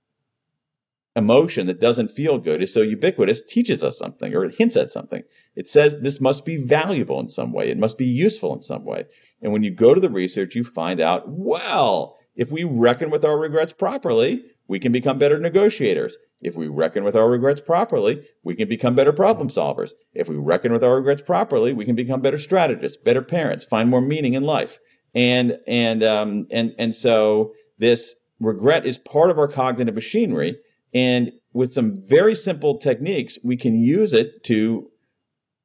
emotion 1.16 1.66
that 1.66 1.80
doesn't 1.80 2.08
feel 2.08 2.38
good 2.38 2.62
is 2.62 2.72
so 2.72 2.82
ubiquitous 2.82 3.42
teaches 3.42 3.82
us 3.82 3.98
something 3.98 4.34
or 4.34 4.44
it 4.44 4.54
hints 4.56 4.76
at 4.76 4.90
something. 4.90 5.22
It 5.56 5.68
says 5.68 6.00
this 6.00 6.20
must 6.20 6.44
be 6.44 6.56
valuable 6.56 7.18
in 7.20 7.28
some 7.28 7.52
way. 7.52 7.68
It 7.68 7.78
must 7.78 7.98
be 7.98 8.06
useful 8.06 8.54
in 8.54 8.62
some 8.62 8.84
way. 8.84 9.06
And 9.42 9.52
when 9.52 9.62
you 9.62 9.70
go 9.70 9.94
to 9.94 10.00
the 10.00 10.10
research, 10.10 10.54
you 10.54 10.62
find 10.62 11.00
out, 11.00 11.24
well, 11.26 12.16
if 12.40 12.50
we 12.50 12.64
reckon 12.64 13.10
with 13.10 13.22
our 13.22 13.38
regrets 13.38 13.74
properly, 13.74 14.42
we 14.66 14.78
can 14.78 14.92
become 14.92 15.18
better 15.18 15.38
negotiators. 15.38 16.16
If 16.40 16.56
we 16.56 16.68
reckon 16.68 17.04
with 17.04 17.14
our 17.14 17.28
regrets 17.28 17.60
properly, 17.60 18.24
we 18.42 18.54
can 18.54 18.66
become 18.66 18.94
better 18.94 19.12
problem 19.12 19.48
solvers. 19.48 19.90
If 20.14 20.26
we 20.26 20.36
reckon 20.36 20.72
with 20.72 20.82
our 20.82 20.94
regrets 20.94 21.20
properly, 21.22 21.74
we 21.74 21.84
can 21.84 21.94
become 21.94 22.22
better 22.22 22.38
strategists, 22.38 22.96
better 22.96 23.20
parents, 23.20 23.66
find 23.66 23.90
more 23.90 24.00
meaning 24.00 24.32
in 24.32 24.44
life. 24.44 24.78
And 25.14 25.58
and 25.66 26.02
um, 26.02 26.46
and 26.50 26.74
and 26.78 26.94
so 26.94 27.52
this 27.76 28.14
regret 28.40 28.86
is 28.86 28.96
part 28.96 29.30
of 29.30 29.38
our 29.38 29.48
cognitive 29.48 29.94
machinery 29.94 30.56
and 30.94 31.32
with 31.52 31.74
some 31.74 31.94
very 31.94 32.34
simple 32.34 32.78
techniques, 32.78 33.38
we 33.44 33.56
can 33.56 33.74
use 33.74 34.14
it 34.14 34.42
to 34.44 34.90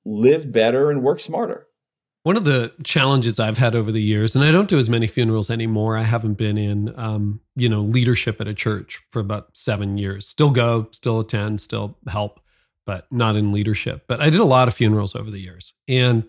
live 0.03 0.51
better 0.51 0.91
and 0.91 1.03
work 1.03 1.21
smarter. 1.21 1.64
One 2.25 2.37
of 2.37 2.43
the 2.43 2.73
challenges 2.83 3.39
I've 3.39 3.59
had 3.59 3.75
over 3.75 3.91
the 3.91 4.01
years, 4.01 4.35
and 4.35 4.43
I 4.43 4.49
don't 4.49 4.67
do 4.67 4.79
as 4.79 4.89
many 4.89 5.05
funerals 5.05 5.51
anymore. 5.51 5.95
I 5.95 6.01
haven't 6.01 6.39
been 6.39 6.57
in, 6.57 6.91
um, 6.97 7.39
you 7.55 7.69
know, 7.69 7.81
leadership 7.81 8.41
at 8.41 8.47
a 8.47 8.53
church 8.55 8.99
for 9.11 9.19
about 9.19 9.55
seven 9.55 9.99
years. 9.99 10.27
Still 10.27 10.49
go, 10.49 10.87
still 10.91 11.19
attend, 11.19 11.61
still 11.61 11.99
help, 12.07 12.39
but 12.83 13.05
not 13.11 13.35
in 13.35 13.51
leadership. 13.51 14.05
But 14.07 14.21
I 14.21 14.31
did 14.31 14.39
a 14.39 14.45
lot 14.45 14.67
of 14.67 14.73
funerals 14.73 15.15
over 15.15 15.29
the 15.29 15.37
years, 15.37 15.75
and 15.87 16.23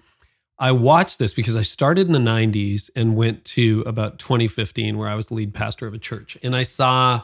I 0.59 0.71
watched 0.71 1.19
this 1.19 1.33
because 1.33 1.57
I 1.57 1.63
started 1.63 2.09
in 2.09 2.13
the 2.13 2.19
90s 2.19 2.91
and 2.95 3.17
went 3.17 3.47
to 3.47 3.83
about 3.87 4.19
2015, 4.19 4.99
where 4.99 5.09
I 5.09 5.15
was 5.15 5.29
the 5.29 5.35
lead 5.35 5.55
pastor 5.55 5.87
of 5.87 5.95
a 5.95 5.99
church. 5.99 6.37
And 6.43 6.55
I 6.55 6.65
saw 6.65 7.23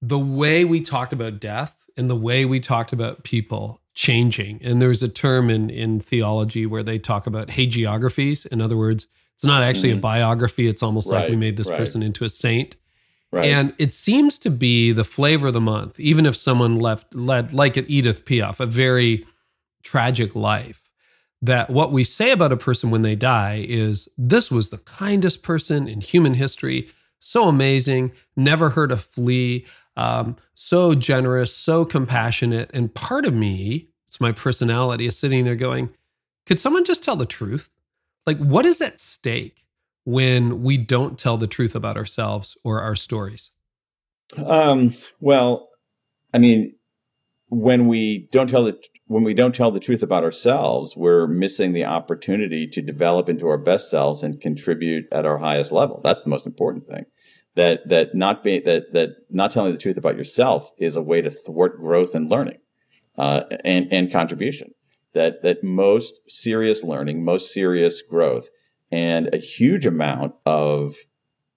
the 0.00 0.18
way 0.18 0.64
we 0.64 0.80
talked 0.80 1.12
about 1.12 1.38
death 1.38 1.90
and 1.98 2.08
the 2.08 2.16
way 2.16 2.46
we 2.46 2.60
talked 2.60 2.94
about 2.94 3.24
people 3.24 3.79
changing. 3.94 4.60
And 4.62 4.80
there's 4.80 5.02
a 5.02 5.08
term 5.08 5.50
in, 5.50 5.70
in 5.70 6.00
theology 6.00 6.66
where 6.66 6.82
they 6.82 6.98
talk 6.98 7.26
about 7.26 7.48
hagiographies. 7.48 8.46
In 8.46 8.60
other 8.60 8.76
words, 8.76 9.06
it's 9.34 9.44
not 9.44 9.62
actually 9.62 9.90
mm. 9.90 9.96
a 9.96 10.00
biography, 10.00 10.66
it's 10.68 10.82
almost 10.82 11.10
right, 11.10 11.22
like 11.22 11.30
we 11.30 11.36
made 11.36 11.56
this 11.56 11.68
right. 11.68 11.78
person 11.78 12.02
into 12.02 12.24
a 12.24 12.30
saint. 12.30 12.76
Right. 13.32 13.46
And 13.46 13.74
it 13.78 13.94
seems 13.94 14.38
to 14.40 14.50
be 14.50 14.92
the 14.92 15.04
flavor 15.04 15.48
of 15.48 15.54
the 15.54 15.60
month, 15.60 16.00
even 16.00 16.26
if 16.26 16.34
someone 16.34 16.78
left 16.78 17.14
led 17.14 17.52
like 17.52 17.76
at 17.76 17.88
Edith 17.88 18.24
Piaf, 18.24 18.60
a 18.60 18.66
very 18.66 19.24
tragic 19.82 20.34
life 20.34 20.90
that 21.42 21.70
what 21.70 21.90
we 21.92 22.04
say 22.04 22.32
about 22.32 22.52
a 22.52 22.56
person 22.56 22.90
when 22.90 23.02
they 23.02 23.16
die 23.16 23.64
is 23.66 24.08
this 24.18 24.50
was 24.50 24.70
the 24.70 24.78
kindest 24.78 25.42
person 25.42 25.88
in 25.88 26.00
human 26.00 26.34
history, 26.34 26.90
so 27.18 27.48
amazing, 27.48 28.12
never 28.36 28.70
hurt 28.70 28.92
a 28.92 28.96
flea, 28.96 29.64
um, 30.00 30.36
so 30.54 30.94
generous, 30.94 31.54
so 31.54 31.84
compassionate. 31.84 32.70
And 32.72 32.94
part 32.94 33.26
of 33.26 33.34
me, 33.34 33.88
it's 34.06 34.20
my 34.20 34.32
personality, 34.32 35.04
is 35.04 35.18
sitting 35.18 35.44
there 35.44 35.56
going, 35.56 35.90
could 36.46 36.58
someone 36.58 36.86
just 36.86 37.04
tell 37.04 37.16
the 37.16 37.26
truth? 37.26 37.70
Like, 38.26 38.38
what 38.38 38.64
is 38.64 38.80
at 38.80 38.98
stake 38.98 39.66
when 40.04 40.62
we 40.62 40.78
don't 40.78 41.18
tell 41.18 41.36
the 41.36 41.46
truth 41.46 41.74
about 41.74 41.98
ourselves 41.98 42.56
or 42.64 42.80
our 42.80 42.96
stories? 42.96 43.50
Um, 44.38 44.94
well, 45.20 45.68
I 46.32 46.38
mean, 46.38 46.74
when 47.48 47.86
we 47.86 48.28
don't 48.32 48.48
tell 48.48 48.64
the 48.64 48.80
when 49.06 49.24
we 49.24 49.34
don't 49.34 49.54
tell 49.54 49.72
the 49.72 49.80
truth 49.80 50.04
about 50.04 50.22
ourselves, 50.22 50.96
we're 50.96 51.26
missing 51.26 51.72
the 51.72 51.84
opportunity 51.84 52.66
to 52.68 52.80
develop 52.80 53.28
into 53.28 53.48
our 53.48 53.58
best 53.58 53.90
selves 53.90 54.22
and 54.22 54.40
contribute 54.40 55.06
at 55.12 55.26
our 55.26 55.38
highest 55.38 55.72
level. 55.72 56.00
That's 56.02 56.22
the 56.22 56.30
most 56.30 56.46
important 56.46 56.86
thing. 56.86 57.06
That 57.56 57.88
that 57.88 58.14
not 58.14 58.44
being 58.44 58.62
that 58.64 58.92
that 58.92 59.10
not 59.28 59.50
telling 59.50 59.72
the 59.72 59.78
truth 59.78 59.96
about 59.96 60.16
yourself 60.16 60.70
is 60.78 60.96
a 60.96 61.02
way 61.02 61.20
to 61.20 61.30
thwart 61.30 61.78
growth 61.78 62.14
and 62.14 62.30
learning, 62.30 62.58
uh, 63.18 63.42
and 63.64 63.92
and 63.92 64.10
contribution. 64.10 64.72
That 65.14 65.42
that 65.42 65.64
most 65.64 66.20
serious 66.28 66.84
learning, 66.84 67.24
most 67.24 67.52
serious 67.52 68.02
growth, 68.02 68.48
and 68.92 69.28
a 69.34 69.38
huge 69.38 69.84
amount 69.84 70.34
of 70.46 70.94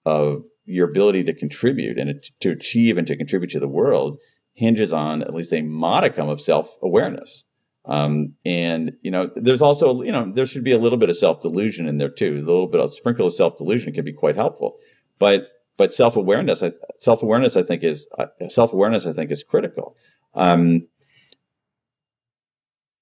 of 0.04 0.44
your 0.66 0.88
ability 0.88 1.24
to 1.24 1.34
contribute 1.34 1.98
and 1.98 2.22
to 2.40 2.50
achieve 2.50 2.98
and 2.98 3.06
to 3.06 3.16
contribute 3.16 3.50
to 3.50 3.60
the 3.60 3.68
world 3.68 4.18
hinges 4.54 4.92
on 4.92 5.22
at 5.22 5.34
least 5.34 5.52
a 5.52 5.62
modicum 5.62 6.28
of 6.28 6.40
self 6.40 6.76
awareness. 6.82 7.44
Um, 7.86 8.34
and 8.46 8.92
you 9.02 9.10
know, 9.10 9.30
there's 9.36 9.60
also 9.60 10.02
you 10.02 10.12
know 10.12 10.32
there 10.32 10.46
should 10.46 10.64
be 10.64 10.72
a 10.72 10.78
little 10.78 10.98
bit 10.98 11.10
of 11.10 11.18
self 11.18 11.42
delusion 11.42 11.86
in 11.86 11.98
there 11.98 12.08
too. 12.08 12.36
A 12.36 12.40
little 12.40 12.66
bit 12.66 12.80
of 12.80 12.94
sprinkle 12.94 13.26
of 13.26 13.34
self 13.34 13.58
delusion 13.58 13.92
can 13.92 14.04
be 14.04 14.12
quite 14.12 14.36
helpful, 14.36 14.76
but 15.18 15.48
but 15.76 15.92
self 15.92 16.16
awareness, 16.16 16.62
self 17.00 17.22
awareness, 17.22 17.56
I 17.56 17.62
think 17.62 17.82
is 17.82 18.08
uh, 18.18 18.26
self 18.48 18.72
awareness. 18.72 19.06
I 19.06 19.12
think 19.12 19.30
is 19.30 19.42
critical. 19.42 19.96
Um, 20.34 20.88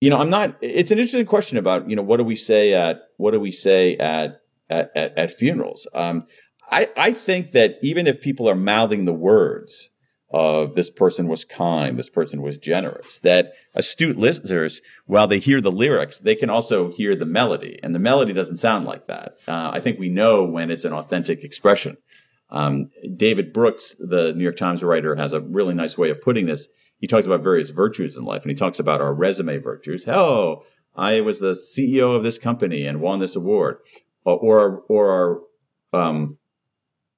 you 0.00 0.10
know, 0.10 0.18
I'm 0.18 0.30
not. 0.30 0.56
It's 0.60 0.90
an 0.90 0.98
interesting 0.98 1.26
question 1.26 1.58
about 1.58 1.88
you 1.88 1.96
know 1.96 2.02
what 2.02 2.16
do 2.18 2.24
we 2.24 2.36
say 2.36 2.74
at 2.74 3.00
what 3.16 3.32
do 3.32 3.40
we 3.40 3.52
say 3.52 3.96
at 3.96 4.40
at, 4.68 4.90
at, 4.96 5.16
at 5.18 5.30
funerals. 5.30 5.86
Um, 5.94 6.24
I 6.70 6.88
I 6.96 7.12
think 7.12 7.52
that 7.52 7.76
even 7.82 8.06
if 8.06 8.20
people 8.20 8.48
are 8.48 8.54
mouthing 8.54 9.04
the 9.04 9.12
words, 9.12 9.90
of 10.32 10.74
this 10.74 10.90
person 10.90 11.28
was 11.28 11.44
kind, 11.44 11.96
this 11.96 12.08
person 12.08 12.40
was 12.40 12.56
generous. 12.56 13.18
That 13.20 13.52
astute 13.74 14.16
listeners, 14.16 14.80
while 15.04 15.28
they 15.28 15.38
hear 15.38 15.60
the 15.60 15.70
lyrics, 15.70 16.20
they 16.20 16.34
can 16.34 16.48
also 16.48 16.90
hear 16.90 17.14
the 17.14 17.26
melody, 17.26 17.78
and 17.82 17.94
the 17.94 17.98
melody 17.98 18.32
doesn't 18.32 18.56
sound 18.56 18.86
like 18.86 19.06
that. 19.08 19.36
Uh, 19.46 19.70
I 19.72 19.80
think 19.80 19.98
we 19.98 20.08
know 20.08 20.44
when 20.44 20.70
it's 20.70 20.86
an 20.86 20.94
authentic 20.94 21.44
expression. 21.44 21.98
Um, 22.52 22.86
David 23.16 23.52
Brooks, 23.52 23.96
the 23.98 24.32
New 24.34 24.44
York 24.44 24.56
Times 24.56 24.84
writer, 24.84 25.16
has 25.16 25.32
a 25.32 25.40
really 25.40 25.74
nice 25.74 25.98
way 25.98 26.10
of 26.10 26.20
putting 26.20 26.46
this. 26.46 26.68
He 26.98 27.08
talks 27.08 27.26
about 27.26 27.42
various 27.42 27.70
virtues 27.70 28.16
in 28.16 28.24
life, 28.24 28.42
and 28.42 28.50
he 28.50 28.54
talks 28.54 28.78
about 28.78 29.00
our 29.00 29.12
resume 29.12 29.58
virtues. 29.58 30.06
Oh, 30.06 30.62
I 30.94 31.20
was 31.20 31.40
the 31.40 31.52
CEO 31.52 32.14
of 32.14 32.22
this 32.22 32.38
company 32.38 32.86
and 32.86 33.00
won 33.00 33.18
this 33.18 33.34
award, 33.34 33.78
or 34.24 34.38
or, 34.38 34.82
or 34.88 35.10
our 35.92 36.00
um, 36.00 36.38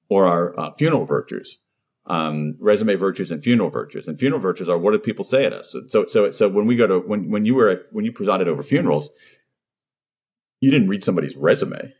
or 0.09 0.25
our 0.25 0.59
uh, 0.59 0.71
funeral 0.71 1.05
virtues 1.05 1.59
um, 2.07 2.55
resume 2.59 2.95
virtues 2.95 3.31
and 3.31 3.43
funeral 3.43 3.69
virtues. 3.69 4.07
And 4.07 4.19
funeral 4.19 4.41
virtues 4.41 4.69
are 4.69 4.77
what 4.77 4.91
do 4.91 4.99
people 4.99 5.23
say 5.23 5.45
at 5.45 5.53
us? 5.53 5.71
So, 5.71 5.81
so, 5.87 6.05
so, 6.05 6.31
so 6.31 6.49
when 6.49 6.65
we 6.67 6.75
go 6.75 6.87
to 6.87 6.99
when 6.99 7.29
when 7.29 7.45
you 7.45 7.55
were 7.55 7.83
when 7.91 8.05
you 8.05 8.11
presided 8.11 8.47
over 8.47 8.63
funerals, 8.63 9.11
you 10.59 10.71
didn't 10.71 10.89
read 10.89 11.03
somebody's 11.03 11.37
resume. 11.37 11.93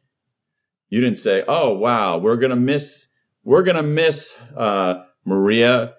You 0.90 1.02
didn't 1.02 1.18
say, 1.18 1.44
"Oh, 1.48 1.74
wow, 1.74 2.18
we're 2.18 2.38
gonna 2.38 2.56
miss 2.56 3.08
we're 3.46 3.64
gonna 3.64 3.84
miss 3.84 4.38
uh, 4.56 5.04
Maria." 5.24 5.94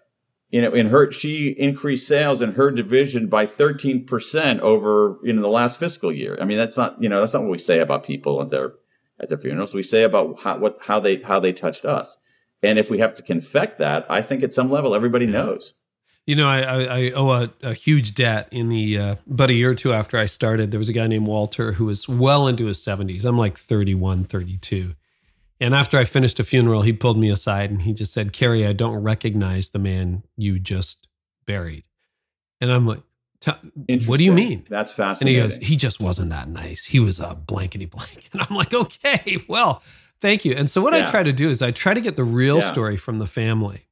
You 0.50 0.62
know, 0.62 0.72
in 0.72 0.88
her 0.88 1.10
she 1.10 1.48
increased 1.48 2.06
sales 2.06 2.40
in 2.40 2.52
her 2.52 2.70
division 2.70 3.28
by 3.28 3.46
thirteen 3.46 4.04
percent 4.04 4.60
over 4.60 5.16
you 5.24 5.32
know 5.32 5.40
the 5.40 5.48
last 5.48 5.80
fiscal 5.80 6.12
year. 6.12 6.36
I 6.40 6.44
mean, 6.44 6.58
that's 6.58 6.76
not 6.76 7.02
you 7.02 7.08
know 7.08 7.20
that's 7.20 7.32
not 7.32 7.42
what 7.42 7.50
we 7.50 7.58
say 7.58 7.80
about 7.80 8.04
people 8.04 8.42
at 8.42 8.50
their 8.50 8.74
at 9.18 9.28
their 9.28 9.38
funerals. 9.38 9.74
We 9.74 9.82
say 9.82 10.02
about 10.02 10.40
how 10.40 10.58
what 10.58 10.78
how 10.82 11.00
they 11.00 11.16
how 11.22 11.40
they 11.40 11.52
touched 11.52 11.84
us. 11.84 12.18
And 12.62 12.78
if 12.78 12.90
we 12.90 12.98
have 12.98 13.14
to 13.14 13.22
confect 13.22 13.78
that, 13.78 14.06
I 14.10 14.22
think 14.22 14.42
at 14.42 14.54
some 14.54 14.70
level 14.70 14.94
everybody 14.94 15.26
knows. 15.26 15.74
You 16.26 16.34
know, 16.34 16.48
I, 16.48 16.60
I, 16.60 16.82
I 16.82 17.10
owe 17.12 17.30
a, 17.30 17.50
a, 17.62 17.72
huge 17.72 18.14
debt. 18.14 18.48
In 18.50 18.68
the 18.68 18.98
uh, 18.98 19.14
about 19.30 19.50
a 19.50 19.54
year 19.54 19.70
or 19.70 19.74
two 19.76 19.92
after 19.92 20.18
I 20.18 20.26
started, 20.26 20.72
there 20.72 20.78
was 20.78 20.88
a 20.88 20.92
guy 20.92 21.06
named 21.06 21.28
Walter 21.28 21.72
who 21.72 21.84
was 21.84 22.08
well 22.08 22.48
into 22.48 22.66
his 22.66 22.78
70s. 22.78 23.24
I'm 23.24 23.38
like 23.38 23.56
31, 23.56 24.24
32. 24.24 24.96
And 25.60 25.74
after 25.74 25.98
I 25.98 26.04
finished 26.04 26.38
a 26.38 26.44
funeral, 26.44 26.82
he 26.82 26.92
pulled 26.92 27.18
me 27.18 27.30
aside 27.30 27.70
and 27.70 27.82
he 27.82 27.92
just 27.92 28.12
said, 28.12 28.32
Carey, 28.32 28.66
I 28.66 28.72
don't 28.72 29.02
recognize 29.02 29.70
the 29.70 29.78
man 29.78 30.22
you 30.36 30.58
just 30.58 31.06
buried. 31.46 31.84
And 32.60 32.72
I'm 32.72 32.86
like, 32.86 33.00
what 34.06 34.18
do 34.18 34.24
you 34.24 34.32
mean? 34.32 34.66
That's 34.68 34.92
fascinating. 34.92 35.42
And 35.42 35.52
he 35.52 35.58
goes, 35.58 35.68
he 35.68 35.76
just 35.76 36.00
wasn't 36.00 36.30
that 36.30 36.48
nice. 36.48 36.86
He 36.86 37.00
was 37.00 37.20
a 37.20 37.34
blankety 37.34 37.86
blank. 37.86 38.28
And 38.32 38.42
I'm 38.42 38.56
like, 38.56 38.74
okay, 38.74 39.38
well, 39.48 39.82
Thank 40.20 40.44
you. 40.44 40.54
And 40.54 40.70
so 40.70 40.80
what 40.80 40.94
yeah. 40.94 41.02
I 41.02 41.06
try 41.06 41.22
to 41.22 41.32
do 41.32 41.50
is 41.50 41.62
I 41.62 41.70
try 41.70 41.94
to 41.94 42.00
get 42.00 42.16
the 42.16 42.24
real 42.24 42.56
yeah. 42.56 42.72
story 42.72 42.96
from 42.96 43.18
the 43.18 43.26
family. 43.26 43.86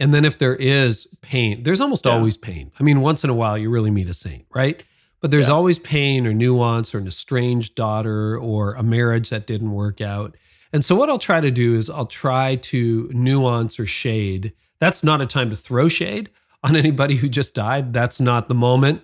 And 0.00 0.14
then 0.14 0.24
if 0.24 0.38
there 0.38 0.56
is 0.56 1.06
pain, 1.22 1.62
there's 1.62 1.80
almost 1.80 2.06
yeah. 2.06 2.12
always 2.12 2.36
pain. 2.36 2.72
I 2.78 2.82
mean, 2.82 3.00
once 3.00 3.24
in 3.24 3.30
a 3.30 3.34
while 3.34 3.56
you 3.58 3.70
really 3.70 3.90
meet 3.90 4.08
a 4.08 4.14
saint, 4.14 4.46
right? 4.54 4.82
But 5.20 5.32
there's 5.32 5.48
always 5.48 5.80
pain 5.80 6.26
or 6.26 6.32
nuance 6.32 6.94
or 6.94 6.98
an 6.98 7.08
estranged 7.08 7.74
daughter 7.74 8.38
or 8.38 8.74
a 8.74 8.84
marriage 8.84 9.30
that 9.30 9.48
didn't 9.48 9.72
work 9.72 10.00
out. 10.00 10.36
And 10.72 10.84
so 10.84 10.94
what 10.94 11.08
I'll 11.08 11.18
try 11.18 11.40
to 11.40 11.50
do 11.50 11.74
is 11.74 11.88
I'll 11.88 12.06
try 12.06 12.56
to 12.56 13.10
nuance 13.12 13.80
or 13.80 13.86
shade. 13.86 14.52
That's 14.80 15.02
not 15.02 15.20
a 15.20 15.26
time 15.26 15.50
to 15.50 15.56
throw 15.56 15.88
shade 15.88 16.30
on 16.62 16.76
anybody 16.76 17.16
who 17.16 17.28
just 17.28 17.54
died. 17.54 17.92
That's 17.92 18.20
not 18.20 18.48
the 18.48 18.54
moment. 18.54 19.02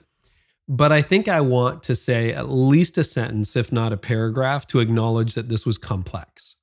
But 0.66 0.92
I 0.92 1.02
think 1.02 1.28
I 1.28 1.40
want 1.40 1.82
to 1.84 1.96
say 1.96 2.32
at 2.32 2.48
least 2.48 2.96
a 2.96 3.04
sentence, 3.04 3.54
if 3.54 3.70
not 3.70 3.92
a 3.92 3.98
paragraph, 3.98 4.66
to 4.68 4.80
acknowledge 4.80 5.34
that 5.34 5.48
this 5.48 5.66
was 5.66 5.76
complex 5.76 6.56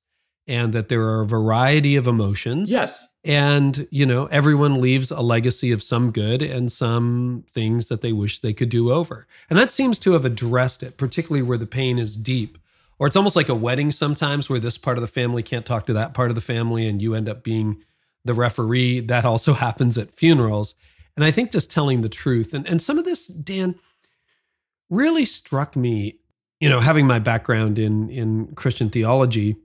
and 0.48 0.72
that 0.72 0.88
there 0.88 1.02
are 1.02 1.20
a 1.20 1.26
variety 1.26 1.94
of 1.94 2.08
emotions. 2.08 2.70
Yes. 2.70 3.08
And, 3.24 3.86
you 3.92 4.04
know, 4.04 4.26
everyone 4.26 4.80
leaves 4.80 5.12
a 5.12 5.20
legacy 5.20 5.70
of 5.70 5.84
some 5.84 6.10
good 6.10 6.42
and 6.42 6.72
some 6.72 7.44
things 7.48 7.86
that 7.88 8.00
they 8.00 8.12
wish 8.12 8.40
they 8.40 8.52
could 8.52 8.68
do 8.68 8.90
over. 8.90 9.28
And 9.48 9.56
that 9.56 9.72
seems 9.72 10.00
to 10.00 10.14
have 10.14 10.24
addressed 10.24 10.82
it, 10.82 10.96
particularly 10.96 11.42
where 11.42 11.58
the 11.58 11.66
pain 11.66 12.00
is 12.00 12.16
deep. 12.16 12.58
Or 13.02 13.08
it's 13.08 13.16
almost 13.16 13.34
like 13.34 13.48
a 13.48 13.54
wedding 13.56 13.90
sometimes 13.90 14.48
where 14.48 14.60
this 14.60 14.78
part 14.78 14.96
of 14.96 15.02
the 15.02 15.08
family 15.08 15.42
can't 15.42 15.66
talk 15.66 15.86
to 15.86 15.92
that 15.94 16.14
part 16.14 16.30
of 16.30 16.36
the 16.36 16.40
family 16.40 16.86
and 16.86 17.02
you 17.02 17.16
end 17.16 17.28
up 17.28 17.42
being 17.42 17.82
the 18.24 18.32
referee. 18.32 19.00
That 19.00 19.24
also 19.24 19.54
happens 19.66 19.98
at 19.98 20.14
funerals. 20.14 20.76
And 21.16 21.24
I 21.24 21.32
think 21.32 21.50
just 21.50 21.68
telling 21.68 22.02
the 22.02 22.08
truth 22.08 22.54
and, 22.54 22.64
and 22.64 22.80
some 22.80 22.98
of 22.98 23.04
this, 23.04 23.26
Dan, 23.26 23.74
really 24.88 25.24
struck 25.24 25.74
me, 25.74 26.20
you 26.60 26.68
know, 26.68 26.78
having 26.78 27.04
my 27.08 27.18
background 27.18 27.76
in 27.76 28.08
in 28.08 28.54
Christian 28.54 28.88
theology 28.88 29.56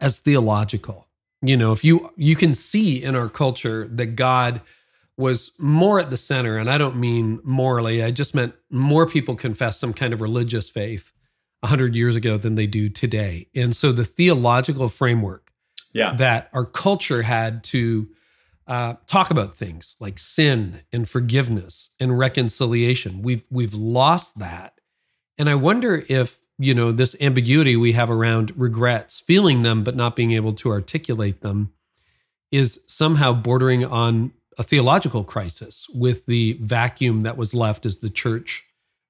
as 0.00 0.20
theological. 0.20 1.08
You 1.42 1.58
know, 1.58 1.72
if 1.72 1.84
you 1.84 2.10
you 2.16 2.36
can 2.36 2.54
see 2.54 3.02
in 3.02 3.14
our 3.14 3.28
culture 3.28 3.86
that 3.88 4.16
God 4.16 4.62
was 5.18 5.52
more 5.58 6.00
at 6.00 6.08
the 6.08 6.16
center, 6.16 6.56
and 6.56 6.70
I 6.70 6.78
don't 6.78 6.96
mean 6.96 7.38
morally, 7.44 8.02
I 8.02 8.12
just 8.12 8.34
meant 8.34 8.54
more 8.70 9.06
people 9.06 9.36
confess 9.36 9.78
some 9.78 9.92
kind 9.92 10.14
of 10.14 10.22
religious 10.22 10.70
faith 10.70 11.12
100 11.60 11.94
years 11.94 12.16
ago 12.16 12.36
than 12.36 12.54
they 12.54 12.66
do 12.66 12.88
today. 12.88 13.48
And 13.54 13.74
so 13.74 13.92
the 13.92 14.04
theological 14.04 14.88
framework 14.88 15.52
yeah. 15.92 16.14
that 16.14 16.50
our 16.52 16.64
culture 16.64 17.22
had 17.22 17.64
to 17.64 18.08
uh, 18.66 18.94
talk 19.06 19.30
about 19.30 19.56
things 19.56 19.96
like 20.00 20.18
sin 20.18 20.82
and 20.92 21.08
forgiveness 21.08 21.90
and 22.00 22.18
reconciliation, 22.18 23.22
we've 23.22 23.44
we've 23.50 23.74
lost 23.74 24.38
that. 24.38 24.80
And 25.38 25.48
I 25.48 25.54
wonder 25.54 26.04
if 26.08 26.38
you 26.58 26.74
know 26.74 26.92
this 26.92 27.14
ambiguity 27.20 27.76
we 27.76 27.92
have 27.92 28.10
around 28.10 28.52
regrets 28.56 29.20
feeling 29.20 29.62
them 29.62 29.84
but 29.84 29.94
not 29.94 30.16
being 30.16 30.32
able 30.32 30.54
to 30.54 30.70
articulate 30.70 31.42
them 31.42 31.72
is 32.50 32.80
somehow 32.86 33.32
bordering 33.32 33.84
on 33.84 34.32
a 34.58 34.62
theological 34.62 35.22
crisis 35.22 35.86
with 35.94 36.24
the 36.26 36.54
vacuum 36.60 37.22
that 37.22 37.36
was 37.36 37.54
left 37.54 37.84
as 37.84 37.98
the 37.98 38.08
church 38.08 38.64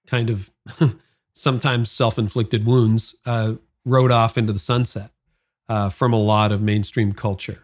kind 0.07 0.29
of 0.29 0.51
sometimes 1.37 1.91
self 1.91 2.19
inflicted 2.19 2.67
wounds, 2.67 3.15
uh, 3.25 3.55
rode 3.85 4.11
off 4.11 4.37
into 4.37 4.53
the 4.53 4.59
sunset 4.59 5.11
uh, 5.69 5.89
from 5.89 6.13
a 6.13 6.19
lot 6.19 6.51
of 6.51 6.61
mainstream 6.61 7.13
culture. 7.13 7.63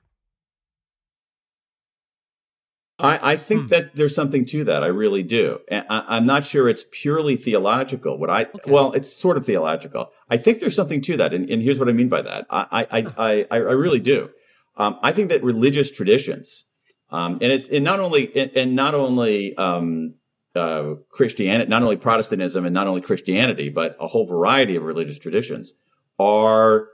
I, 2.99 3.33
I 3.33 3.37
think 3.37 3.63
hmm. 3.63 3.67
that 3.69 3.97
there's 3.97 4.15
something 4.15 4.45
to 4.47 4.63
that. 4.65 4.85
I 4.85 4.87
really 4.87 5.25
do. 5.25 5.61
And 5.69 5.85
I, 5.91 6.19
am 6.19 6.27
not 6.27 6.45
sure 6.45 6.69
it's 6.69 6.85
purely 6.93 7.35
theological. 7.35 8.17
What 8.19 8.31
I 8.31 8.43
okay. 8.43 8.71
well, 8.71 8.93
it's 8.93 9.13
sort 9.13 9.37
of 9.37 9.45
theological. 9.45 10.13
I 10.31 10.37
think 10.37 10.61
there's 10.61 10.77
something 10.77 11.01
to 11.03 11.17
that, 11.17 11.35
and, 11.35 11.49
and 11.51 11.63
here's 11.63 11.81
what 11.81 11.89
I 11.89 11.93
mean 11.93 12.09
by 12.09 12.23
that. 12.23 12.47
I 12.51 12.67
I 12.71 12.87
I, 13.19 13.47
I, 13.51 13.57
I 13.57 13.57
really 13.57 14.01
do. 14.01 14.31
Um, 14.77 14.99
I 15.03 15.13
think 15.13 15.31
that 15.31 15.43
religious 15.43 15.91
traditions, 15.91 16.67
um, 17.11 17.39
and 17.41 17.51
it's 17.51 17.69
and 17.69 17.85
not 17.85 17.99
only 17.99 18.35
and, 18.37 18.51
and 18.55 18.77
not 18.77 18.95
only 18.95 19.57
um, 19.57 20.15
uh, 20.55 20.95
Christianity, 21.11 21.69
not 21.69 21.83
only 21.83 21.97
Protestantism 21.97 22.65
and 22.65 22.75
not 22.75 22.87
only 22.87 23.01
Christianity, 23.01 23.69
but 23.69 23.97
a 24.01 24.07
whole 24.07 24.27
variety 24.27 24.77
of 24.77 24.85
religious 24.85 25.19
traditions 25.19 25.75
are 26.19 26.89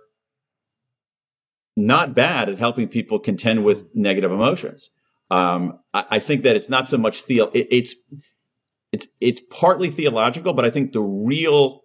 not 1.76 2.14
bad 2.14 2.48
at 2.48 2.59
helping 2.59 2.88
people 2.88 3.18
contend 3.18 3.64
with 3.64 3.86
negative 3.94 4.32
emotions. 4.32 4.90
Um, 5.30 5.80
I, 5.92 6.04
I, 6.11 6.18
think 6.18 6.42
that 6.42 6.56
it's 6.56 6.68
not 6.68 6.88
so 6.88 6.98
much 6.98 7.22
theo. 7.22 7.50
It, 7.52 7.68
it's 7.70 7.94
it's 8.92 9.09
it's 9.20 9.42
partly 9.50 9.90
theological, 9.90 10.54
but 10.54 10.64
I 10.64 10.70
think 10.70 10.92
the 10.92 11.02
real 11.02 11.82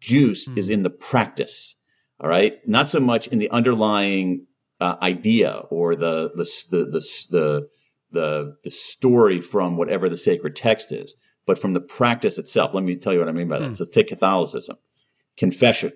juice 0.00 0.48
mm. 0.48 0.58
is 0.58 0.68
in 0.68 0.82
the 0.82 0.90
practice. 0.90 1.76
All 2.20 2.28
right, 2.28 2.56
not 2.66 2.88
so 2.88 3.00
much 3.00 3.26
in 3.28 3.38
the 3.38 3.50
underlying 3.50 4.46
uh, 4.80 4.96
idea 5.02 5.62
or 5.70 5.94
the 5.94 6.32
the 6.34 6.44
the 6.70 6.84
the, 6.84 7.00
the 7.30 7.68
the 8.12 8.56
the 8.64 8.70
story 8.70 9.40
from 9.40 9.76
whatever 9.76 10.08
the 10.08 10.16
sacred 10.16 10.56
text 10.56 10.92
is, 10.92 11.14
but 11.46 11.58
from 11.58 11.72
the 11.72 11.80
practice 11.80 12.38
itself. 12.38 12.74
Let 12.74 12.84
me 12.84 12.96
tell 12.96 13.12
you 13.12 13.18
what 13.18 13.28
I 13.28 13.32
mean 13.32 13.48
by 13.48 13.58
that. 13.58 13.70
Mm. 13.70 13.76
So 13.76 13.84
take 13.84 14.08
Catholicism, 14.08 14.76
confession, 15.36 15.92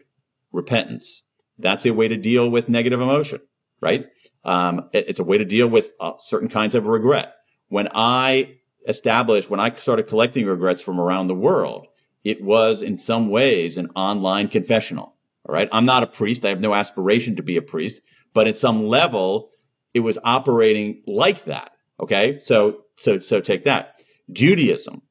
repentance. 0.52 1.24
That's 1.58 1.86
a 1.86 1.94
way 1.94 2.08
to 2.08 2.16
deal 2.16 2.48
with 2.50 2.68
negative 2.68 3.00
emotion, 3.00 3.40
right? 3.80 4.06
Um, 4.44 4.88
it, 4.92 5.08
it's 5.08 5.20
a 5.20 5.24
way 5.24 5.38
to 5.38 5.44
deal 5.44 5.68
with 5.68 5.92
uh, 6.00 6.12
certain 6.18 6.48
kinds 6.48 6.74
of 6.74 6.86
regret. 6.86 7.34
When 7.68 7.88
I 7.94 8.58
established, 8.86 9.50
when 9.50 9.60
I 9.60 9.74
started 9.74 10.06
collecting 10.06 10.46
regrets 10.46 10.82
from 10.82 11.00
around 11.00 11.26
the 11.26 11.34
world, 11.34 11.86
it 12.24 12.42
was 12.42 12.82
in 12.82 12.98
some 12.98 13.30
ways 13.30 13.76
an 13.76 13.90
online 13.94 14.48
confessional. 14.48 15.14
All 15.48 15.54
right. 15.54 15.68
I'm 15.72 15.84
not 15.84 16.02
a 16.02 16.08
priest. 16.08 16.44
I 16.44 16.48
have 16.48 16.60
no 16.60 16.74
aspiration 16.74 17.36
to 17.36 17.42
be 17.42 17.56
a 17.56 17.62
priest, 17.62 18.02
but 18.34 18.48
at 18.48 18.58
some 18.58 18.86
level, 18.86 19.50
it 19.94 20.00
was 20.00 20.18
operating 20.24 21.02
like 21.06 21.44
that. 21.44 21.72
Okay. 22.00 22.38
So, 22.38 22.82
so, 22.96 23.18
so 23.20 23.40
take 23.40 23.64
that. 23.64 24.00
Judaism 24.30 25.02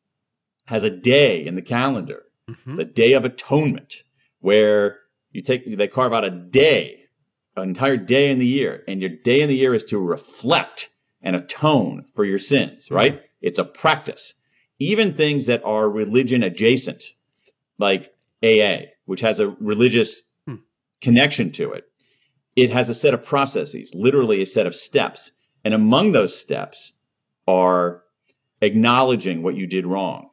has 0.66 0.84
a 0.84 0.90
day 0.90 1.46
in 1.46 1.56
the 1.56 1.62
calendar, 1.62 2.24
mm-hmm. 2.50 2.78
the 2.78 2.86
Day 2.86 3.14
of 3.14 3.26
Atonement, 3.26 4.04
where 4.40 5.00
you 5.32 5.42
take, 5.42 5.78
they 5.78 5.88
carve 5.88 6.14
out 6.14 6.26
a 6.26 6.30
day, 6.30 7.06
an 7.56 7.70
entire 7.70 7.98
day 7.98 8.30
in 8.30 8.40
the 8.40 8.46
year, 8.46 8.84
and 8.88 9.02
your 9.02 9.10
day 9.10 9.42
in 9.42 9.50
the 9.50 9.56
year 9.56 9.74
is 9.74 9.84
to 9.86 10.00
reflect 10.00 10.90
and 11.22 11.36
atone 11.36 12.06
for 12.14 12.26
your 12.26 12.40
sins, 12.40 12.86
mm-hmm. 12.86 12.96
right? 12.96 13.24
It's 13.42 13.60
a 13.60 13.66
practice. 13.66 14.36
Even 14.80 15.14
things 15.14 15.46
that 15.46 15.64
are 15.64 15.90
religion 15.90 16.44
adjacent, 16.44 17.04
like 17.78 18.14
AA, 18.44 18.88
which 19.06 19.22
has 19.22 19.40
a 19.40 19.50
religious 19.60 20.24
hmm. 20.46 20.56
connection 21.02 21.52
to 21.54 21.72
it, 21.72 21.86
it 22.56 22.72
has 22.72 22.90
a 22.90 22.94
set 22.94 23.14
of 23.14 23.26
processes, 23.26 23.94
literally 23.96 24.42
a 24.42 24.46
set 24.46 24.68
of 24.68 24.76
steps 24.76 25.32
and 25.66 25.74
among 25.74 26.11
those 26.11 26.39
steps 26.39 26.93
are 27.47 28.03
acknowledging 28.61 29.41
what 29.41 29.55
you 29.55 29.66
did 29.66 29.88
wrong, 29.88 30.30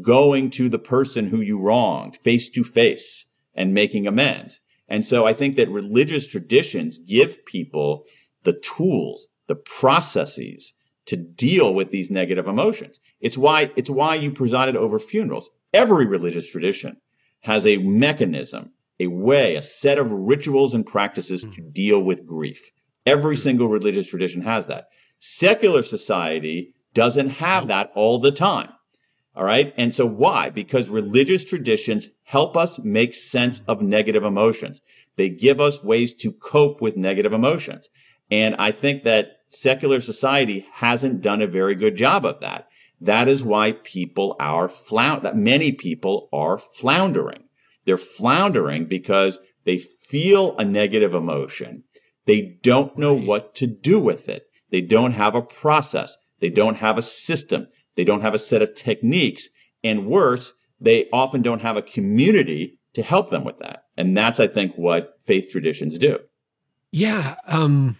going 0.00 0.48
to 0.50 0.68
the 0.70 0.78
person 0.78 1.28
who 1.28 1.40
you 1.40 1.60
wronged 1.60 2.16
face 2.16 2.48
to 2.48 2.64
face 2.64 3.26
and 3.54 3.74
making 3.74 4.06
amends. 4.06 4.62
And 4.88 5.04
so 5.04 5.26
I 5.26 5.34
think 5.34 5.54
that 5.56 5.68
religious 5.68 6.26
traditions 6.26 6.98
give 6.98 7.44
people 7.44 8.04
the 8.42 8.54
tools, 8.54 9.28
the 9.46 9.54
processes 9.54 10.74
to 11.06 11.16
deal 11.16 11.74
with 11.74 11.90
these 11.90 12.10
negative 12.10 12.46
emotions. 12.46 13.00
It's 13.20 13.36
why, 13.36 13.70
it's 13.76 13.90
why 13.90 14.14
you 14.14 14.30
presided 14.30 14.76
over 14.76 14.98
funerals. 14.98 15.50
Every 15.74 16.06
religious 16.06 16.50
tradition 16.50 16.96
has 17.40 17.66
a 17.66 17.78
mechanism, 17.78 18.72
a 18.98 19.08
way, 19.08 19.56
a 19.56 19.62
set 19.62 19.98
of 19.98 20.10
rituals 20.10 20.72
and 20.72 20.86
practices 20.86 21.42
to 21.42 21.48
mm-hmm. 21.48 21.70
deal 21.70 22.00
with 22.00 22.26
grief. 22.26 22.70
Every 23.06 23.36
single 23.36 23.68
religious 23.68 24.06
tradition 24.06 24.42
has 24.42 24.66
that. 24.66 24.88
Secular 25.18 25.82
society 25.82 26.74
doesn't 26.94 27.30
have 27.30 27.68
that 27.68 27.90
all 27.94 28.18
the 28.18 28.32
time. 28.32 28.70
All 29.36 29.44
right. 29.44 29.72
And 29.76 29.94
so 29.94 30.06
why? 30.06 30.50
Because 30.50 30.88
religious 30.88 31.44
traditions 31.44 32.10
help 32.24 32.56
us 32.56 32.78
make 32.80 33.14
sense 33.14 33.60
of 33.68 33.80
negative 33.80 34.24
emotions. 34.24 34.82
They 35.16 35.28
give 35.28 35.60
us 35.60 35.84
ways 35.84 36.14
to 36.14 36.32
cope 36.32 36.80
with 36.80 36.96
negative 36.96 37.32
emotions. 37.32 37.90
And 38.30 38.56
I 38.56 38.72
think 38.72 39.02
that 39.02 39.38
secular 39.48 40.00
society 40.00 40.66
hasn't 40.72 41.22
done 41.22 41.42
a 41.42 41.46
very 41.46 41.74
good 41.74 41.96
job 41.96 42.24
of 42.24 42.40
that. 42.40 42.68
That 43.00 43.28
is 43.28 43.44
why 43.44 43.72
people 43.72 44.36
are 44.38 44.68
flound, 44.68 45.22
that 45.22 45.36
many 45.36 45.72
people 45.72 46.28
are 46.32 46.58
floundering. 46.58 47.44
They're 47.84 47.96
floundering 47.96 48.86
because 48.86 49.38
they 49.64 49.78
feel 49.78 50.56
a 50.58 50.64
negative 50.64 51.14
emotion 51.14 51.84
they 52.30 52.56
don't 52.62 52.96
know 52.96 53.12
what 53.12 53.56
to 53.56 53.66
do 53.66 53.98
with 53.98 54.28
it. 54.28 54.46
They 54.70 54.82
don't 54.82 55.10
have 55.10 55.34
a 55.34 55.42
process. 55.42 56.16
They 56.38 56.48
don't 56.48 56.76
have 56.76 56.96
a 56.96 57.02
system. 57.02 57.66
They 57.96 58.04
don't 58.04 58.20
have 58.20 58.34
a 58.34 58.38
set 58.38 58.62
of 58.62 58.72
techniques. 58.76 59.48
And 59.82 60.06
worse, 60.06 60.54
they 60.80 61.08
often 61.12 61.42
don't 61.42 61.62
have 61.62 61.76
a 61.76 61.82
community 61.82 62.78
to 62.92 63.02
help 63.02 63.30
them 63.30 63.42
with 63.42 63.58
that. 63.58 63.86
And 63.96 64.16
that's, 64.16 64.38
I 64.38 64.46
think, 64.46 64.76
what 64.76 65.16
faith 65.24 65.50
traditions 65.50 65.98
do. 65.98 66.20
Yeah. 66.92 67.34
Um, 67.48 67.96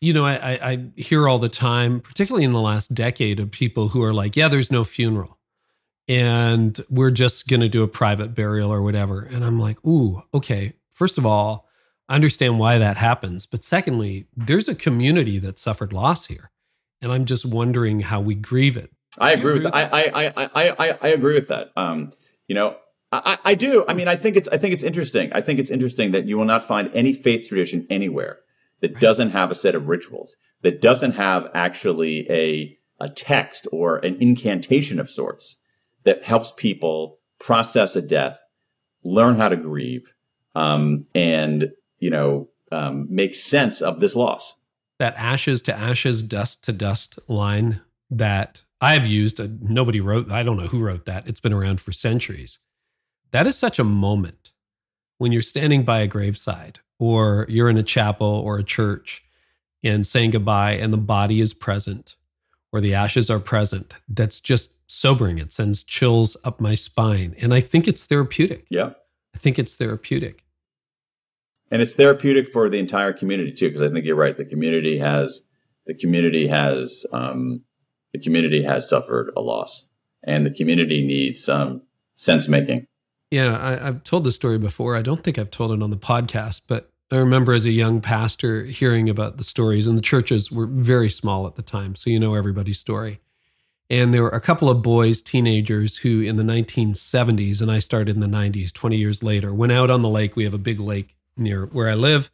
you 0.00 0.14
know, 0.14 0.24
I, 0.24 0.58
I 0.62 0.86
hear 0.96 1.28
all 1.28 1.38
the 1.38 1.50
time, 1.50 2.00
particularly 2.00 2.44
in 2.44 2.52
the 2.52 2.62
last 2.62 2.94
decade, 2.94 3.38
of 3.38 3.50
people 3.50 3.88
who 3.88 4.02
are 4.02 4.14
like, 4.14 4.34
yeah, 4.34 4.48
there's 4.48 4.72
no 4.72 4.82
funeral 4.82 5.38
and 6.08 6.80
we're 6.88 7.10
just 7.10 7.48
going 7.48 7.60
to 7.60 7.68
do 7.68 7.82
a 7.82 7.88
private 7.88 8.34
burial 8.34 8.72
or 8.72 8.80
whatever. 8.80 9.20
And 9.20 9.44
I'm 9.44 9.60
like, 9.60 9.84
ooh, 9.84 10.22
okay. 10.32 10.72
First 10.90 11.18
of 11.18 11.26
all, 11.26 11.67
I 12.08 12.14
understand 12.14 12.58
why 12.58 12.78
that 12.78 12.96
happens. 12.96 13.46
But 13.46 13.64
secondly, 13.64 14.26
there's 14.36 14.68
a 14.68 14.74
community 14.74 15.38
that 15.38 15.58
suffered 15.58 15.92
loss 15.92 16.26
here. 16.26 16.50
And 17.00 17.12
I'm 17.12 17.26
just 17.26 17.44
wondering 17.44 18.00
how 18.00 18.20
we 18.20 18.34
grieve 18.34 18.76
it. 18.76 18.90
I 19.18 19.32
agree, 19.32 19.54
with, 19.54 19.62
that? 19.64 19.74
I, 19.74 19.82
I, 19.82 20.32
I, 20.36 20.50
I, 20.54 20.98
I 21.00 21.08
agree 21.08 21.34
with 21.34 21.48
that. 21.48 21.70
Um, 21.76 22.10
you 22.46 22.54
know, 22.54 22.76
I, 23.10 23.38
I 23.44 23.54
do. 23.54 23.84
I 23.88 23.94
mean, 23.94 24.08
I 24.08 24.16
think 24.16 24.36
it's 24.36 24.48
I 24.48 24.58
think 24.58 24.74
it's 24.74 24.82
interesting. 24.82 25.32
I 25.32 25.40
think 25.40 25.58
it's 25.58 25.70
interesting 25.70 26.10
that 26.10 26.26
you 26.26 26.36
will 26.36 26.44
not 26.44 26.62
find 26.62 26.90
any 26.92 27.12
faith 27.14 27.48
tradition 27.48 27.86
anywhere 27.88 28.40
that 28.80 29.00
doesn't 29.00 29.30
have 29.30 29.50
a 29.50 29.54
set 29.54 29.74
of 29.74 29.88
rituals, 29.88 30.36
that 30.62 30.80
doesn't 30.80 31.12
have 31.12 31.48
actually 31.54 32.30
a 32.30 32.76
a 33.00 33.08
text 33.08 33.66
or 33.72 33.98
an 33.98 34.16
incantation 34.20 34.98
of 34.98 35.08
sorts 35.08 35.58
that 36.04 36.24
helps 36.24 36.52
people 36.56 37.18
process 37.40 37.96
a 37.96 38.02
death, 38.02 38.40
learn 39.04 39.36
how 39.36 39.48
to 39.48 39.56
grieve, 39.56 40.14
um, 40.54 41.02
and 41.14 41.70
you 41.98 42.10
know, 42.10 42.48
um, 42.72 43.06
make 43.10 43.34
sense 43.34 43.80
of 43.80 44.00
this 44.00 44.14
loss. 44.14 44.56
That 44.98 45.14
ashes 45.16 45.62
to 45.62 45.74
ashes, 45.74 46.22
dust 46.22 46.64
to 46.64 46.72
dust 46.72 47.18
line 47.28 47.80
that 48.10 48.62
I've 48.80 49.06
used, 49.06 49.40
uh, 49.40 49.48
nobody 49.60 50.00
wrote, 50.00 50.30
I 50.30 50.42
don't 50.42 50.56
know 50.56 50.66
who 50.66 50.80
wrote 50.80 51.04
that. 51.06 51.28
It's 51.28 51.40
been 51.40 51.52
around 51.52 51.80
for 51.80 51.92
centuries. 51.92 52.58
That 53.30 53.46
is 53.46 53.56
such 53.56 53.78
a 53.78 53.84
moment 53.84 54.52
when 55.18 55.32
you're 55.32 55.42
standing 55.42 55.84
by 55.84 56.00
a 56.00 56.06
graveside 56.06 56.80
or 56.98 57.46
you're 57.48 57.68
in 57.68 57.76
a 57.76 57.82
chapel 57.82 58.26
or 58.26 58.58
a 58.58 58.64
church 58.64 59.24
and 59.82 60.06
saying 60.06 60.30
goodbye 60.30 60.72
and 60.72 60.92
the 60.92 60.98
body 60.98 61.40
is 61.40 61.54
present 61.54 62.16
or 62.72 62.80
the 62.80 62.94
ashes 62.94 63.30
are 63.30 63.40
present. 63.40 63.94
That's 64.08 64.40
just 64.40 64.72
sobering. 64.90 65.38
It 65.38 65.52
sends 65.52 65.82
chills 65.82 66.36
up 66.44 66.60
my 66.60 66.74
spine. 66.74 67.34
And 67.40 67.52
I 67.52 67.60
think 67.60 67.86
it's 67.86 68.06
therapeutic. 68.06 68.66
Yeah. 68.70 68.90
I 69.34 69.38
think 69.38 69.58
it's 69.58 69.76
therapeutic 69.76 70.44
and 71.70 71.82
it's 71.82 71.94
therapeutic 71.94 72.48
for 72.48 72.68
the 72.68 72.78
entire 72.78 73.12
community 73.12 73.52
too 73.52 73.68
because 73.68 73.82
i 73.82 73.92
think 73.92 74.04
you're 74.04 74.16
right 74.16 74.36
the 74.36 74.44
community 74.44 74.98
has 74.98 75.42
the 75.86 75.94
community 75.94 76.48
has 76.48 77.06
um, 77.12 77.62
the 78.12 78.20
community 78.20 78.62
has 78.62 78.88
suffered 78.88 79.32
a 79.36 79.40
loss 79.40 79.86
and 80.22 80.46
the 80.46 80.50
community 80.50 81.04
needs 81.04 81.42
some 81.42 81.82
sense 82.14 82.48
making. 82.48 82.86
Yeah 83.30 83.58
I, 83.58 83.86
have 83.86 84.04
told 84.04 84.24
this 84.24 84.34
story 84.34 84.58
before. 84.58 84.96
I 84.96 85.02
don't 85.02 85.24
think 85.24 85.38
i've 85.38 85.50
told 85.50 85.72
it 85.72 85.82
on 85.82 85.90
the 85.90 85.96
podcast 85.96 86.62
but 86.66 86.90
i 87.10 87.16
remember 87.16 87.52
as 87.52 87.64
a 87.64 87.70
young 87.70 88.00
pastor 88.00 88.64
hearing 88.64 89.08
about 89.08 89.38
the 89.38 89.44
stories 89.44 89.86
and 89.86 89.96
the 89.96 90.02
churches 90.02 90.52
were 90.52 90.66
very 90.66 91.08
small 91.08 91.46
at 91.46 91.56
the 91.56 91.62
time 91.62 91.94
so 91.94 92.10
you 92.10 92.20
know 92.20 92.34
everybody's 92.34 92.78
story. 92.78 93.20
And 93.90 94.12
there 94.12 94.22
were 94.22 94.28
a 94.28 94.40
couple 94.40 94.68
of 94.68 94.82
boys 94.82 95.22
teenagers 95.22 95.96
who 95.96 96.20
in 96.20 96.36
the 96.36 96.42
1970s 96.42 97.62
and 97.62 97.70
i 97.70 97.78
started 97.78 98.14
in 98.14 98.20
the 98.20 98.26
90s 98.26 98.72
20 98.72 98.96
years 98.96 99.22
later 99.22 99.54
went 99.54 99.72
out 99.72 99.88
on 99.88 100.02
the 100.02 100.10
lake. 100.10 100.36
We 100.36 100.44
have 100.44 100.54
a 100.54 100.58
big 100.58 100.78
lake 100.78 101.14
near 101.38 101.66
where 101.66 101.88
I 101.88 101.94
live. 101.94 102.30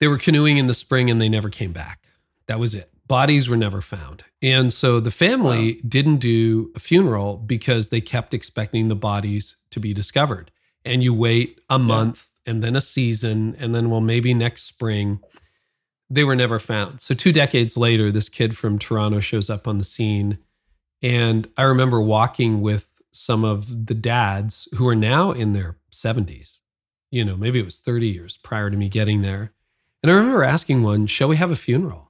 They 0.00 0.08
were 0.08 0.18
canoeing 0.18 0.58
in 0.58 0.66
the 0.66 0.74
spring 0.74 1.10
and 1.10 1.20
they 1.20 1.28
never 1.28 1.48
came 1.48 1.72
back. 1.72 2.06
That 2.46 2.60
was 2.60 2.74
it. 2.74 2.90
bodies 3.08 3.48
were 3.48 3.56
never 3.56 3.80
found. 3.80 4.24
And 4.42 4.72
so 4.72 5.00
the 5.00 5.10
family 5.10 5.74
wow. 5.74 5.80
didn't 5.88 6.18
do 6.18 6.72
a 6.74 6.80
funeral 6.80 7.36
because 7.36 7.88
they 7.88 8.00
kept 8.00 8.34
expecting 8.34 8.88
the 8.88 8.96
bodies 8.96 9.56
to 9.70 9.80
be 9.80 9.94
discovered. 9.94 10.50
And 10.84 11.02
you 11.02 11.12
wait 11.14 11.60
a 11.68 11.78
month 11.78 12.32
yeah. 12.44 12.52
and 12.52 12.62
then 12.62 12.76
a 12.76 12.80
season, 12.80 13.56
and 13.58 13.74
then, 13.74 13.90
well, 13.90 14.00
maybe 14.00 14.32
next 14.34 14.62
spring. 14.62 15.20
They 16.08 16.22
were 16.22 16.36
never 16.36 16.60
found. 16.60 17.00
So, 17.00 17.12
two 17.12 17.32
decades 17.32 17.76
later, 17.76 18.12
this 18.12 18.28
kid 18.28 18.56
from 18.56 18.78
Toronto 18.78 19.18
shows 19.18 19.50
up 19.50 19.66
on 19.66 19.78
the 19.78 19.84
scene. 19.84 20.38
And 21.02 21.48
I 21.56 21.62
remember 21.62 22.00
walking 22.00 22.60
with 22.60 23.02
some 23.10 23.44
of 23.44 23.86
the 23.86 23.94
dads 23.94 24.68
who 24.76 24.86
are 24.86 24.94
now 24.94 25.32
in 25.32 25.54
their 25.54 25.76
70s. 25.90 26.55
You 27.10 27.24
know, 27.24 27.36
maybe 27.36 27.58
it 27.58 27.64
was 27.64 27.80
30 27.80 28.08
years 28.08 28.36
prior 28.36 28.70
to 28.70 28.76
me 28.76 28.88
getting 28.88 29.22
there. 29.22 29.52
And 30.02 30.10
I 30.10 30.14
remember 30.14 30.44
asking 30.44 30.82
one, 30.82 31.06
Shall 31.06 31.28
we 31.28 31.36
have 31.36 31.50
a 31.50 31.56
funeral? 31.56 32.06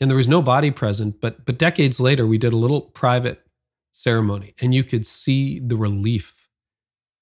and 0.00 0.10
there 0.10 0.16
was 0.16 0.28
no 0.28 0.42
body 0.42 0.70
present 0.70 1.20
but 1.20 1.44
but 1.44 1.58
decades 1.58 2.00
later 2.00 2.26
we 2.26 2.38
did 2.38 2.52
a 2.52 2.56
little 2.56 2.80
private 2.80 3.46
ceremony 3.92 4.54
and 4.60 4.74
you 4.74 4.84
could 4.84 5.06
see 5.06 5.58
the 5.58 5.76
relief 5.76 6.48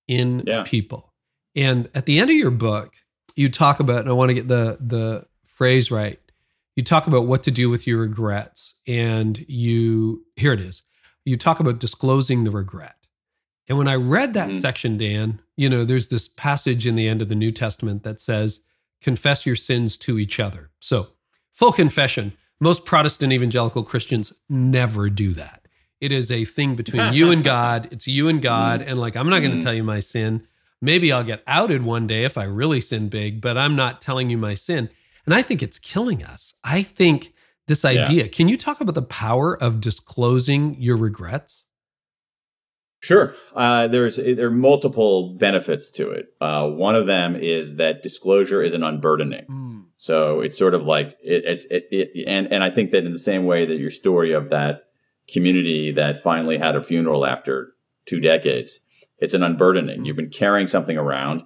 in 0.09 0.43
yeah. 0.47 0.63
people 0.67 1.13
and 1.55 1.89
at 1.95 2.07
the 2.07 2.19
end 2.19 2.31
of 2.31 2.37
your 2.37 2.51
book 2.51 2.95
you 3.37 3.49
talk 3.49 3.81
about 3.81 4.01
and 4.01 4.09
i 4.09 4.13
want 4.13 4.29
to 4.29 4.35
get 4.35 4.49
the 4.49 4.77
the 4.81 5.27
phrase 5.45 5.91
right 5.91 6.19
you 6.77 6.83
talk 6.83 7.07
about 7.07 7.27
what 7.27 7.45
to 7.45 7.51
do 7.51 7.71
with 7.71 7.87
your 7.87 8.01
regrets 8.01 8.75
and 8.87 9.45
you 9.49 10.25
here 10.37 10.53
it 10.53 10.61
is 10.61 10.83
you 11.25 11.37
talk 11.37 11.61
about 11.61 11.79
disclosing 11.79 12.45
the 12.45 12.51
regret 12.51 12.97
and 13.69 13.79
when 13.79 13.89
i 13.89 13.95
read 13.95 14.35
that 14.35 14.51
mm-hmm. 14.51 14.59
section 14.59 14.97
dan 14.97 15.41
you 15.57 15.69
know 15.69 15.85
there's 15.85 16.09
this 16.09 16.29
passage 16.29 16.87
in 16.87 16.97
the 16.97 17.09
end 17.09 17.23
of 17.23 17.29
the 17.29 17.35
new 17.35 17.53
testament 17.53 18.03
that 18.03 18.21
says 18.21 18.61
confess 19.01 19.45
your 19.45 19.57
sins 19.57 19.97
to 19.97 20.19
each 20.19 20.41
other 20.41 20.71
so 20.81 21.09
full 21.53 21.73
confession 21.73 22.33
most 22.61 22.85
Protestant 22.85 23.33
evangelical 23.33 23.83
Christians 23.83 24.33
never 24.49 25.11
do 25.11 25.33
that. 25.33 25.69
It 26.01 26.13
is 26.13 26.31
a 26.31 26.45
thing 26.45 26.75
between 26.75 27.13
you 27.13 27.31
and 27.31 27.43
God. 27.43 27.89
It's 27.93 28.07
you 28.07 28.29
and 28.29 28.41
God. 28.41 28.81
Mm. 28.81 28.89
And 28.89 29.01
like, 29.01 29.17
I'm 29.17 29.29
not 29.29 29.41
going 29.41 29.53
to 29.53 29.59
mm. 29.59 29.63
tell 29.63 29.75
you 29.75 29.85
my 29.85 30.01
sin. 30.01 30.47
Maybe 30.81 31.13
I'll 31.13 31.25
get 31.25 31.43
outed 31.47 31.83
one 31.83 32.07
day 32.07 32.25
if 32.25 32.37
I 32.37 32.45
really 32.45 32.81
sin 32.81 33.09
big, 33.09 33.41
but 33.41 33.57
I'm 33.57 33.77
not 33.77 34.01
telling 34.01 34.31
you 34.31 34.37
my 34.37 34.55
sin. 34.55 34.91
And 35.25 35.35
I 35.35 35.41
think 35.41 35.63
it's 35.63 35.79
killing 35.79 36.23
us. 36.23 36.55
I 36.63 36.83
think 36.83 37.33
this 37.67 37.85
idea, 37.85 38.25
yeah. 38.25 38.29
can 38.29 38.49
you 38.49 38.59
talk 38.59 38.81
about 38.81 38.95
the 38.95 39.03
power 39.03 39.55
of 39.55 39.81
disclosing 39.81 40.81
your 40.81 40.97
regrets? 40.97 41.65
Sure. 43.05 43.35
Uh, 43.55 43.87
there's 43.87 44.17
there 44.17 44.47
are 44.47 44.51
multiple 44.51 45.35
benefits 45.35 45.91
to 45.91 46.09
it. 46.09 46.29
Uh, 46.41 46.67
one 46.71 46.95
of 46.95 47.07
them 47.07 47.37
is 47.37 47.77
that 47.77 48.03
disclosure 48.03 48.63
is 48.63 48.73
an 48.73 48.83
unburdening. 48.83 49.45
Mm. 49.45 49.85
So 49.99 50.41
it's 50.41 50.57
sort 50.57 50.73
of 50.73 50.85
like 50.85 51.09
it, 51.23 51.45
it's 51.45 51.67
it, 51.67 51.87
it, 51.91 52.27
and 52.27 52.51
and 52.51 52.65
I 52.65 52.71
think 52.71 52.93
that 52.93 53.05
in 53.05 53.13
the 53.13 53.19
same 53.19 53.45
way 53.45 53.67
that 53.67 53.79
your 53.79 53.91
story 53.91 54.33
of 54.33 54.49
that 54.49 54.85
community 55.31 55.91
that 55.91 56.23
finally 56.23 56.57
had 56.57 56.77
a 56.77 56.83
funeral 56.83 57.27
after 57.27 57.75
two 58.07 58.21
decades, 58.21 58.81
it's 59.19 59.35
an 59.35 59.43
unburdening. 59.43 60.07
You've 60.07 60.17
been 60.17 60.31
carrying 60.31 60.67
something 60.67 60.97
around 60.97 61.45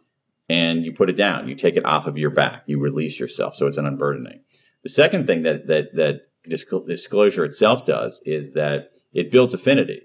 and 0.48 0.84
you 0.84 0.92
put 0.92 1.10
it 1.10 1.16
down. 1.16 1.48
You 1.48 1.56
take 1.56 1.76
it 1.76 1.84
off 1.84 2.06
of 2.06 2.16
your 2.16 2.30
back. 2.30 2.62
You 2.66 2.78
release 2.78 3.18
yourself. 3.18 3.56
So 3.56 3.66
it's 3.66 3.78
an 3.78 3.86
unburdening. 3.86 4.42
The 4.84 4.90
second 4.90 5.26
thing 5.26 5.40
that 5.40 5.66
that 5.66 5.92
that 5.94 6.20
disclosure 6.48 7.44
itself 7.44 7.84
does 7.84 8.22
is 8.24 8.52
that 8.52 8.92
it 9.12 9.32
builds 9.32 9.54
affinity. 9.54 10.02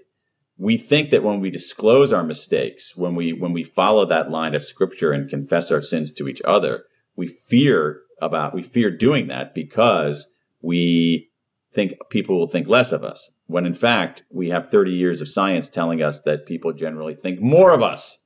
We 0.56 0.76
think 0.76 1.10
that 1.10 1.22
when 1.22 1.40
we 1.40 1.50
disclose 1.50 2.12
our 2.12 2.22
mistakes, 2.22 2.96
when 2.96 3.14
we 3.14 3.32
when 3.32 3.52
we 3.52 3.64
follow 3.64 4.04
that 4.06 4.30
line 4.30 4.54
of 4.54 4.64
scripture 4.64 5.12
and 5.12 5.28
confess 5.28 5.70
our 5.70 5.82
sins 5.82 6.12
to 6.12 6.28
each 6.28 6.40
other, 6.44 6.84
we 7.16 7.26
fear 7.26 8.02
about 8.20 8.54
we 8.54 8.62
fear 8.62 8.90
doing 8.90 9.26
that 9.28 9.54
because 9.54 10.28
we 10.60 11.30
think 11.72 11.94
people 12.08 12.38
will 12.38 12.48
think 12.48 12.68
less 12.68 12.92
of 12.92 13.02
us. 13.02 13.30
When 13.46 13.66
in 13.66 13.74
fact 13.74 14.22
we 14.30 14.50
have 14.50 14.70
30 14.70 14.92
years 14.92 15.20
of 15.20 15.28
science 15.28 15.68
telling 15.68 16.02
us 16.02 16.20
that 16.20 16.46
people 16.46 16.72
generally 16.72 17.14
think 17.14 17.40
more 17.40 17.74
of 17.74 17.82
us 17.82 18.18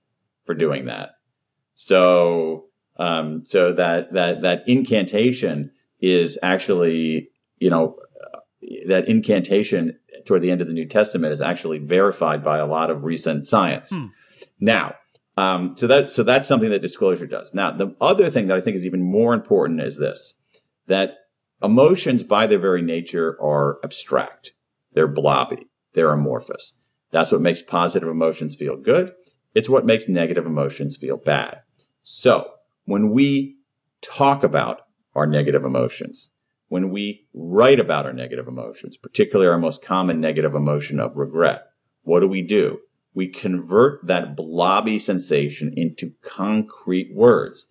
for 0.44 0.54
doing 0.54 0.84
that. 0.84 1.10
So 1.74 2.66
um, 2.98 3.44
so 3.44 3.72
that 3.72 4.12
that 4.12 4.42
that 4.42 4.68
incantation 4.68 5.70
is 6.00 6.38
actually 6.42 7.30
you 7.58 7.70
know 7.70 7.96
that 8.86 9.08
incantation 9.08 9.98
toward 10.26 10.42
the 10.42 10.50
end 10.50 10.60
of 10.60 10.66
the 10.66 10.74
new 10.74 10.86
testament 10.86 11.32
is 11.32 11.40
actually 11.40 11.78
verified 11.78 12.42
by 12.42 12.58
a 12.58 12.66
lot 12.66 12.90
of 12.90 13.04
recent 13.04 13.46
science 13.46 13.94
hmm. 13.94 14.06
now 14.58 14.94
um, 15.38 15.76
so 15.76 15.86
that 15.86 16.10
so 16.10 16.24
that's 16.24 16.48
something 16.48 16.70
that 16.70 16.82
disclosure 16.82 17.26
does. 17.26 17.54
Now, 17.54 17.70
the 17.70 17.94
other 18.00 18.28
thing 18.28 18.48
that 18.48 18.56
I 18.56 18.60
think 18.60 18.74
is 18.74 18.84
even 18.84 19.02
more 19.02 19.32
important 19.32 19.80
is 19.80 19.96
this: 19.96 20.34
that 20.88 21.14
emotions, 21.62 22.24
by 22.24 22.48
their 22.48 22.58
very 22.58 22.82
nature, 22.82 23.40
are 23.40 23.78
abstract. 23.84 24.52
They're 24.94 25.06
blobby. 25.06 25.68
They're 25.92 26.12
amorphous. 26.12 26.74
That's 27.12 27.30
what 27.30 27.40
makes 27.40 27.62
positive 27.62 28.08
emotions 28.08 28.56
feel 28.56 28.76
good. 28.76 29.12
It's 29.54 29.68
what 29.68 29.86
makes 29.86 30.08
negative 30.08 30.44
emotions 30.44 30.96
feel 30.96 31.16
bad. 31.16 31.60
So 32.02 32.50
when 32.84 33.10
we 33.10 33.58
talk 34.02 34.42
about 34.42 34.80
our 35.14 35.26
negative 35.26 35.64
emotions, 35.64 36.30
when 36.68 36.90
we 36.90 37.26
write 37.34 37.80
about 37.80 38.06
our 38.06 38.12
negative 38.12 38.46
emotions, 38.46 38.96
particularly 38.96 39.50
our 39.50 39.58
most 39.58 39.82
common 39.82 40.20
negative 40.20 40.54
emotion 40.54 41.00
of 41.00 41.16
regret, 41.16 41.62
what 42.02 42.20
do 42.20 42.28
we 42.28 42.42
do? 42.42 42.78
we 43.18 43.26
convert 43.26 44.06
that 44.06 44.36
blobby 44.36 44.96
sensation 44.96 45.72
into 45.76 46.12
concrete 46.22 47.10
words. 47.12 47.66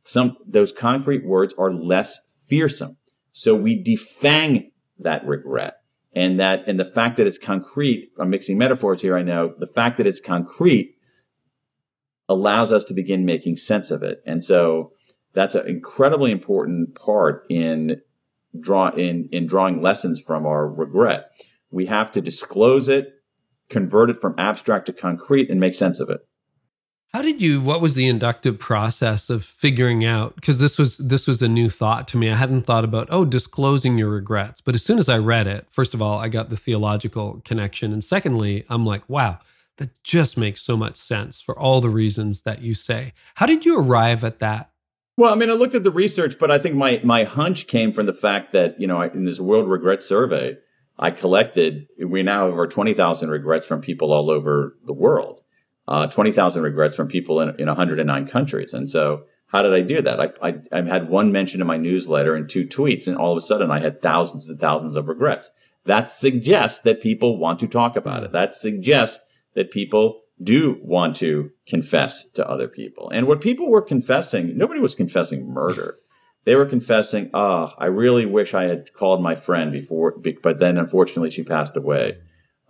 Some, 0.00 0.34
those 0.46 0.72
concrete 0.72 1.26
words 1.26 1.54
are 1.58 1.70
less 1.70 2.20
fearsome. 2.46 2.96
So 3.30 3.54
we 3.54 3.84
defang 3.84 4.70
that 4.98 5.26
regret 5.26 5.82
and 6.14 6.40
that, 6.40 6.66
and 6.66 6.80
the 6.80 6.86
fact 6.86 7.18
that 7.18 7.26
it's 7.26 7.36
concrete, 7.36 8.12
I'm 8.18 8.30
mixing 8.30 8.56
metaphors 8.56 9.02
here. 9.02 9.14
I 9.14 9.22
know 9.22 9.52
the 9.58 9.66
fact 9.66 9.98
that 9.98 10.06
it's 10.06 10.20
concrete 10.20 10.94
allows 12.26 12.72
us 12.72 12.84
to 12.84 12.94
begin 12.94 13.26
making 13.26 13.56
sense 13.56 13.90
of 13.90 14.02
it. 14.02 14.22
And 14.24 14.42
so 14.42 14.92
that's 15.34 15.54
an 15.54 15.68
incredibly 15.68 16.30
important 16.30 16.94
part 16.94 17.44
in 17.50 18.00
draw 18.58 18.90
in, 18.90 19.28
in 19.32 19.46
drawing 19.46 19.82
lessons 19.82 20.20
from 20.20 20.46
our 20.46 20.68
regret. 20.68 21.30
We 21.70 21.86
have 21.86 22.10
to 22.12 22.20
disclose 22.20 22.88
it 22.88 23.18
convert 23.68 24.10
it 24.10 24.16
from 24.16 24.34
abstract 24.38 24.86
to 24.86 24.92
concrete 24.92 25.50
and 25.50 25.60
make 25.60 25.74
sense 25.74 26.00
of 26.00 26.10
it. 26.10 26.20
How 27.14 27.22
did 27.22 27.40
you 27.40 27.62
what 27.62 27.80
was 27.80 27.94
the 27.94 28.06
inductive 28.06 28.58
process 28.58 29.30
of 29.30 29.42
figuring 29.42 30.04
out 30.04 30.34
because 30.34 30.60
this 30.60 30.78
was 30.78 30.98
this 30.98 31.26
was 31.26 31.42
a 31.42 31.48
new 31.48 31.70
thought 31.70 32.06
to 32.08 32.18
me. 32.18 32.30
I 32.30 32.34
hadn't 32.34 32.62
thought 32.62 32.84
about 32.84 33.08
oh 33.10 33.24
disclosing 33.24 33.96
your 33.96 34.10
regrets. 34.10 34.60
But 34.60 34.74
as 34.74 34.84
soon 34.84 34.98
as 34.98 35.08
I 35.08 35.16
read 35.16 35.46
it, 35.46 35.66
first 35.70 35.94
of 35.94 36.02
all, 36.02 36.18
I 36.18 36.28
got 36.28 36.50
the 36.50 36.56
theological 36.56 37.40
connection 37.46 37.92
and 37.94 38.04
secondly, 38.04 38.66
I'm 38.68 38.84
like, 38.84 39.08
wow, 39.08 39.38
that 39.78 40.02
just 40.02 40.36
makes 40.36 40.60
so 40.60 40.76
much 40.76 40.96
sense 40.98 41.40
for 41.40 41.58
all 41.58 41.80
the 41.80 41.88
reasons 41.88 42.42
that 42.42 42.60
you 42.60 42.74
say. 42.74 43.14
How 43.36 43.46
did 43.46 43.64
you 43.64 43.80
arrive 43.80 44.22
at 44.22 44.40
that 44.40 44.70
well, 45.18 45.32
I 45.32 45.34
mean, 45.34 45.50
I 45.50 45.54
looked 45.54 45.74
at 45.74 45.82
the 45.82 45.90
research, 45.90 46.38
but 46.38 46.52
I 46.52 46.58
think 46.58 46.76
my 46.76 47.00
my 47.02 47.24
hunch 47.24 47.66
came 47.66 47.92
from 47.92 48.06
the 48.06 48.14
fact 48.14 48.52
that 48.52 48.80
you 48.80 48.86
know 48.86 49.02
in 49.02 49.24
this 49.24 49.40
World 49.40 49.68
Regret 49.68 50.04
Survey, 50.04 50.58
I 50.96 51.10
collected, 51.10 51.88
we 52.04 52.22
now 52.22 52.44
have 52.44 52.52
over 52.52 52.68
20,000 52.68 53.28
regrets 53.28 53.66
from 53.66 53.80
people 53.80 54.12
all 54.12 54.30
over 54.30 54.76
the 54.84 54.92
world, 54.92 55.42
uh, 55.88 56.06
20,000 56.06 56.62
regrets 56.62 56.96
from 56.96 57.08
people 57.08 57.40
in, 57.40 57.48
in 57.58 57.66
109 57.66 58.26
countries. 58.28 58.72
And 58.72 58.88
so, 58.88 59.24
how 59.48 59.62
did 59.62 59.74
I 59.74 59.80
do 59.80 60.00
that? 60.02 60.20
I, 60.20 60.30
I, 60.40 60.60
I, 60.72 60.82
had 60.82 61.08
one 61.08 61.32
mention 61.32 61.60
in 61.60 61.66
my 61.66 61.78
newsletter 61.78 62.36
and 62.36 62.48
two 62.48 62.64
tweets, 62.64 63.08
and 63.08 63.16
all 63.16 63.32
of 63.32 63.38
a 63.38 63.40
sudden 63.40 63.72
I 63.72 63.80
had 63.80 64.00
thousands 64.00 64.48
and 64.48 64.60
thousands 64.60 64.94
of 64.94 65.08
regrets. 65.08 65.50
That 65.84 66.08
suggests 66.08 66.78
that 66.82 67.00
people 67.00 67.38
want 67.38 67.58
to 67.58 67.66
talk 67.66 67.96
about 67.96 68.22
it. 68.22 68.30
That 68.30 68.54
suggests 68.54 69.18
that 69.54 69.72
people 69.72 70.20
do 70.42 70.78
want 70.82 71.16
to 71.16 71.50
confess 71.66 72.24
to 72.34 72.48
other 72.48 72.68
people. 72.68 73.10
And 73.10 73.26
what 73.26 73.40
people 73.40 73.70
were 73.70 73.82
confessing, 73.82 74.56
nobody 74.56 74.80
was 74.80 74.94
confessing 74.94 75.48
murder. 75.48 75.98
They 76.44 76.54
were 76.54 76.66
confessing, 76.66 77.30
"Ah, 77.34 77.72
oh, 77.72 77.74
I 77.78 77.86
really 77.86 78.24
wish 78.24 78.54
I 78.54 78.64
had 78.64 78.92
called 78.92 79.22
my 79.22 79.34
friend 79.34 79.72
before, 79.72 80.14
but 80.42 80.58
then 80.58 80.78
unfortunately 80.78 81.30
she 81.30 81.42
passed 81.42 81.76
away. 81.76 82.18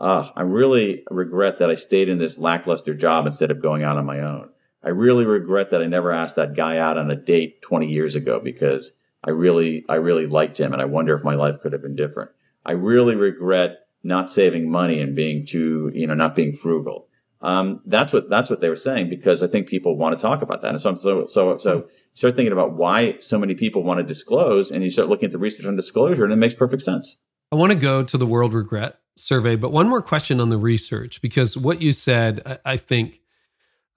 Ah, 0.00 0.30
oh, 0.30 0.32
I 0.36 0.42
really 0.42 1.04
regret 1.10 1.58
that 1.58 1.70
I 1.70 1.74
stayed 1.74 2.08
in 2.08 2.18
this 2.18 2.38
lackluster 2.38 2.94
job 2.94 3.26
instead 3.26 3.50
of 3.50 3.62
going 3.62 3.82
out 3.82 3.98
on 3.98 4.06
my 4.06 4.20
own. 4.20 4.50
I 4.82 4.90
really 4.90 5.26
regret 5.26 5.70
that 5.70 5.82
I 5.82 5.86
never 5.86 6.12
asked 6.12 6.36
that 6.36 6.54
guy 6.54 6.78
out 6.78 6.96
on 6.96 7.10
a 7.10 7.16
date 7.16 7.62
20 7.62 7.86
years 7.86 8.14
ago 8.14 8.40
because 8.40 8.92
I 9.24 9.30
really, 9.30 9.84
I 9.88 9.96
really 9.96 10.26
liked 10.26 10.58
him, 10.58 10.72
and 10.72 10.80
I 10.80 10.84
wonder 10.84 11.14
if 11.14 11.24
my 11.24 11.34
life 11.34 11.60
could 11.60 11.72
have 11.72 11.82
been 11.82 11.96
different. 11.96 12.30
I 12.64 12.72
really 12.72 13.16
regret 13.16 13.86
not 14.04 14.30
saving 14.30 14.70
money 14.70 15.00
and 15.00 15.16
being 15.16 15.44
too, 15.44 15.90
you 15.94 16.06
know, 16.06 16.14
not 16.14 16.36
being 16.36 16.52
frugal. 16.52 17.07
Um, 17.40 17.80
that's 17.86 18.12
what 18.12 18.28
that's 18.28 18.50
what 18.50 18.60
they 18.60 18.68
were 18.68 18.76
saying 18.76 19.08
because 19.08 19.42
I 19.42 19.46
think 19.46 19.68
people 19.68 19.96
want 19.96 20.18
to 20.18 20.22
talk 20.22 20.42
about 20.42 20.60
that. 20.62 20.70
And 20.70 20.80
so 20.80 20.94
so 20.94 21.24
so 21.24 21.58
so 21.58 21.74
you 21.76 21.88
start 22.14 22.36
thinking 22.36 22.52
about 22.52 22.72
why 22.72 23.18
so 23.20 23.38
many 23.38 23.54
people 23.54 23.82
want 23.82 23.98
to 23.98 24.04
disclose, 24.04 24.70
and 24.70 24.82
you 24.82 24.90
start 24.90 25.08
looking 25.08 25.26
at 25.26 25.32
the 25.32 25.38
research 25.38 25.66
on 25.66 25.76
disclosure, 25.76 26.24
and 26.24 26.32
it 26.32 26.36
makes 26.36 26.54
perfect 26.54 26.82
sense. 26.82 27.16
I 27.52 27.56
want 27.56 27.72
to 27.72 27.78
go 27.78 28.02
to 28.02 28.18
the 28.18 28.26
World 28.26 28.54
Regret 28.54 28.98
Survey, 29.16 29.56
but 29.56 29.72
one 29.72 29.88
more 29.88 30.02
question 30.02 30.40
on 30.40 30.50
the 30.50 30.58
research 30.58 31.22
because 31.22 31.56
what 31.56 31.80
you 31.80 31.92
said, 31.92 32.42
I, 32.44 32.72
I 32.72 32.76
think. 32.76 33.20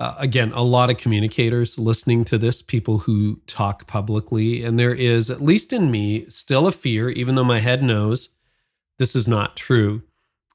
uh, 0.01 0.15
again, 0.17 0.51
a 0.53 0.63
lot 0.63 0.89
of 0.89 0.97
communicators 0.97 1.77
listening 1.77 2.25
to 2.25 2.35
this, 2.35 2.63
people 2.63 2.97
who 2.97 3.39
talk 3.45 3.85
publicly. 3.85 4.63
And 4.63 4.79
there 4.79 4.95
is, 4.95 5.29
at 5.29 5.41
least 5.41 5.71
in 5.71 5.91
me, 5.91 6.25
still 6.27 6.65
a 6.65 6.71
fear, 6.71 7.09
even 7.09 7.35
though 7.35 7.43
my 7.43 7.59
head 7.59 7.83
knows 7.83 8.29
this 8.97 9.15
is 9.15 9.27
not 9.27 9.55
true. 9.55 10.01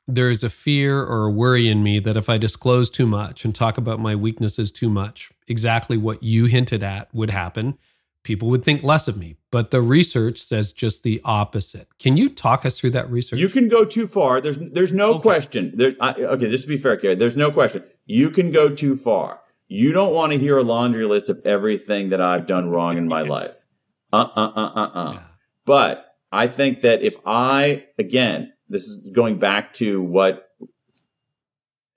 There 0.07 0.31
is 0.31 0.45
a 0.45 0.51
fear 0.51 1.03
or 1.03 1.25
a 1.25 1.31
worry 1.31 1.69
in 1.69 1.83
me 1.83 1.99
that 2.01 2.17
if 2.17 2.29
I 2.29 2.39
disclose 2.39 2.91
too 2.91 3.07
much 3.07 3.45
and 3.45 3.55
talk 3.55 3.77
about 3.77 3.99
my 3.99 4.15
weaknesses 4.15 4.71
too 4.71 4.89
much, 4.89 5.31
exactly 5.49 5.97
what 5.97 6.23
you 6.23 6.47
hinted 6.47 6.83
at 6.83 7.13
would 7.13 7.31
happen. 7.31 7.77
People 8.23 8.49
would 8.49 8.65
think 8.65 8.83
less 8.83 9.09
of 9.09 9.17
me. 9.17 9.37
But 9.51 9.71
the 9.71 9.81
research 9.81 10.39
says 10.39 10.73
just 10.73 11.03
the 11.03 11.21
opposite. 11.25 11.89
Can 11.99 12.17
you 12.17 12.29
talk 12.29 12.65
us 12.67 12.79
through 12.79 12.91
that 12.91 13.11
research? 13.11 13.41
You 13.41 13.49
can 13.49 13.69
go 13.69 13.85
too 13.85 14.07
far. 14.07 14.41
There's 14.41 14.59
there's 14.59 14.93
no 14.93 15.15
okay. 15.15 15.23
question. 15.23 15.73
There, 15.75 15.95
I, 16.01 16.13
okay, 16.13 16.51
just 16.51 16.65
to 16.65 16.69
be 16.69 16.77
fair, 16.77 16.97
Carey, 16.97 17.15
there's 17.15 17.37
no 17.37 17.51
question. 17.51 17.85
You 18.05 18.31
can 18.31 18.51
go 18.51 18.69
too 18.69 18.97
far. 18.97 19.41
You 19.69 19.93
don't 19.93 20.13
want 20.15 20.33
to 20.33 20.39
hear 20.39 20.59
a 20.59 20.63
laundry 20.63 21.07
list 21.07 21.29
of 21.29 21.41
everything 21.45 22.11
that 22.11 22.21
I've 22.21 22.47
done 22.47 22.69
wrong 22.69 22.97
in 22.97 23.09
my 23.09 23.23
life. 23.37 23.65
Uh 24.13 24.29
uh 24.37 24.53
uh 24.55 24.73
uh 24.75 24.91
uh. 24.93 25.13
Yeah. 25.15 25.23
But 25.65 26.15
I 26.31 26.49
think 26.49 26.83
that 26.83 27.03
if 27.03 27.17
I, 27.25 27.87
again, 27.99 28.53
this 28.69 28.85
is 28.85 29.09
going 29.15 29.39
back 29.39 29.73
to 29.75 30.03
what 30.03 30.49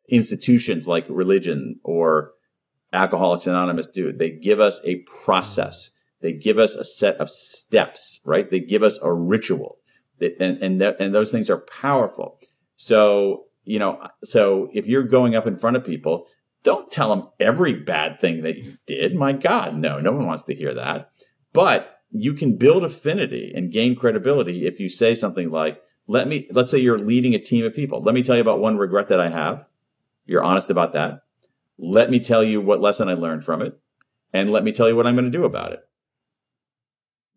institutions 0.10 0.88
like 0.88 1.06
religion 1.10 1.80
or 1.84 2.32
Alcoholics 2.92 3.48
Anonymous 3.48 3.88
do. 3.88 4.12
They 4.12 4.32
give 4.32 4.60
us 4.60 4.82
a 4.84 5.04
process. 5.24 5.92
They 6.22 6.34
give 6.34 6.58
us 6.58 6.76
a 6.76 6.84
set 6.84 7.18
of 7.18 7.30
steps, 7.30 8.20
right? 8.26 8.50
They 8.50 8.60
give 8.60 8.84
us 8.84 9.00
a 9.02 9.14
ritual. 9.14 9.78
And, 10.20 10.58
and, 10.58 10.82
and 10.82 11.16
those 11.16 11.32
things 11.32 11.50
are 11.50 11.64
powerful. 11.82 12.40
So, 12.76 13.46
you 13.64 13.80
know, 13.80 14.06
so 14.24 14.70
if 14.74 14.88
you're 14.88 15.04
going 15.04 15.36
up 15.36 15.46
in 15.46 15.58
front 15.58 15.78
of 15.78 15.84
people, 15.84 16.28
don't 16.64 16.92
tell 16.92 17.10
them 17.16 17.30
every 17.40 17.74
bad 17.74 18.20
thing 18.20 18.44
that 18.44 18.58
you 18.58 18.78
did. 18.86 19.16
My 19.16 19.32
God, 19.32 19.78
no, 19.78 20.00
no 20.00 20.12
one 20.12 20.26
wants 20.26 20.44
to 20.44 20.56
hear 20.56 20.74
that. 20.74 21.10
But 21.54 21.96
you 22.12 22.34
can 22.34 22.58
build 22.58 22.84
affinity 22.84 23.54
and 23.56 23.72
gain 23.72 23.96
credibility 23.96 24.66
if 24.66 24.80
you 24.80 24.90
say 24.90 25.16
something 25.16 25.52
like, 25.52 25.82
let 26.10 26.28
me, 26.28 26.48
let's 26.50 26.72
say 26.72 26.80
you're 26.80 26.98
leading 26.98 27.36
a 27.36 27.40
team 27.40 27.64
of 27.64 27.74
people. 27.76 28.02
Let 28.02 28.16
me 28.16 28.24
tell 28.24 28.36
you 28.36 28.42
about 28.42 28.60
one 28.60 28.78
regret 28.78 29.10
that 29.10 29.20
I 29.20 29.30
have. 29.30 29.68
You're 30.26 30.44
honest 30.44 30.72
about 30.72 30.94
that. 30.94 31.22
Let 31.78 32.10
me 32.10 32.20
tell 32.20 32.44
you 32.44 32.60
what 32.60 32.82
lesson 32.82 33.08
I 33.08 33.14
learned 33.14 33.46
from 33.46 33.62
it. 33.62 33.80
And 34.34 34.50
let 34.50 34.64
me 34.64 34.72
tell 34.72 34.90
you 34.90 34.96
what 34.96 35.06
I'm 35.06 35.14
going 35.14 35.32
to 35.32 35.38
do 35.38 35.46
about 35.46 35.72
it. 35.72 35.88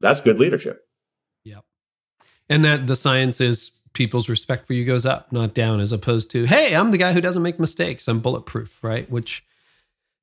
That's 0.01 0.23
good 0.23 0.41
leadership. 0.41 0.89
Yep. 1.45 1.65
And 2.49 2.65
that 2.65 2.87
the 2.87 2.97
science 2.97 3.43
is 3.43 3.73
people's 3.93 4.31
respect 4.31 4.67
for 4.67 4.73
you 4.73 4.87
goes 4.87 5.05
up, 5.05 5.31
not 5.31 5.53
down, 5.53 5.79
as 5.79 5.93
opposed 5.93 6.31
to, 6.31 6.47
hey, 6.47 6.75
I'm 6.75 6.93
the 6.93 6.99
guy 6.99 7.13
who 7.13 7.21
doesn't 7.21 7.43
make 7.43 7.61
mistakes. 7.61 8.09
I'm 8.09 8.21
bulletproof, 8.21 8.83
right? 8.83 9.09
Which 9.11 9.45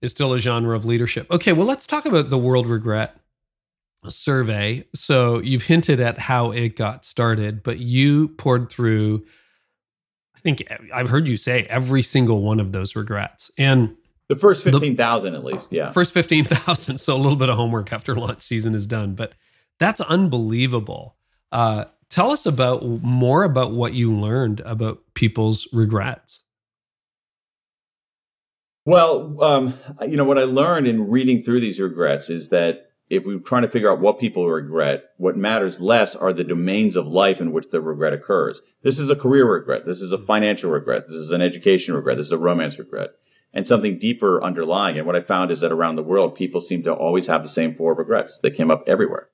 is 0.02 0.10
still 0.10 0.34
a 0.34 0.39
genre 0.39 0.76
of 0.76 0.86
leadership. 0.86 1.30
Okay, 1.30 1.54
well, 1.54 1.68
let's 1.68 1.86
talk 1.86 2.08
about 2.08 2.32
the 2.32 2.38
World 2.39 2.66
Regret 2.66 3.16
survey. 4.08 4.86
So 4.95 5.39
you've 5.39 5.64
hinted 5.64 6.00
at 6.00 6.18
how 6.18 6.52
it 6.52 6.76
got 6.76 7.06
started, 7.06 7.64
but 7.64 7.80
you 7.80 8.30
poured 8.30 8.70
through, 8.70 9.26
I 10.36 10.39
think 10.39 10.64
I've 10.93 11.10
heard 11.10 11.28
you 11.28 11.38
say 11.38 11.64
every 11.70 12.02
single 12.02 12.41
one 12.41 12.60
of 12.60 12.72
those 12.72 12.95
regrets. 12.95 13.52
And 13.58 13.95
the 14.30 14.36
first 14.36 14.64
15,000 14.64 15.36
at 15.36 15.43
least, 15.43 15.72
yeah. 15.72 15.91
First 15.91 16.14
15,000. 16.14 16.97
So 17.00 17.16
a 17.16 17.18
little 17.18 17.36
bit 17.36 17.50
of 17.50 17.58
homework 17.58 17.91
after 17.91 18.16
launch 18.16 18.41
season 18.41 18.76
is 18.76 18.88
done, 18.88 19.16
but 19.16 19.34
that's 19.80 20.02
unbelievable. 20.02 21.18
Uh, 21.52 21.86
tell 22.10 22.32
us 22.32 22.45
about 22.45 22.86
more 22.86 23.43
about 23.43 23.72
what 23.72 23.93
you 23.93 24.16
learned 24.16 24.62
about 24.62 25.00
people's 25.14 25.68
regrets. 25.74 26.41
Well, 28.86 29.43
um, 29.43 29.74
you 30.08 30.18
know, 30.18 30.24
what 30.24 30.39
I 30.39 30.43
learned 30.43 30.88
in 30.88 31.10
reading 31.10 31.41
through 31.41 31.60
these 31.60 31.80
regrets 31.80 32.30
is 32.30 32.50
that 32.50 32.89
if 33.10 33.26
we're 33.26 33.39
trying 33.39 33.64
to 33.64 33.68
figure 33.68 33.91
out 33.91 33.99
what 33.99 34.20
people 34.20 34.47
regret, 34.47 35.12
what 35.18 35.36
matters 35.36 35.82
less 35.82 36.16
are 36.16 36.32
the 36.32 36.43
domains 36.43 36.95
of 36.95 37.07
life 37.07 37.41
in 37.41 37.51
which 37.51 37.70
the 37.70 37.82
regret 37.82 38.14
occurs. 38.14 38.62
This 38.84 38.99
is 38.99 39.10
a 39.10 39.16
career 39.16 39.51
regret. 39.51 39.86
This 39.86 39.99
is 39.99 40.12
a 40.12 40.18
financial 40.18 40.70
regret. 40.70 41.07
This 41.07 41.16
is 41.16 41.32
an 41.32 41.41
education 41.41 41.95
regret. 41.95 42.18
This 42.18 42.28
is 42.28 42.32
a 42.32 42.38
romance 42.38 42.78
regret. 42.78 43.12
And 43.51 43.68
something 43.68 43.97
deeper 43.97 44.43
underlying. 44.43 44.97
And 44.97 45.07
what 45.07 45.16
I 45.16 45.22
found 45.22 45.49
is 45.49 45.62
that 45.62 45.72
around 45.72 45.95
the 45.95 46.03
world, 46.03 46.36
people 46.36 46.62
seem 46.62 46.84
to 46.84 46.93
always 46.93 47.26
have 47.26 47.41
the 47.41 47.49
same 47.49 47.74
four 47.74 47.95
regrets. 47.95 48.39
They 48.39 48.51
came 48.51 48.70
up 48.70 48.84
everywhere. 48.86 49.30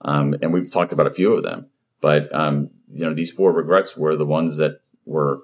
Um, 0.00 0.34
and 0.42 0.52
we've 0.52 0.70
talked 0.70 0.92
about 0.92 1.06
a 1.06 1.12
few 1.12 1.32
of 1.34 1.44
them. 1.44 1.66
But, 2.00 2.34
um, 2.34 2.70
you 2.88 3.04
know, 3.04 3.14
these 3.14 3.30
four 3.30 3.52
regrets 3.52 3.96
were 3.96 4.16
the 4.16 4.26
ones 4.26 4.56
that 4.56 4.80
were 5.04 5.42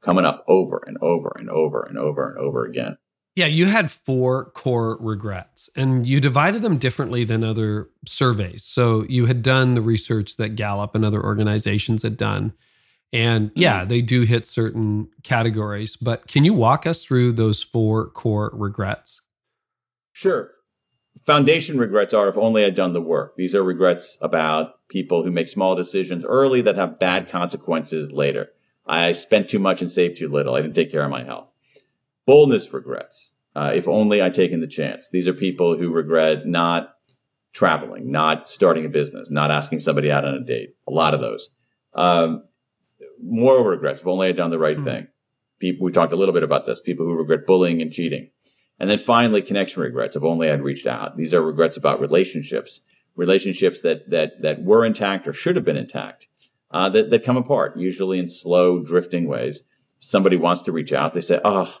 coming 0.00 0.24
up 0.24 0.44
over 0.48 0.82
and 0.86 0.98
over 1.00 1.36
and 1.38 1.48
over 1.50 1.82
and 1.82 1.98
over 1.98 2.28
and 2.28 2.38
over 2.38 2.64
again. 2.64 2.96
Yeah, 3.38 3.46
you 3.46 3.66
had 3.66 3.88
four 3.88 4.46
core 4.46 4.96
regrets 4.98 5.70
and 5.76 6.04
you 6.04 6.18
divided 6.18 6.60
them 6.60 6.76
differently 6.76 7.22
than 7.22 7.44
other 7.44 7.88
surveys. 8.04 8.64
So 8.64 9.04
you 9.08 9.26
had 9.26 9.44
done 9.44 9.74
the 9.74 9.80
research 9.80 10.38
that 10.38 10.56
Gallup 10.56 10.96
and 10.96 11.04
other 11.04 11.22
organizations 11.22 12.02
had 12.02 12.16
done. 12.16 12.52
And 13.12 13.52
yeah, 13.54 13.82
mm-hmm. 13.82 13.90
they 13.90 14.00
do 14.00 14.22
hit 14.22 14.44
certain 14.44 15.10
categories, 15.22 15.94
but 15.94 16.26
can 16.26 16.44
you 16.44 16.52
walk 16.52 16.84
us 16.84 17.04
through 17.04 17.30
those 17.30 17.62
four 17.62 18.10
core 18.10 18.50
regrets? 18.52 19.20
Sure. 20.10 20.50
Foundation 21.24 21.78
regrets 21.78 22.12
are 22.12 22.26
if 22.26 22.36
only 22.36 22.64
I'd 22.64 22.74
done 22.74 22.92
the 22.92 23.00
work. 23.00 23.36
These 23.36 23.54
are 23.54 23.62
regrets 23.62 24.18
about 24.20 24.80
people 24.88 25.22
who 25.22 25.30
make 25.30 25.48
small 25.48 25.76
decisions 25.76 26.24
early 26.24 26.60
that 26.62 26.74
have 26.74 26.98
bad 26.98 27.28
consequences 27.28 28.12
later. 28.12 28.50
I 28.84 29.12
spent 29.12 29.48
too 29.48 29.60
much 29.60 29.80
and 29.80 29.92
saved 29.92 30.16
too 30.16 30.28
little. 30.28 30.56
I 30.56 30.62
didn't 30.62 30.74
take 30.74 30.90
care 30.90 31.04
of 31.04 31.10
my 31.10 31.22
health. 31.22 31.52
Boldness 32.28 32.74
regrets. 32.74 33.32
Uh, 33.56 33.72
if 33.74 33.88
only 33.88 34.20
I'd 34.20 34.34
taken 34.34 34.60
the 34.60 34.66
chance. 34.66 35.08
These 35.08 35.26
are 35.26 35.32
people 35.32 35.78
who 35.78 35.90
regret 35.90 36.44
not 36.44 36.90
traveling, 37.54 38.12
not 38.12 38.50
starting 38.50 38.84
a 38.84 38.90
business, 38.90 39.30
not 39.30 39.50
asking 39.50 39.80
somebody 39.80 40.12
out 40.12 40.26
on 40.26 40.34
a 40.34 40.44
date. 40.44 40.74
A 40.86 40.90
lot 40.90 41.14
of 41.14 41.22
those. 41.22 41.48
Um, 41.94 42.44
moral 43.18 43.64
regrets. 43.64 44.02
If 44.02 44.06
only 44.06 44.28
I'd 44.28 44.36
done 44.36 44.50
the 44.50 44.58
right 44.58 44.76
mm-hmm. 44.76 44.84
thing. 44.84 45.06
People, 45.58 45.86
we 45.86 45.90
talked 45.90 46.12
a 46.12 46.16
little 46.16 46.34
bit 46.34 46.42
about 46.42 46.66
this. 46.66 46.82
People 46.82 47.06
who 47.06 47.16
regret 47.16 47.46
bullying 47.46 47.80
and 47.80 47.90
cheating. 47.90 48.28
And 48.78 48.90
then 48.90 48.98
finally, 48.98 49.40
connection 49.40 49.80
regrets. 49.80 50.14
If 50.14 50.22
only 50.22 50.50
I'd 50.50 50.60
reached 50.60 50.86
out. 50.86 51.16
These 51.16 51.32
are 51.32 51.40
regrets 51.40 51.78
about 51.78 51.98
relationships, 51.98 52.82
relationships 53.16 53.80
that 53.80 54.10
that 54.10 54.42
that 54.42 54.62
were 54.62 54.84
intact 54.84 55.26
or 55.26 55.32
should 55.32 55.56
have 55.56 55.64
been 55.64 55.78
intact, 55.78 56.28
uh, 56.70 56.90
that 56.90 57.08
that 57.08 57.24
come 57.24 57.38
apart, 57.38 57.78
usually 57.78 58.18
in 58.18 58.28
slow, 58.28 58.84
drifting 58.84 59.26
ways. 59.26 59.62
Somebody 59.98 60.36
wants 60.36 60.60
to 60.62 60.72
reach 60.72 60.92
out. 60.92 61.14
They 61.14 61.22
say, 61.22 61.40
"Oh, 61.42 61.74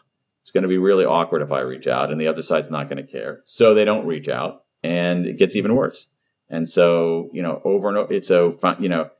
it's 0.48 0.52
going 0.54 0.62
to 0.62 0.68
be 0.68 0.78
really 0.78 1.04
awkward 1.04 1.42
if 1.42 1.52
I 1.52 1.60
reach 1.60 1.86
out, 1.86 2.10
and 2.10 2.18
the 2.18 2.26
other 2.26 2.42
side's 2.42 2.70
not 2.70 2.88
going 2.88 2.96
to 2.96 3.12
care. 3.12 3.42
So 3.44 3.74
they 3.74 3.84
don't 3.84 4.06
reach 4.06 4.30
out, 4.30 4.64
and 4.82 5.26
it 5.26 5.36
gets 5.36 5.54
even 5.54 5.74
worse. 5.74 6.08
And 6.48 6.66
so, 6.66 7.28
you 7.34 7.42
know, 7.42 7.60
over 7.66 7.86
and 7.86 7.98
over, 7.98 8.10
it's 8.14 8.28
so, 8.28 8.54
you 8.80 8.88
know, 8.88 9.10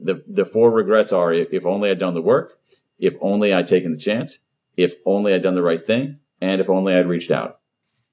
the, 0.00 0.24
the 0.26 0.46
four 0.46 0.70
regrets 0.70 1.12
are 1.12 1.30
if 1.30 1.66
only 1.66 1.90
I'd 1.90 1.98
done 1.98 2.14
the 2.14 2.22
work, 2.22 2.58
if 2.98 3.18
only 3.20 3.52
I'd 3.52 3.66
taken 3.66 3.90
the 3.90 3.98
chance, 3.98 4.38
if 4.78 4.94
only 5.04 5.34
I'd 5.34 5.42
done 5.42 5.52
the 5.52 5.62
right 5.62 5.86
thing, 5.86 6.20
and 6.40 6.58
if 6.58 6.70
only 6.70 6.94
I'd 6.94 7.06
reached 7.06 7.30
out. 7.30 7.60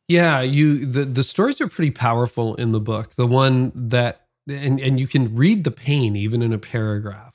Yeah, 0.10 0.42
you 0.42 0.86
the, 0.86 1.06
the 1.06 1.24
stories 1.24 1.62
are 1.62 1.70
pretty 1.70 1.92
powerful 1.92 2.56
in 2.56 2.74
the 2.74 2.82
book. 2.82 3.16
The 3.16 3.26
one 3.26 3.72
that 3.74 4.28
and 4.50 4.82
and 4.82 5.00
you 5.00 5.08
can 5.08 5.34
read 5.34 5.64
the 5.64 5.72
pain 5.72 6.18
even 6.18 6.42
in 6.42 6.52
a 6.52 6.60
paragraph 6.60 7.35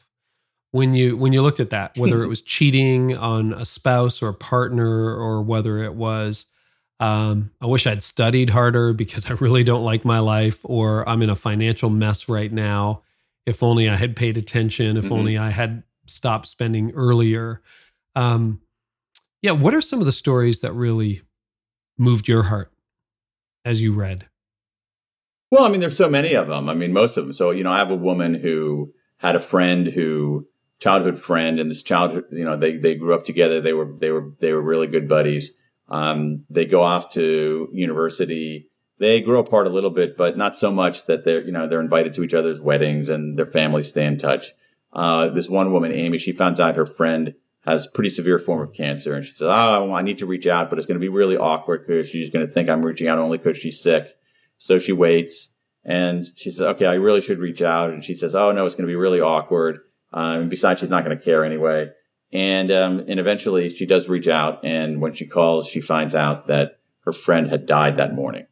when 0.73 0.95
you 0.95 1.17
when 1.17 1.33
you 1.33 1.43
looked 1.43 1.61
at 1.61 1.71
that 1.71 1.97
whether 1.97 2.23
it 2.23 2.29
was 2.35 2.43
cheating 2.43 3.17
on 3.17 3.53
a 3.53 3.65
spouse 3.65 4.23
or 4.23 4.29
a 4.29 4.35
partner 4.35 5.15
or 5.15 5.43
whether 5.43 5.79
it 5.83 5.95
was 5.95 6.47
um, 7.01 7.51
i 7.61 7.67
wish 7.67 7.87
i'd 7.87 8.03
studied 8.03 8.51
harder 8.51 8.93
because 8.93 9.31
i 9.31 9.35
really 9.35 9.65
don't 9.65 9.85
like 9.85 10.05
my 10.05 10.19
life 10.19 10.61
or 10.65 11.09
i'm 11.09 11.23
in 11.23 11.31
a 11.31 11.37
financial 11.37 11.91
mess 11.91 12.29
right 12.29 12.53
now. 12.53 13.03
If 13.47 13.63
only 13.63 13.89
i 13.89 13.97
had 13.97 14.17
paid 14.17 14.37
attention. 14.37 14.97
If 14.97 15.05
mm-hmm. 15.05 15.15
only 15.15 15.39
i 15.39 15.51
had 15.51 15.83
stopped 16.07 16.49
spending 16.49 16.93
earlier. 16.93 17.63
Um, 18.17 18.61
yeah 19.43 19.53
what 19.53 19.75
are 19.75 19.81
some 19.81 20.01
of 20.01 20.07
the 20.07 20.13
stories 20.13 20.61
that 20.61 20.73
really 20.73 21.23
moved 21.97 22.29
your 22.29 22.45
heart 22.45 22.73
as 23.65 23.81
you 23.81 23.93
read? 23.93 24.27
Well 25.51 25.65
i 25.65 25.69
mean 25.69 25.81
there's 25.81 25.97
so 25.97 26.09
many 26.09 26.35
of 26.35 26.49
them 26.49 26.69
i 26.69 26.75
mean 26.75 26.93
most 26.93 27.17
of 27.17 27.25
them 27.25 27.33
so 27.33 27.51
you 27.51 27.65
know 27.65 27.73
i 27.73 27.79
have 27.79 27.91
a 27.91 27.97
woman 27.97 28.35
who 28.35 28.93
had 29.19 29.37
a 29.37 29.41
friend 29.41 29.87
who 29.89 30.47
childhood 30.81 31.19
friend 31.19 31.61
and 31.61 31.71
this 31.71 31.83
childhood, 31.83 32.25
you 32.33 32.45
know, 32.45 32.57
they, 32.57 32.77
they 32.77 32.95
grew 32.95 33.15
up 33.15 33.25
together. 33.25 33.61
They 33.61 33.73
were, 33.73 33.95
they 33.99 34.11
were, 34.11 34.33
they 34.41 34.53
were 34.53 34.63
really 34.63 34.87
good 34.87 35.09
buddies. 35.09 35.53
Um, 35.89 36.45
they 36.49 36.65
go 36.65 36.83
off 36.83 37.11
to 37.11 37.69
university. 37.73 38.71
They 38.99 39.21
grow 39.21 39.41
apart 39.41 39.67
a 39.67 39.71
little 39.71 39.91
bit, 39.91 40.17
but 40.17 40.37
not 40.37 40.57
so 40.57 40.71
much 40.71 41.07
that 41.07 41.25
they're, 41.25 41.43
you 41.43 41.53
know, 41.53 41.67
they're 41.67 41.81
invited 41.81 42.15
to 42.15 42.23
each 42.23 42.35
other's 42.35 42.61
weddings 42.61 43.09
and 43.09 43.39
their 43.39 43.47
families 43.47 43.89
stay 43.89 44.05
in 44.05 44.19
touch. 44.19 44.53
Uh, 44.93 45.29
this 45.29 45.49
one 45.49 45.73
woman, 45.73 45.93
Amy, 45.93 46.19
she 46.19 46.33
finds 46.33 46.59
out 46.59 46.77
her 46.77 46.87
friend 46.87 47.35
has 47.65 47.87
pretty 47.87 48.11
severe 48.11 48.39
form 48.39 48.63
of 48.63 48.73
cancer. 48.73 49.15
And 49.15 49.25
she 49.25 49.35
says, 49.35 49.49
Oh, 49.49 49.93
I 49.93 50.03
need 50.03 50.19
to 50.19 50.27
reach 50.27 50.47
out, 50.47 50.71
but 50.71 50.79
it's 50.79 50.87
going 50.87 50.99
to 50.99 51.01
be 51.01 51.09
really 51.09 51.37
awkward 51.37 51.87
because 51.87 52.09
she's 52.09 52.31
going 52.31 52.47
to 52.47 52.53
think 52.53 52.69
I'm 52.69 52.85
reaching 52.85 53.07
out 53.07 53.19
only 53.19 53.39
because 53.39 53.59
she's 53.59 53.81
sick. 53.81 54.17
So 54.57 54.79
she 54.79 54.93
waits 54.93 55.51
and 55.85 56.27
she 56.37 56.51
says, 56.51 56.61
okay, 56.61 56.87
I 56.87 56.95
really 56.95 57.21
should 57.21 57.39
reach 57.39 57.63
out. 57.63 57.91
And 57.91 58.05
she 58.05 58.15
says, 58.15 58.35
Oh 58.35 58.53
no, 58.53 58.67
it's 58.67 58.75
going 58.75 58.87
to 58.87 58.91
be 58.91 58.97
really 58.97 59.21
awkward. 59.21 59.81
Um, 60.13 60.49
besides, 60.49 60.81
she's 60.81 60.91
not 60.91 61.05
going 61.05 61.17
to 61.17 61.25
care 61.25 61.45
anyway. 61.45 61.91
And 62.33 62.71
um, 62.71 63.05
and 63.09 63.19
eventually, 63.19 63.69
she 63.71 63.87
does 63.87 64.09
reach 64.09 64.29
out, 64.29 64.65
and 64.65 65.01
when 65.01 65.13
she 65.13 65.27
calls, 65.27 65.69
she 65.69 65.81
finds 65.81 66.15
out 66.15 66.47
that 66.47 66.81
her 67.05 67.11
her 67.11 67.13
friend 67.13 67.49
had 67.49 67.67
died 67.67 67.97
that 67.97 68.15
morning. 68.15 68.47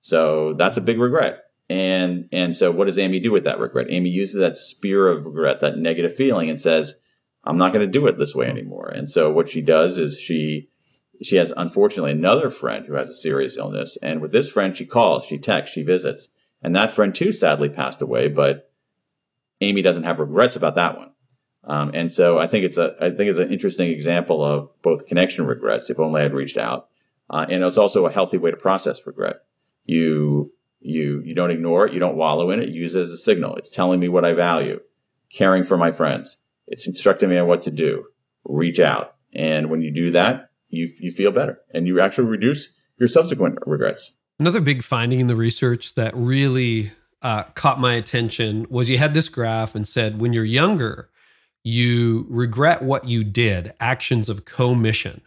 So 0.00 0.54
that's 0.54 0.76
a 0.76 0.80
big 0.80 0.98
regret. 0.98 1.44
And 1.68 2.28
and 2.32 2.56
so 2.56 2.72
what 2.72 2.86
does 2.86 2.98
Amy 2.98 3.20
do 3.20 3.30
with 3.30 3.44
that 3.44 3.60
regret? 3.60 3.86
Amy 3.90 4.10
uses 4.10 4.40
that 4.40 4.58
spear 4.58 5.08
of 5.08 5.24
regret, 5.24 5.60
that 5.60 5.78
negative 5.78 6.14
feeling, 6.14 6.50
and 6.50 6.60
says, 6.60 6.96
I'm 7.44 7.56
not 7.56 7.72
going 7.72 7.86
to 7.86 7.90
do 7.90 8.06
it 8.08 8.18
this 8.18 8.34
way 8.34 8.46
anymore. 8.46 8.88
And 8.88 9.08
so 9.08 9.30
what 9.30 9.48
she 9.48 9.62
does 9.62 9.98
is 9.98 10.18
she 10.18 10.68
she 11.22 11.36
has 11.36 11.52
unfortunately 11.56 12.10
another 12.10 12.50
friend 12.50 12.84
who 12.84 12.94
has 12.94 13.08
a 13.08 13.14
serious 13.14 13.56
illness. 13.56 13.96
And 14.02 14.20
with 14.20 14.32
this 14.32 14.48
friend, 14.48 14.76
she 14.76 14.84
calls, 14.84 15.24
she 15.24 15.38
texts, 15.38 15.74
she 15.74 15.84
visits. 15.84 16.30
And 16.60 16.74
that 16.74 16.90
friend 16.90 17.14
too 17.14 17.32
sadly 17.32 17.68
passed 17.68 18.02
away, 18.02 18.28
but 18.28 18.71
Amy 19.62 19.82
doesn't 19.82 20.02
have 20.02 20.18
regrets 20.18 20.56
about 20.56 20.74
that 20.74 20.98
one. 20.98 21.12
Um, 21.64 21.92
and 21.94 22.12
so 22.12 22.38
I 22.38 22.46
think 22.46 22.64
it's 22.64 22.78
a 22.78 22.94
I 23.00 23.10
think 23.10 23.30
it's 23.30 23.38
an 23.38 23.52
interesting 23.52 23.88
example 23.88 24.44
of 24.44 24.68
both 24.82 25.06
connection 25.06 25.46
regrets. 25.46 25.90
If 25.90 26.00
only 26.00 26.20
I 26.20 26.24
had 26.24 26.34
reached 26.34 26.56
out, 26.56 26.88
uh, 27.30 27.46
and 27.48 27.62
it's 27.62 27.78
also 27.78 28.06
a 28.06 28.12
healthy 28.12 28.36
way 28.36 28.50
to 28.50 28.56
process 28.56 29.06
regret. 29.06 29.36
You 29.84 30.52
you 30.80 31.22
you 31.24 31.34
don't 31.34 31.52
ignore 31.52 31.86
it. 31.86 31.92
You 31.92 32.00
don't 32.00 32.16
wallow 32.16 32.50
in 32.50 32.60
it. 32.60 32.68
You 32.68 32.82
use 32.82 32.96
it 32.96 33.02
as 33.02 33.10
a 33.10 33.16
signal. 33.16 33.54
It's 33.56 33.70
telling 33.70 34.00
me 34.00 34.08
what 34.08 34.24
I 34.24 34.32
value. 34.32 34.80
Caring 35.32 35.64
for 35.64 35.76
my 35.76 35.92
friends. 35.92 36.38
It's 36.66 36.86
instructing 36.86 37.28
me 37.28 37.38
on 37.38 37.46
what 37.46 37.62
to 37.62 37.70
do. 37.70 38.06
Reach 38.44 38.80
out, 38.80 39.14
and 39.32 39.70
when 39.70 39.82
you 39.82 39.92
do 39.92 40.10
that, 40.10 40.50
you 40.68 40.88
you 40.98 41.12
feel 41.12 41.30
better, 41.30 41.60
and 41.72 41.86
you 41.86 42.00
actually 42.00 42.26
reduce 42.26 42.74
your 42.98 43.08
subsequent 43.08 43.58
regrets. 43.66 44.16
Another 44.40 44.60
big 44.60 44.82
finding 44.82 45.20
in 45.20 45.28
the 45.28 45.36
research 45.36 45.94
that 45.94 46.12
really 46.16 46.90
uh, 47.22 47.44
caught 47.54 47.80
my 47.80 47.94
attention 47.94 48.66
was 48.68 48.90
you 48.90 48.98
had 48.98 49.14
this 49.14 49.28
graph 49.28 49.74
and 49.74 49.86
said 49.86 50.20
when 50.20 50.32
you're 50.32 50.44
younger 50.44 51.08
you 51.64 52.26
regret 52.28 52.82
what 52.82 53.06
you 53.06 53.24
did, 53.24 53.72
actions 53.78 54.28
of 54.28 54.44
commission, 54.44 55.20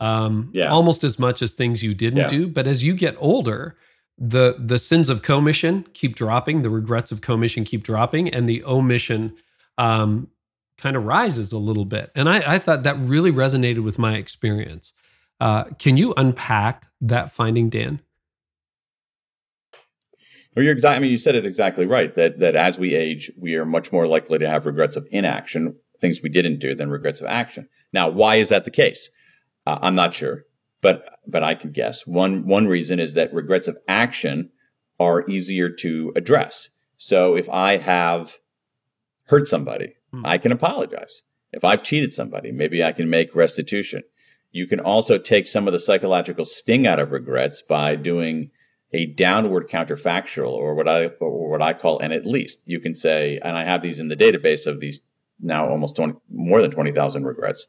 um, 0.00 0.50
yeah. 0.52 0.68
almost 0.68 1.04
as 1.04 1.18
much 1.18 1.42
as 1.42 1.54
things 1.54 1.82
you 1.82 1.94
didn't 1.94 2.20
yeah. 2.20 2.26
do. 2.28 2.48
But 2.48 2.66
as 2.66 2.82
you 2.82 2.94
get 2.94 3.16
older, 3.18 3.76
the 4.18 4.56
the 4.58 4.78
sins 4.78 5.10
of 5.10 5.22
commission 5.22 5.84
keep 5.92 6.16
dropping, 6.16 6.62
the 6.62 6.70
regrets 6.70 7.12
of 7.12 7.20
commission 7.20 7.64
keep 7.64 7.82
dropping, 7.82 8.28
and 8.28 8.48
the 8.48 8.64
omission 8.64 9.36
um, 9.78 10.28
kind 10.78 10.96
of 10.96 11.04
rises 11.04 11.52
a 11.52 11.58
little 11.58 11.84
bit. 11.84 12.10
And 12.14 12.28
I, 12.28 12.54
I, 12.54 12.58
thought 12.58 12.82
that 12.82 12.98
really 12.98 13.32
resonated 13.32 13.82
with 13.82 13.98
my 13.98 14.16
experience. 14.16 14.92
Uh, 15.40 15.64
can 15.78 15.96
you 15.96 16.12
unpack 16.16 16.86
that 17.00 17.32
finding, 17.32 17.70
Dan? 17.70 18.00
Well, 20.54 20.64
you're 20.64 20.74
exactly. 20.74 20.96
I 20.96 21.00
mean, 21.00 21.10
you 21.10 21.18
said 21.18 21.34
it 21.34 21.46
exactly 21.46 21.86
right. 21.86 22.14
That 22.14 22.38
that 22.40 22.56
as 22.56 22.78
we 22.78 22.94
age, 22.94 23.30
we 23.38 23.56
are 23.56 23.64
much 23.64 23.92
more 23.92 24.06
likely 24.06 24.38
to 24.38 24.48
have 24.48 24.66
regrets 24.66 24.96
of 24.96 25.08
inaction, 25.10 25.76
things 26.00 26.20
we 26.22 26.28
didn't 26.28 26.58
do, 26.58 26.74
than 26.74 26.90
regrets 26.90 27.20
of 27.20 27.26
action. 27.26 27.68
Now, 27.92 28.08
why 28.08 28.36
is 28.36 28.50
that 28.50 28.64
the 28.64 28.70
case? 28.70 29.10
Uh, 29.66 29.78
I'm 29.80 29.94
not 29.94 30.14
sure, 30.14 30.44
but 30.82 31.04
but 31.26 31.42
I 31.42 31.54
can 31.54 31.72
guess. 31.72 32.06
One 32.06 32.46
one 32.46 32.66
reason 32.68 33.00
is 33.00 33.14
that 33.14 33.32
regrets 33.32 33.68
of 33.68 33.78
action 33.88 34.50
are 35.00 35.28
easier 35.28 35.70
to 35.70 36.12
address. 36.16 36.68
So 36.96 37.34
if 37.36 37.48
I 37.48 37.78
have 37.78 38.38
hurt 39.26 39.48
somebody, 39.48 39.94
hmm. 40.12 40.24
I 40.24 40.38
can 40.38 40.52
apologize. 40.52 41.22
If 41.52 41.64
I've 41.64 41.82
cheated 41.82 42.12
somebody, 42.12 42.52
maybe 42.52 42.84
I 42.84 42.92
can 42.92 43.10
make 43.10 43.34
restitution. 43.34 44.02
You 44.50 44.66
can 44.66 44.80
also 44.80 45.18
take 45.18 45.46
some 45.46 45.66
of 45.66 45.72
the 45.72 45.78
psychological 45.78 46.44
sting 46.44 46.86
out 46.86 47.00
of 47.00 47.10
regrets 47.10 47.62
by 47.62 47.96
doing 47.96 48.50
a 48.92 49.06
downward 49.06 49.68
counterfactual 49.68 50.50
or 50.50 50.74
what 50.74 50.88
I 50.88 51.06
or 51.06 51.50
what 51.50 51.62
I 51.62 51.72
call 51.72 51.98
an 52.00 52.12
at 52.12 52.26
least. 52.26 52.60
You 52.64 52.80
can 52.80 52.94
say, 52.94 53.38
and 53.42 53.56
I 53.56 53.64
have 53.64 53.82
these 53.82 54.00
in 54.00 54.08
the 54.08 54.16
database 54.16 54.66
of 54.66 54.80
these 54.80 55.00
now 55.40 55.68
almost 55.68 55.96
20, 55.96 56.14
more 56.30 56.62
than 56.62 56.70
20,000 56.70 57.24
regrets. 57.24 57.66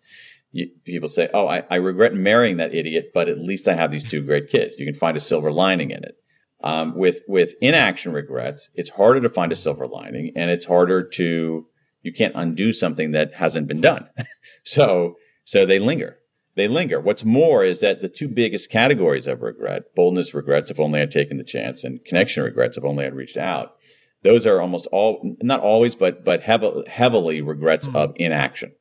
You, 0.52 0.70
people 0.84 1.08
say, 1.08 1.30
oh, 1.34 1.48
I, 1.48 1.64
I, 1.72 1.76
regret 1.76 2.14
marrying 2.14 2.58
that 2.58 2.76
idiot, 2.76 3.12
but 3.14 3.28
at 3.28 3.40
least 3.40 3.68
I 3.68 3.74
have 3.74 3.90
these 3.90 4.08
two 4.08 4.22
great 4.22 4.50
kids. 4.50 4.78
You 4.78 4.86
can 4.86 4.94
find 4.94 5.18
a 5.18 5.22
silver 5.22 5.52
lining 5.52 5.90
in 5.90 6.04
it. 6.04 6.16
Um, 6.64 6.96
with 6.96 7.24
with 7.28 7.56
inaction 7.60 8.14
regrets, 8.14 8.70
it's 8.74 8.92
harder 8.92 9.20
to 9.20 9.28
find 9.28 9.52
a 9.52 9.56
silver 9.56 9.86
lining, 9.86 10.32
and 10.36 10.50
it's 10.50 10.66
harder 10.66 11.04
to 11.04 11.68
you 12.04 12.14
can't 12.14 12.36
undo 12.36 12.72
something 12.72 13.12
that 13.12 13.34
hasn't 13.34 13.68
been 13.68 13.82
done. 13.82 14.10
so 14.64 15.16
so 15.44 15.66
they 15.66 15.80
linger 15.80 16.20
they 16.56 16.68
linger. 16.68 17.00
What's 17.00 17.26
more 17.26 17.64
is 17.64 17.80
that 17.80 18.02
the 18.02 18.10
two 18.10 18.28
biggest 18.28 18.70
categories 18.70 19.28
of 19.28 19.42
regret, 19.42 19.96
boldness 19.96 20.34
regrets, 20.34 20.70
if 20.70 20.80
only 20.80 21.02
I'd 21.02 21.12
taken 21.12 21.38
the 21.38 21.44
chance, 21.44 21.84
and 21.84 22.04
connection 22.06 22.44
regrets, 22.44 22.78
if 22.78 22.84
only 22.84 23.06
I'd 23.06 23.16
reached 23.16 23.38
out, 23.38 23.76
those 24.22 24.46
are 24.46 24.62
almost 24.62 24.88
all, 24.92 25.36
not 25.42 25.60
always, 25.60 25.96
but 25.96 26.24
but 26.24 26.44
heavily, 26.44 26.88
heavily 26.88 27.42
regrets 27.42 27.88
mm-hmm. 27.88 27.98
of 27.98 28.14
inaction. 28.16 28.74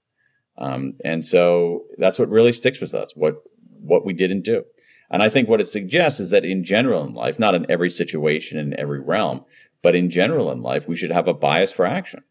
Um, 0.59 0.95
and 1.05 1.25
so 1.25 1.85
that's 1.99 2.19
what 2.19 2.29
really 2.29 2.53
sticks 2.53 2.81
with 2.81 2.95
us, 2.95 3.13
what 3.17 3.37
what 3.81 4.05
we 4.05 4.13
didn't 4.13 4.43
do. 4.43 4.65
And 5.11 5.23
I 5.23 5.29
think 5.29 5.49
what 5.49 5.61
it 5.61 5.67
suggests 5.67 6.21
is 6.21 6.31
that 6.31 6.45
in 6.45 6.65
general 6.65 7.05
in 7.05 7.15
life, 7.15 7.39
not 7.39 7.55
in 7.55 7.71
every 7.71 7.91
situation, 7.91 8.59
in 8.59 8.79
every 8.79 9.01
realm, 9.01 9.45
but 9.83 9.95
in 9.95 10.09
general 10.09 10.51
in 10.51 10.63
life, 10.63 10.89
we 10.89 10.97
should 10.97 11.11
have 11.11 11.29
a 11.29 11.35
bias 11.35 11.73
for 11.73 11.85
action. 11.85 12.23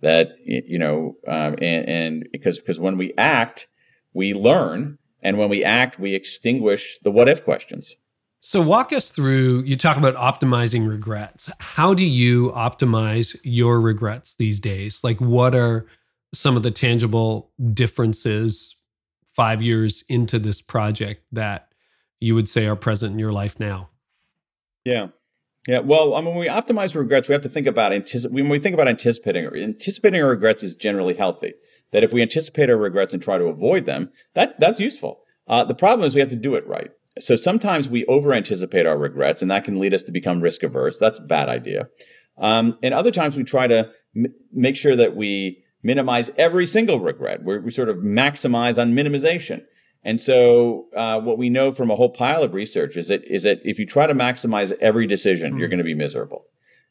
That 0.00 0.32
you 0.44 0.78
know, 0.78 1.16
um, 1.26 1.54
and, 1.60 1.88
and 1.88 2.28
because 2.32 2.58
because 2.58 2.80
when 2.80 2.98
we 2.98 3.12
act, 3.16 3.68
we 4.14 4.32
learn. 4.32 4.98
And 5.22 5.38
when 5.38 5.48
we 5.48 5.64
act, 5.64 5.98
we 5.98 6.14
extinguish 6.14 6.98
the 7.02 7.10
what 7.10 7.28
if 7.28 7.44
questions. 7.44 7.96
So, 8.40 8.60
walk 8.60 8.92
us 8.92 9.10
through. 9.10 9.62
You 9.62 9.74
talk 9.74 9.96
about 9.96 10.16
optimizing 10.16 10.86
regrets. 10.86 11.50
How 11.60 11.94
do 11.94 12.04
you 12.04 12.50
optimize 12.50 13.34
your 13.42 13.80
regrets 13.80 14.34
these 14.34 14.60
days? 14.60 15.02
Like, 15.02 15.18
what 15.18 15.54
are 15.54 15.86
some 16.34 16.56
of 16.56 16.62
the 16.62 16.70
tangible 16.70 17.50
differences 17.72 18.76
five 19.26 19.62
years 19.62 20.04
into 20.08 20.38
this 20.38 20.60
project 20.60 21.24
that 21.32 21.72
you 22.20 22.34
would 22.34 22.48
say 22.48 22.66
are 22.66 22.76
present 22.76 23.14
in 23.14 23.18
your 23.18 23.32
life 23.32 23.58
now? 23.58 23.88
Yeah. 24.84 25.08
Yeah, 25.66 25.78
well, 25.78 26.14
I 26.14 26.20
mean, 26.20 26.34
when 26.34 26.40
we 26.40 26.48
optimize 26.48 26.94
regrets, 26.94 27.26
we 27.26 27.32
have 27.32 27.40
to 27.40 27.48
think 27.48 27.66
about 27.66 27.92
anticip- 27.92 28.30
when 28.30 28.50
we 28.50 28.58
think 28.58 28.74
about 28.74 28.86
anticipating. 28.86 29.46
Anticipating 29.46 30.20
our 30.20 30.28
regrets 30.28 30.62
is 30.62 30.74
generally 30.74 31.14
healthy. 31.14 31.54
That 31.94 32.02
if 32.02 32.12
we 32.12 32.22
anticipate 32.22 32.68
our 32.68 32.76
regrets 32.76 33.14
and 33.14 33.22
try 33.22 33.38
to 33.38 33.44
avoid 33.44 33.86
them, 33.86 34.10
that 34.34 34.58
that's 34.58 34.80
useful. 34.80 35.20
Uh, 35.46 35.62
the 35.62 35.76
problem 35.76 36.04
is 36.04 36.14
we 36.14 36.20
have 36.20 36.30
to 36.30 36.36
do 36.36 36.56
it 36.56 36.66
right. 36.66 36.90
So 37.20 37.36
sometimes 37.36 37.88
we 37.88 38.04
over 38.06 38.34
anticipate 38.34 38.84
our 38.84 38.98
regrets, 38.98 39.42
and 39.42 39.50
that 39.52 39.62
can 39.64 39.78
lead 39.78 39.94
us 39.94 40.02
to 40.02 40.12
become 40.12 40.40
risk 40.40 40.64
averse. 40.64 40.98
That's 40.98 41.20
a 41.20 41.22
bad 41.22 41.48
idea. 41.48 41.88
Um, 42.36 42.76
and 42.82 42.92
other 42.92 43.12
times 43.12 43.36
we 43.36 43.44
try 43.44 43.68
to 43.68 43.92
m- 44.16 44.34
make 44.52 44.76
sure 44.76 44.96
that 44.96 45.14
we 45.14 45.62
minimize 45.84 46.32
every 46.36 46.66
single 46.66 46.98
regret. 46.98 47.44
We're, 47.44 47.60
we 47.60 47.70
sort 47.70 47.88
of 47.88 47.98
maximize 47.98 48.80
on 48.80 48.92
minimization. 48.92 49.62
And 50.02 50.20
so, 50.20 50.88
uh, 50.96 51.20
what 51.20 51.38
we 51.38 51.48
know 51.48 51.70
from 51.70 51.92
a 51.92 51.94
whole 51.94 52.10
pile 52.10 52.42
of 52.42 52.54
research 52.54 52.96
is 52.96 53.06
that 53.06 53.22
is 53.24 53.44
that 53.44 53.60
if 53.62 53.78
you 53.78 53.86
try 53.86 54.08
to 54.08 54.14
maximize 54.14 54.76
every 54.80 55.06
decision, 55.06 55.54
mm. 55.54 55.58
you're 55.60 55.68
going 55.68 55.78
to 55.78 55.84
be 55.84 55.94
miserable. 55.94 56.44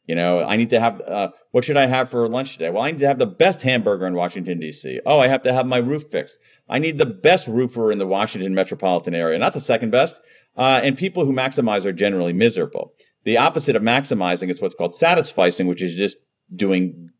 You 0.06 0.14
know, 0.14 0.44
I 0.44 0.56
need 0.56 0.70
to 0.70 0.80
have 0.80 1.00
uh, 1.00 1.28
what 1.50 1.64
should 1.64 1.78
I 1.78 1.86
have 1.86 2.10
for 2.10 2.28
lunch 2.28 2.52
today? 2.52 2.68
Well, 2.70 2.82
I 2.82 2.90
need 2.90 3.00
to 3.00 3.06
have 3.06 3.18
the 3.18 3.26
best 3.26 3.62
hamburger 3.62 4.06
in 4.06 4.14
Washington 4.14 4.60
D.C. 4.60 5.00
Oh, 5.06 5.18
I 5.18 5.28
have 5.28 5.42
to 5.42 5.52
have 5.52 5.66
my 5.66 5.78
roof 5.78 6.04
fixed. 6.10 6.38
I 6.68 6.78
need 6.78 6.98
the 6.98 7.06
best 7.06 7.48
roofer 7.48 7.90
in 7.90 7.98
the 7.98 8.06
Washington 8.06 8.54
metropolitan 8.54 9.14
area, 9.14 9.38
not 9.38 9.54
the 9.54 9.60
second 9.60 9.90
best. 9.90 10.20
Uh, 10.56 10.80
and 10.84 10.96
people 10.96 11.24
who 11.24 11.32
maximize 11.32 11.84
are 11.84 11.92
generally 11.92 12.32
miserable. 12.32 12.92
The 13.24 13.38
opposite 13.38 13.76
of 13.76 13.82
maximizing 13.82 14.50
is 14.50 14.60
what's 14.60 14.74
called 14.74 14.92
satisficing, 14.92 15.66
which 15.66 15.82
is 15.82 15.96
just 15.96 16.18
doing, 16.54 17.10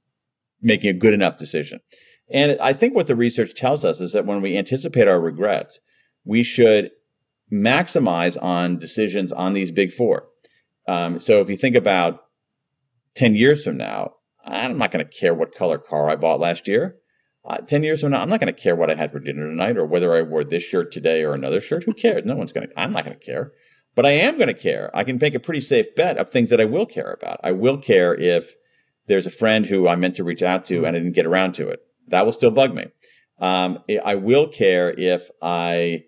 making 0.60 0.90
a 0.90 0.98
good 0.98 1.14
enough 1.14 1.36
decision. 1.36 1.80
And 2.30 2.58
I 2.60 2.72
think 2.72 2.94
what 2.94 3.06
the 3.06 3.16
research 3.16 3.54
tells 3.54 3.84
us 3.84 4.00
is 4.00 4.12
that 4.12 4.26
when 4.26 4.40
we 4.40 4.56
anticipate 4.56 5.08
our 5.08 5.20
regrets, 5.20 5.80
we 6.24 6.42
should 6.42 6.90
maximize 7.52 8.40
on 8.42 8.78
decisions 8.78 9.32
on 9.32 9.52
these 9.52 9.72
big 9.72 9.92
four. 9.92 10.28
Um, 10.86 11.18
so 11.18 11.40
if 11.40 11.48
you 11.48 11.56
think 11.56 11.76
about 11.76 12.23
10 13.14 13.34
years 13.34 13.64
from 13.64 13.76
now, 13.76 14.12
I'm 14.44 14.78
not 14.78 14.90
going 14.90 15.04
to 15.04 15.10
care 15.10 15.34
what 15.34 15.54
color 15.54 15.78
car 15.78 16.10
I 16.10 16.16
bought 16.16 16.40
last 16.40 16.68
year. 16.68 16.96
Uh, 17.44 17.58
10 17.58 17.82
years 17.82 18.00
from 18.00 18.12
now, 18.12 18.20
I'm 18.20 18.28
not 18.28 18.40
going 18.40 18.52
to 18.52 18.60
care 18.60 18.74
what 18.74 18.90
I 18.90 18.94
had 18.94 19.12
for 19.12 19.20
dinner 19.20 19.48
tonight 19.48 19.76
or 19.76 19.84
whether 19.84 20.14
I 20.14 20.22
wore 20.22 20.44
this 20.44 20.62
shirt 20.62 20.92
today 20.92 21.22
or 21.22 21.34
another 21.34 21.60
shirt. 21.60 21.84
Who 21.84 21.92
cares? 21.92 22.24
No 22.24 22.36
one's 22.36 22.52
going 22.52 22.68
to, 22.68 22.80
I'm 22.80 22.92
not 22.92 23.04
going 23.04 23.18
to 23.18 23.24
care. 23.24 23.52
But 23.94 24.06
I 24.06 24.10
am 24.10 24.36
going 24.36 24.48
to 24.48 24.54
care. 24.54 24.90
I 24.94 25.04
can 25.04 25.18
make 25.20 25.34
a 25.34 25.40
pretty 25.40 25.60
safe 25.60 25.94
bet 25.94 26.18
of 26.18 26.30
things 26.30 26.50
that 26.50 26.60
I 26.60 26.64
will 26.64 26.86
care 26.86 27.12
about. 27.12 27.40
I 27.44 27.52
will 27.52 27.78
care 27.78 28.14
if 28.14 28.54
there's 29.06 29.26
a 29.26 29.30
friend 29.30 29.66
who 29.66 29.86
I 29.86 29.96
meant 29.96 30.16
to 30.16 30.24
reach 30.24 30.42
out 30.42 30.64
to 30.66 30.84
and 30.84 30.96
I 30.96 31.00
didn't 31.00 31.12
get 31.12 31.26
around 31.26 31.54
to 31.54 31.68
it. 31.68 31.80
That 32.08 32.24
will 32.24 32.32
still 32.32 32.50
bug 32.50 32.74
me. 32.74 32.86
Um, 33.38 33.80
I 34.04 34.14
will 34.14 34.48
care 34.48 34.90
if 34.90 35.28
I 35.42 36.04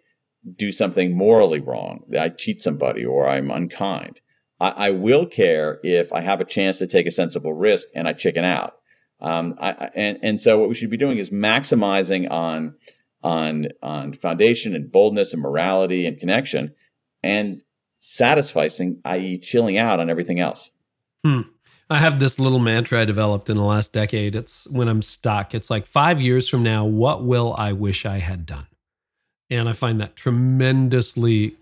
do 0.54 0.70
something 0.72 1.16
morally 1.16 1.60
wrong, 1.60 2.04
I 2.18 2.28
cheat 2.28 2.62
somebody 2.62 3.04
or 3.04 3.28
I'm 3.28 3.50
unkind. 3.50 4.20
I, 4.60 4.70
I, 4.70 4.90
will 4.90 5.26
care 5.26 5.80
if 5.82 6.12
I 6.12 6.20
have 6.20 6.40
a 6.40 6.44
chance 6.44 6.78
to 6.78 6.86
take 6.86 7.06
a 7.06 7.10
sensible 7.10 7.52
risk 7.52 7.88
and 7.94 8.08
I 8.08 8.12
chicken 8.12 8.44
out. 8.44 8.76
Um, 9.20 9.54
I, 9.60 9.90
and, 9.94 10.18
and 10.22 10.40
so 10.40 10.58
what 10.58 10.68
we 10.68 10.74
should 10.74 10.90
be 10.90 10.96
doing 10.96 11.18
is 11.18 11.30
maximizing 11.30 12.30
on, 12.30 12.74
on, 13.22 13.68
on 13.82 14.12
foundation 14.12 14.74
and 14.74 14.90
boldness 14.90 15.32
and 15.32 15.42
morality 15.42 16.06
and 16.06 16.18
connection 16.18 16.74
and 17.22 17.62
satisficing, 18.00 19.00
i.e. 19.04 19.38
chilling 19.38 19.78
out 19.78 20.00
on 20.00 20.10
everything 20.10 20.40
else. 20.40 20.70
Hmm. 21.24 21.42
I 21.88 21.98
have 21.98 22.18
this 22.18 22.40
little 22.40 22.58
mantra 22.58 23.00
I 23.00 23.04
developed 23.04 23.48
in 23.48 23.56
the 23.56 23.62
last 23.62 23.92
decade. 23.92 24.34
It's 24.34 24.68
when 24.70 24.88
I'm 24.88 25.02
stuck, 25.02 25.54
it's 25.54 25.70
like 25.70 25.86
five 25.86 26.20
years 26.20 26.48
from 26.48 26.62
now, 26.62 26.84
what 26.84 27.24
will 27.24 27.54
I 27.56 27.72
wish 27.72 28.04
I 28.04 28.18
had 28.18 28.44
done? 28.44 28.66
And 29.50 29.68
I 29.68 29.72
find 29.72 30.00
that 30.00 30.16
tremendously 30.16 31.56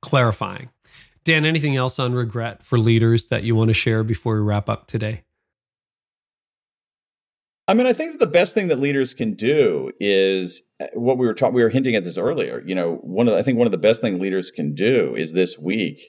clarifying. 0.00 0.70
Dan, 1.28 1.44
anything 1.44 1.76
else 1.76 1.98
on 1.98 2.14
regret 2.14 2.62
for 2.62 2.78
leaders 2.78 3.26
that 3.26 3.42
you 3.42 3.54
want 3.54 3.68
to 3.68 3.74
share 3.74 4.02
before 4.02 4.36
we 4.36 4.40
wrap 4.40 4.66
up 4.66 4.86
today? 4.86 5.24
I 7.68 7.74
mean, 7.74 7.86
I 7.86 7.92
think 7.92 8.12
that 8.12 8.18
the 8.18 8.26
best 8.26 8.54
thing 8.54 8.68
that 8.68 8.80
leaders 8.80 9.12
can 9.12 9.34
do 9.34 9.92
is 10.00 10.62
uh, 10.80 10.86
what 10.94 11.18
we 11.18 11.26
were 11.26 11.34
talking. 11.34 11.54
We 11.54 11.62
were 11.62 11.68
hinting 11.68 11.94
at 11.94 12.02
this 12.02 12.16
earlier. 12.16 12.62
You 12.64 12.74
know, 12.74 12.94
one 13.02 13.28
of 13.28 13.34
the, 13.34 13.38
I 13.38 13.42
think 13.42 13.58
one 13.58 13.66
of 13.66 13.72
the 13.72 13.76
best 13.76 14.00
things 14.00 14.18
leaders 14.18 14.50
can 14.50 14.74
do 14.74 15.14
is 15.16 15.34
this 15.34 15.58
week 15.58 16.00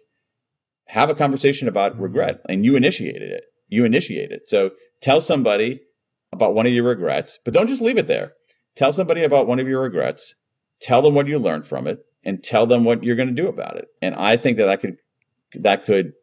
have 0.88 1.10
a 1.10 1.16
conversation 1.16 1.68
about 1.68 2.00
regret, 2.00 2.40
and 2.48 2.64
you 2.64 2.78
initiated 2.78 3.30
it. 3.30 3.44
You 3.68 3.84
initiate 3.84 4.32
it. 4.32 4.44
So 4.46 4.72
tell 5.02 5.20
somebody 5.20 5.82
about 6.32 6.56
one 6.56 6.66
of 6.66 6.72
your 6.72 6.86
regrets, 6.86 7.40
but 7.44 7.54
don't 7.54 7.68
just 7.68 7.82
leave 7.82 7.98
it 7.98 8.08
there. 8.08 8.36
Tell 8.78 8.94
somebody 8.94 9.26
about 9.26 9.48
one 9.48 9.60
of 9.60 9.68
your 9.68 9.82
regrets. 9.82 10.36
Tell 10.80 11.02
them 11.02 11.14
what 11.14 11.28
you 11.28 11.40
learned 11.40 11.68
from 11.68 11.88
it, 11.88 12.00
and 12.24 12.42
tell 12.42 12.66
them 12.66 12.86
what 12.86 13.04
you're 13.04 13.18
going 13.18 13.36
to 13.36 13.42
do 13.42 13.50
about 13.50 13.76
it. 13.76 13.90
And 14.02 14.16
I 14.16 14.38
think 14.38 14.56
that 14.56 14.68
that 14.68 14.80
could 14.80 14.96
that 15.54 15.86
could 15.86 16.14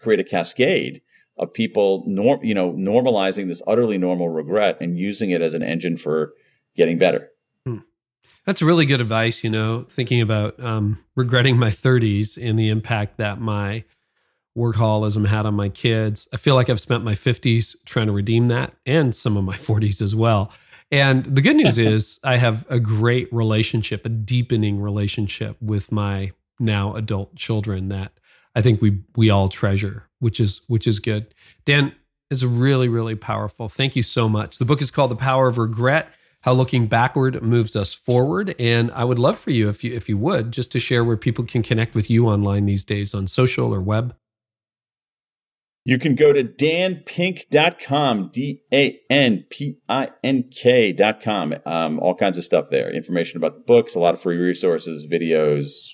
create 0.00 0.20
a 0.20 0.24
cascade 0.24 1.00
of 1.36 1.52
people 1.52 2.04
norm, 2.06 2.42
you 2.44 2.54
know 2.54 2.72
normalizing 2.72 3.48
this 3.48 3.62
utterly 3.66 3.98
normal 3.98 4.28
regret 4.28 4.76
and 4.80 4.98
using 4.98 5.30
it 5.30 5.42
as 5.42 5.54
an 5.54 5.62
engine 5.62 5.96
for 5.96 6.32
getting 6.76 6.98
better. 6.98 7.30
Hmm. 7.66 7.78
that's 8.44 8.62
really 8.62 8.86
good 8.86 9.00
advice 9.00 9.42
you 9.42 9.50
know 9.50 9.86
thinking 9.88 10.20
about 10.20 10.62
um, 10.62 10.98
regretting 11.16 11.58
my 11.58 11.70
30s 11.70 12.38
and 12.40 12.58
the 12.58 12.68
impact 12.68 13.16
that 13.18 13.40
my 13.40 13.84
workaholism 14.56 15.26
had 15.26 15.46
on 15.46 15.54
my 15.54 15.68
kids. 15.68 16.28
I 16.32 16.36
feel 16.36 16.54
like 16.54 16.70
i've 16.70 16.80
spent 16.80 17.04
my 17.04 17.14
50s 17.14 17.74
trying 17.84 18.06
to 18.06 18.12
redeem 18.12 18.48
that 18.48 18.74
and 18.86 19.14
some 19.14 19.36
of 19.36 19.44
my 19.44 19.56
40s 19.56 20.00
as 20.00 20.14
well. 20.14 20.52
And 20.92 21.24
the 21.24 21.42
good 21.42 21.56
news 21.56 21.78
is 21.92 22.20
i 22.22 22.36
have 22.36 22.66
a 22.70 22.78
great 22.78 23.32
relationship 23.32 24.06
a 24.06 24.08
deepening 24.08 24.80
relationship 24.80 25.56
with 25.60 25.90
my 25.90 26.32
now 26.60 26.94
adult 26.94 27.34
children 27.34 27.88
that 27.88 28.12
I 28.54 28.62
think 28.62 28.80
we 28.80 29.00
we 29.16 29.30
all 29.30 29.48
treasure, 29.48 30.08
which 30.20 30.40
is 30.40 30.60
which 30.66 30.86
is 30.86 31.00
good. 31.00 31.34
Dan 31.64 31.94
is 32.30 32.44
really 32.44 32.88
really 32.88 33.14
powerful. 33.14 33.68
Thank 33.68 33.96
you 33.96 34.02
so 34.02 34.28
much. 34.28 34.58
The 34.58 34.64
book 34.64 34.80
is 34.80 34.90
called 34.90 35.10
The 35.10 35.16
Power 35.16 35.48
of 35.48 35.58
Regret: 35.58 36.08
How 36.42 36.52
Looking 36.52 36.86
Backward 36.86 37.42
Moves 37.42 37.76
Us 37.76 37.92
Forward. 37.94 38.54
And 38.58 38.90
I 38.92 39.04
would 39.04 39.18
love 39.18 39.38
for 39.38 39.50
you 39.50 39.68
if 39.68 39.82
you 39.82 39.92
if 39.92 40.08
you 40.08 40.16
would 40.18 40.52
just 40.52 40.70
to 40.72 40.80
share 40.80 41.04
where 41.04 41.16
people 41.16 41.44
can 41.44 41.62
connect 41.62 41.94
with 41.94 42.10
you 42.10 42.26
online 42.26 42.66
these 42.66 42.84
days 42.84 43.14
on 43.14 43.26
social 43.26 43.74
or 43.74 43.80
web. 43.80 44.14
You 45.86 45.98
can 45.98 46.14
go 46.14 46.32
to 46.32 46.42
danpink.com, 46.42 48.30
D 48.32 48.62
A 48.72 49.00
N 49.10 49.44
P 49.50 49.80
I 49.86 50.10
N 50.22 50.44
K.com. 50.50 51.54
Um, 51.66 51.98
all 52.00 52.14
kinds 52.14 52.38
of 52.38 52.44
stuff 52.44 52.70
there. 52.70 52.90
Information 52.90 53.36
about 53.36 53.52
the 53.52 53.60
books, 53.60 53.94
a 53.94 54.00
lot 54.00 54.14
of 54.14 54.22
free 54.22 54.38
resources, 54.38 55.06
videos, 55.06 55.90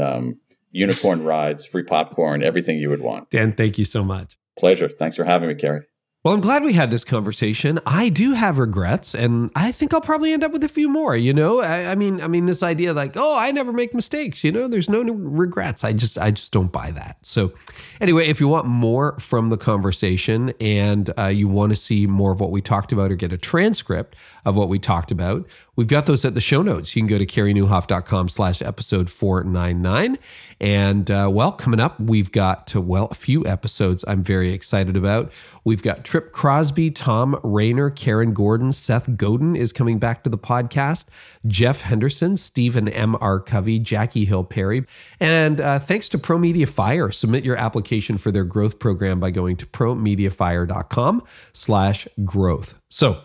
um, 0.00 0.40
unicorn 0.70 1.24
rides, 1.24 1.66
free 1.66 1.82
popcorn, 1.82 2.42
everything 2.42 2.78
you 2.78 2.90
would 2.90 3.00
want. 3.00 3.30
Dan, 3.30 3.52
thank 3.52 3.78
you 3.78 3.84
so 3.84 4.04
much. 4.04 4.38
Pleasure. 4.58 4.88
Thanks 4.88 5.16
for 5.16 5.24
having 5.24 5.48
me, 5.48 5.54
Carey. 5.54 5.82
Well, 6.22 6.34
I'm 6.34 6.42
glad 6.42 6.64
we 6.64 6.74
had 6.74 6.90
this 6.90 7.02
conversation. 7.02 7.80
I 7.86 8.10
do 8.10 8.32
have 8.32 8.58
regrets, 8.58 9.14
and 9.14 9.50
I 9.56 9.72
think 9.72 9.94
I'll 9.94 10.02
probably 10.02 10.34
end 10.34 10.44
up 10.44 10.52
with 10.52 10.62
a 10.62 10.68
few 10.68 10.86
more. 10.86 11.16
You 11.16 11.32
know, 11.32 11.62
I, 11.62 11.92
I, 11.92 11.94
mean, 11.94 12.20
I 12.20 12.28
mean, 12.28 12.44
this 12.44 12.62
idea 12.62 12.92
like, 12.92 13.16
oh, 13.16 13.38
I 13.38 13.52
never 13.52 13.72
make 13.72 13.94
mistakes. 13.94 14.44
You 14.44 14.52
know, 14.52 14.68
there's 14.68 14.90
no 14.90 15.02
regrets. 15.02 15.82
I 15.82 15.94
just, 15.94 16.18
I 16.18 16.30
just 16.30 16.52
don't 16.52 16.70
buy 16.70 16.90
that. 16.90 17.16
So, 17.22 17.54
anyway, 18.02 18.26
if 18.26 18.38
you 18.38 18.48
want 18.48 18.66
more 18.66 19.18
from 19.18 19.48
the 19.48 19.56
conversation 19.56 20.52
and 20.60 21.10
uh, 21.18 21.28
you 21.28 21.48
want 21.48 21.70
to 21.70 21.76
see 21.76 22.06
more 22.06 22.32
of 22.32 22.40
what 22.40 22.50
we 22.50 22.60
talked 22.60 22.92
about 22.92 23.10
or 23.10 23.16
get 23.16 23.32
a 23.32 23.38
transcript 23.38 24.14
of 24.44 24.56
what 24.56 24.68
we 24.68 24.78
talked 24.78 25.10
about, 25.10 25.46
we've 25.76 25.88
got 25.88 26.06
those 26.06 26.24
at 26.24 26.34
the 26.34 26.40
show 26.40 26.62
notes. 26.62 26.94
You 26.94 27.02
can 27.02 27.08
go 27.08 27.18
to 27.18 27.26
careynieuwhof.com 27.26 28.28
slash 28.28 28.62
episode 28.62 29.10
499. 29.10 30.18
And 30.60 31.10
uh, 31.10 31.28
well, 31.32 31.52
coming 31.52 31.80
up, 31.80 31.98
we've 31.98 32.30
got, 32.30 32.74
well, 32.74 33.08
a 33.10 33.14
few 33.14 33.46
episodes 33.46 34.04
I'm 34.06 34.22
very 34.22 34.52
excited 34.52 34.96
about. 34.96 35.32
We've 35.64 35.82
got 35.82 36.04
Tripp 36.04 36.32
Crosby, 36.32 36.90
Thom 36.90 37.38
Rainer, 37.42 37.88
Karen 37.90 38.34
Gordon, 38.34 38.72
Seth 38.72 39.16
Godin 39.16 39.56
is 39.56 39.72
coming 39.72 39.98
back 39.98 40.22
to 40.24 40.30
the 40.30 40.38
podcast, 40.38 41.06
Jeff 41.46 41.80
Henderson, 41.80 42.36
Stephen 42.36 42.88
M. 42.88 43.16
R. 43.20 43.40
Covey, 43.40 43.78
Jackie 43.78 44.26
Hill 44.26 44.44
Perry. 44.44 44.84
And 45.18 45.60
uh, 45.60 45.78
thanks 45.78 46.08
to 46.10 46.18
Pro 46.18 46.38
Media 46.38 46.66
Fire, 46.66 47.10
submit 47.10 47.44
your 47.44 47.56
application 47.56 48.18
for 48.18 48.30
their 48.30 48.44
growth 48.44 48.78
program 48.78 49.18
by 49.18 49.30
going 49.30 49.56
to 49.56 49.66
promediafire.com 49.66 51.22
slash 51.52 52.06
growth. 52.24 52.78
So 52.90 53.22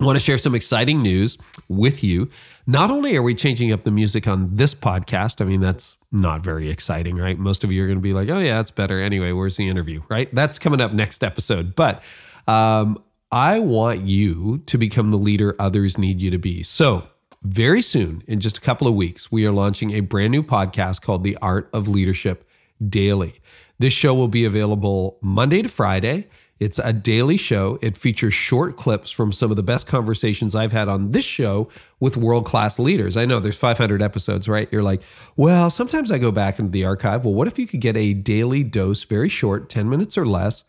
I 0.00 0.04
want 0.04 0.16
to 0.16 0.24
share 0.24 0.38
some 0.38 0.54
exciting 0.54 1.02
news 1.02 1.38
with 1.68 2.04
you. 2.04 2.30
Not 2.68 2.90
only 2.90 3.16
are 3.16 3.22
we 3.22 3.34
changing 3.34 3.72
up 3.72 3.82
the 3.82 3.90
music 3.90 4.28
on 4.28 4.54
this 4.54 4.72
podcast, 4.72 5.40
I 5.40 5.44
mean, 5.44 5.60
that's 5.60 5.96
not 6.12 6.44
very 6.44 6.70
exciting, 6.70 7.16
right? 7.16 7.36
Most 7.36 7.64
of 7.64 7.72
you 7.72 7.82
are 7.82 7.86
going 7.86 7.98
to 7.98 8.02
be 8.02 8.12
like, 8.12 8.28
oh, 8.28 8.38
yeah, 8.38 8.60
it's 8.60 8.70
better. 8.70 9.00
Anyway, 9.00 9.32
where's 9.32 9.56
the 9.56 9.68
interview, 9.68 10.02
right? 10.08 10.32
That's 10.32 10.58
coming 10.58 10.80
up 10.80 10.92
next 10.92 11.24
episode. 11.24 11.74
But 11.74 12.02
um, 12.46 13.02
I 13.32 13.58
want 13.58 14.02
you 14.02 14.58
to 14.66 14.78
become 14.78 15.10
the 15.10 15.16
leader 15.16 15.56
others 15.58 15.98
need 15.98 16.20
you 16.22 16.30
to 16.30 16.38
be. 16.38 16.62
So, 16.62 17.08
very 17.42 17.82
soon, 17.82 18.22
in 18.26 18.40
just 18.40 18.58
a 18.58 18.60
couple 18.60 18.88
of 18.88 18.94
weeks, 18.94 19.30
we 19.30 19.46
are 19.46 19.52
launching 19.52 19.92
a 19.92 20.00
brand 20.00 20.32
new 20.32 20.42
podcast 20.42 21.02
called 21.02 21.22
The 21.22 21.36
Art 21.42 21.70
of 21.72 21.88
Leadership 21.88 22.48
Daily. 22.88 23.40
This 23.78 23.92
show 23.92 24.14
will 24.14 24.28
be 24.28 24.44
available 24.44 25.18
Monday 25.22 25.62
to 25.62 25.68
Friday. 25.68 26.28
It's 26.60 26.80
a 26.80 26.92
daily 26.92 27.36
show. 27.36 27.78
It 27.82 27.96
features 27.96 28.34
short 28.34 28.76
clips 28.76 29.10
from 29.10 29.32
some 29.32 29.50
of 29.50 29.56
the 29.56 29.62
best 29.62 29.86
conversations 29.86 30.56
I've 30.56 30.72
had 30.72 30.88
on 30.88 31.12
this 31.12 31.24
show 31.24 31.68
with 32.00 32.16
world 32.16 32.46
class 32.46 32.78
leaders. 32.78 33.16
I 33.16 33.26
know 33.26 33.38
there's 33.38 33.56
500 33.56 34.02
episodes, 34.02 34.48
right? 34.48 34.68
You're 34.72 34.82
like, 34.82 35.02
well, 35.36 35.70
sometimes 35.70 36.10
I 36.10 36.18
go 36.18 36.32
back 36.32 36.58
into 36.58 36.72
the 36.72 36.84
archive. 36.84 37.24
Well, 37.24 37.34
what 37.34 37.46
if 37.46 37.58
you 37.58 37.66
could 37.66 37.80
get 37.80 37.96
a 37.96 38.12
daily 38.12 38.64
dose, 38.64 39.04
very 39.04 39.28
short, 39.28 39.68
10 39.68 39.88
minutes 39.88 40.18
or 40.18 40.26
less? 40.26 40.64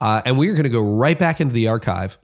Uh, 0.00 0.20
and 0.24 0.38
we're 0.38 0.52
going 0.52 0.64
to 0.64 0.70
go 0.70 0.82
right 0.82 1.18
back 1.18 1.40
into 1.40 1.54
the 1.54 1.68
archive. 1.68 2.18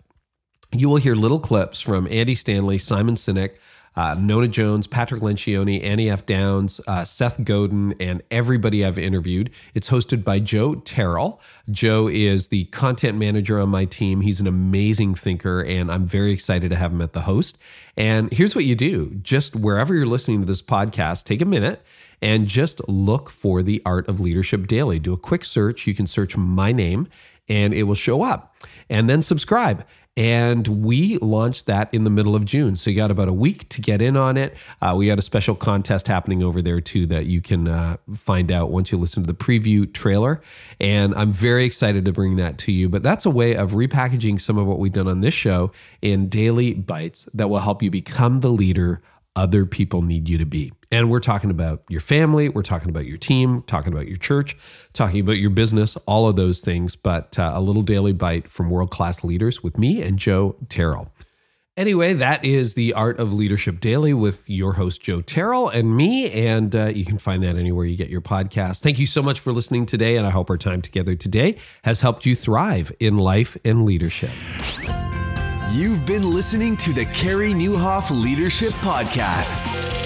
You 0.72 0.88
will 0.88 0.96
hear 0.96 1.14
little 1.14 1.40
clips 1.40 1.80
from 1.80 2.06
Andy 2.10 2.34
Stanley, 2.34 2.78
Simon 2.78 3.14
Sinek, 3.14 3.56
uh, 3.96 4.14
Nona 4.18 4.48
Jones, 4.48 4.86
Patrick 4.86 5.22
Lencioni, 5.22 5.82
Annie 5.82 6.10
F. 6.10 6.26
Downs, 6.26 6.80
uh, 6.86 7.04
Seth 7.04 7.42
Godin, 7.44 7.94
and 7.98 8.22
everybody 8.30 8.84
I've 8.84 8.98
interviewed. 8.98 9.50
It's 9.74 9.88
hosted 9.88 10.22
by 10.22 10.38
Joe 10.38 10.76
Terrell. 10.76 11.40
Joe 11.70 12.08
is 12.08 12.48
the 12.48 12.64
content 12.66 13.18
manager 13.18 13.58
on 13.58 13.68
my 13.68 13.84
team. 13.84 14.20
He's 14.20 14.40
an 14.40 14.46
amazing 14.46 15.14
thinker, 15.14 15.62
and 15.62 15.90
I'm 15.90 16.06
very 16.06 16.32
excited 16.32 16.70
to 16.70 16.76
have 16.76 16.92
him 16.92 17.00
at 17.00 17.12
the 17.12 17.22
host. 17.22 17.56
And 17.96 18.30
here's 18.32 18.54
what 18.54 18.64
you 18.64 18.74
do 18.74 19.18
just 19.22 19.56
wherever 19.56 19.94
you're 19.94 20.06
listening 20.06 20.40
to 20.40 20.46
this 20.46 20.62
podcast, 20.62 21.24
take 21.24 21.40
a 21.40 21.46
minute 21.46 21.82
and 22.22 22.46
just 22.46 22.86
look 22.88 23.30
for 23.30 23.62
the 23.62 23.82
Art 23.84 24.08
of 24.08 24.20
Leadership 24.20 24.66
Daily. 24.66 24.98
Do 24.98 25.12
a 25.12 25.18
quick 25.18 25.44
search. 25.44 25.86
You 25.86 25.94
can 25.94 26.06
search 26.06 26.36
my 26.36 26.72
name 26.72 27.08
and 27.48 27.74
it 27.74 27.84
will 27.84 27.94
show 27.94 28.22
up. 28.22 28.54
And 28.88 29.08
then 29.08 29.22
subscribe. 29.22 29.84
And 30.16 30.66
we 30.66 31.18
launched 31.18 31.66
that 31.66 31.92
in 31.92 32.04
the 32.04 32.10
middle 32.10 32.34
of 32.34 32.44
June. 32.46 32.76
So 32.76 32.88
you 32.88 32.96
got 32.96 33.10
about 33.10 33.28
a 33.28 33.34
week 33.34 33.68
to 33.70 33.82
get 33.82 34.00
in 34.00 34.16
on 34.16 34.38
it. 34.38 34.56
Uh, 34.80 34.94
we 34.96 35.06
got 35.06 35.18
a 35.18 35.22
special 35.22 35.54
contest 35.54 36.08
happening 36.08 36.42
over 36.42 36.62
there 36.62 36.80
too 36.80 37.06
that 37.06 37.26
you 37.26 37.42
can 37.42 37.68
uh, 37.68 37.98
find 38.14 38.50
out 38.50 38.70
once 38.70 38.90
you 38.90 38.96
listen 38.96 39.24
to 39.24 39.26
the 39.26 39.38
preview 39.38 39.92
trailer. 39.92 40.40
And 40.80 41.14
I'm 41.14 41.32
very 41.32 41.66
excited 41.66 42.06
to 42.06 42.12
bring 42.12 42.36
that 42.36 42.56
to 42.58 42.72
you. 42.72 42.88
But 42.88 43.02
that's 43.02 43.26
a 43.26 43.30
way 43.30 43.56
of 43.56 43.72
repackaging 43.72 44.40
some 44.40 44.56
of 44.56 44.66
what 44.66 44.78
we've 44.78 44.92
done 44.92 45.08
on 45.08 45.20
this 45.20 45.34
show 45.34 45.70
in 46.00 46.28
daily 46.28 46.72
bites 46.72 47.28
that 47.34 47.50
will 47.50 47.60
help 47.60 47.82
you 47.82 47.90
become 47.90 48.40
the 48.40 48.50
leader 48.50 49.02
other 49.36 49.66
people 49.66 50.00
need 50.00 50.28
you 50.30 50.38
to 50.38 50.46
be. 50.46 50.72
And 50.90 51.10
we're 51.10 51.20
talking 51.20 51.50
about 51.50 51.82
your 51.88 52.00
family, 52.00 52.48
we're 52.48 52.62
talking 52.62 52.88
about 52.88 53.06
your 53.06 53.18
team, 53.18 53.62
talking 53.62 53.92
about 53.92 54.06
your 54.06 54.16
church, 54.16 54.56
talking 54.92 55.20
about 55.20 55.38
your 55.38 55.50
business, 55.50 55.96
all 56.06 56.28
of 56.28 56.36
those 56.36 56.60
things, 56.60 56.94
but 56.94 57.38
uh, 57.38 57.52
a 57.54 57.60
little 57.60 57.82
daily 57.82 58.12
bite 58.12 58.48
from 58.48 58.70
world 58.70 58.90
class 58.90 59.24
leaders 59.24 59.62
with 59.62 59.78
me 59.78 60.02
and 60.02 60.18
Joe 60.18 60.56
Terrell. 60.68 61.10
Anyway, 61.76 62.14
that 62.14 62.42
is 62.42 62.72
the 62.72 62.94
Art 62.94 63.18
of 63.18 63.34
Leadership 63.34 63.80
Daily 63.80 64.14
with 64.14 64.48
your 64.48 64.74
host, 64.74 65.02
Joe 65.02 65.20
Terrell, 65.20 65.68
and 65.68 65.94
me. 65.94 66.30
And 66.30 66.74
uh, 66.74 66.86
you 66.86 67.04
can 67.04 67.18
find 67.18 67.42
that 67.42 67.56
anywhere 67.56 67.84
you 67.84 67.98
get 67.98 68.08
your 68.08 68.22
podcast. 68.22 68.80
Thank 68.80 68.98
you 68.98 69.04
so 69.04 69.22
much 69.22 69.40
for 69.40 69.52
listening 69.52 69.84
today. 69.84 70.16
And 70.16 70.26
I 70.26 70.30
hope 70.30 70.48
our 70.48 70.56
time 70.56 70.80
together 70.80 71.14
today 71.14 71.58
has 71.84 72.00
helped 72.00 72.24
you 72.24 72.34
thrive 72.34 72.92
in 72.98 73.18
life 73.18 73.58
and 73.62 73.84
leadership. 73.84 74.30
You've 75.72 76.06
been 76.06 76.22
listening 76.22 76.78
to 76.78 76.94
the 76.94 77.04
Carey 77.12 77.52
Nieuwhof 77.52 78.10
Leadership 78.22 78.70
Podcast. 78.80 80.05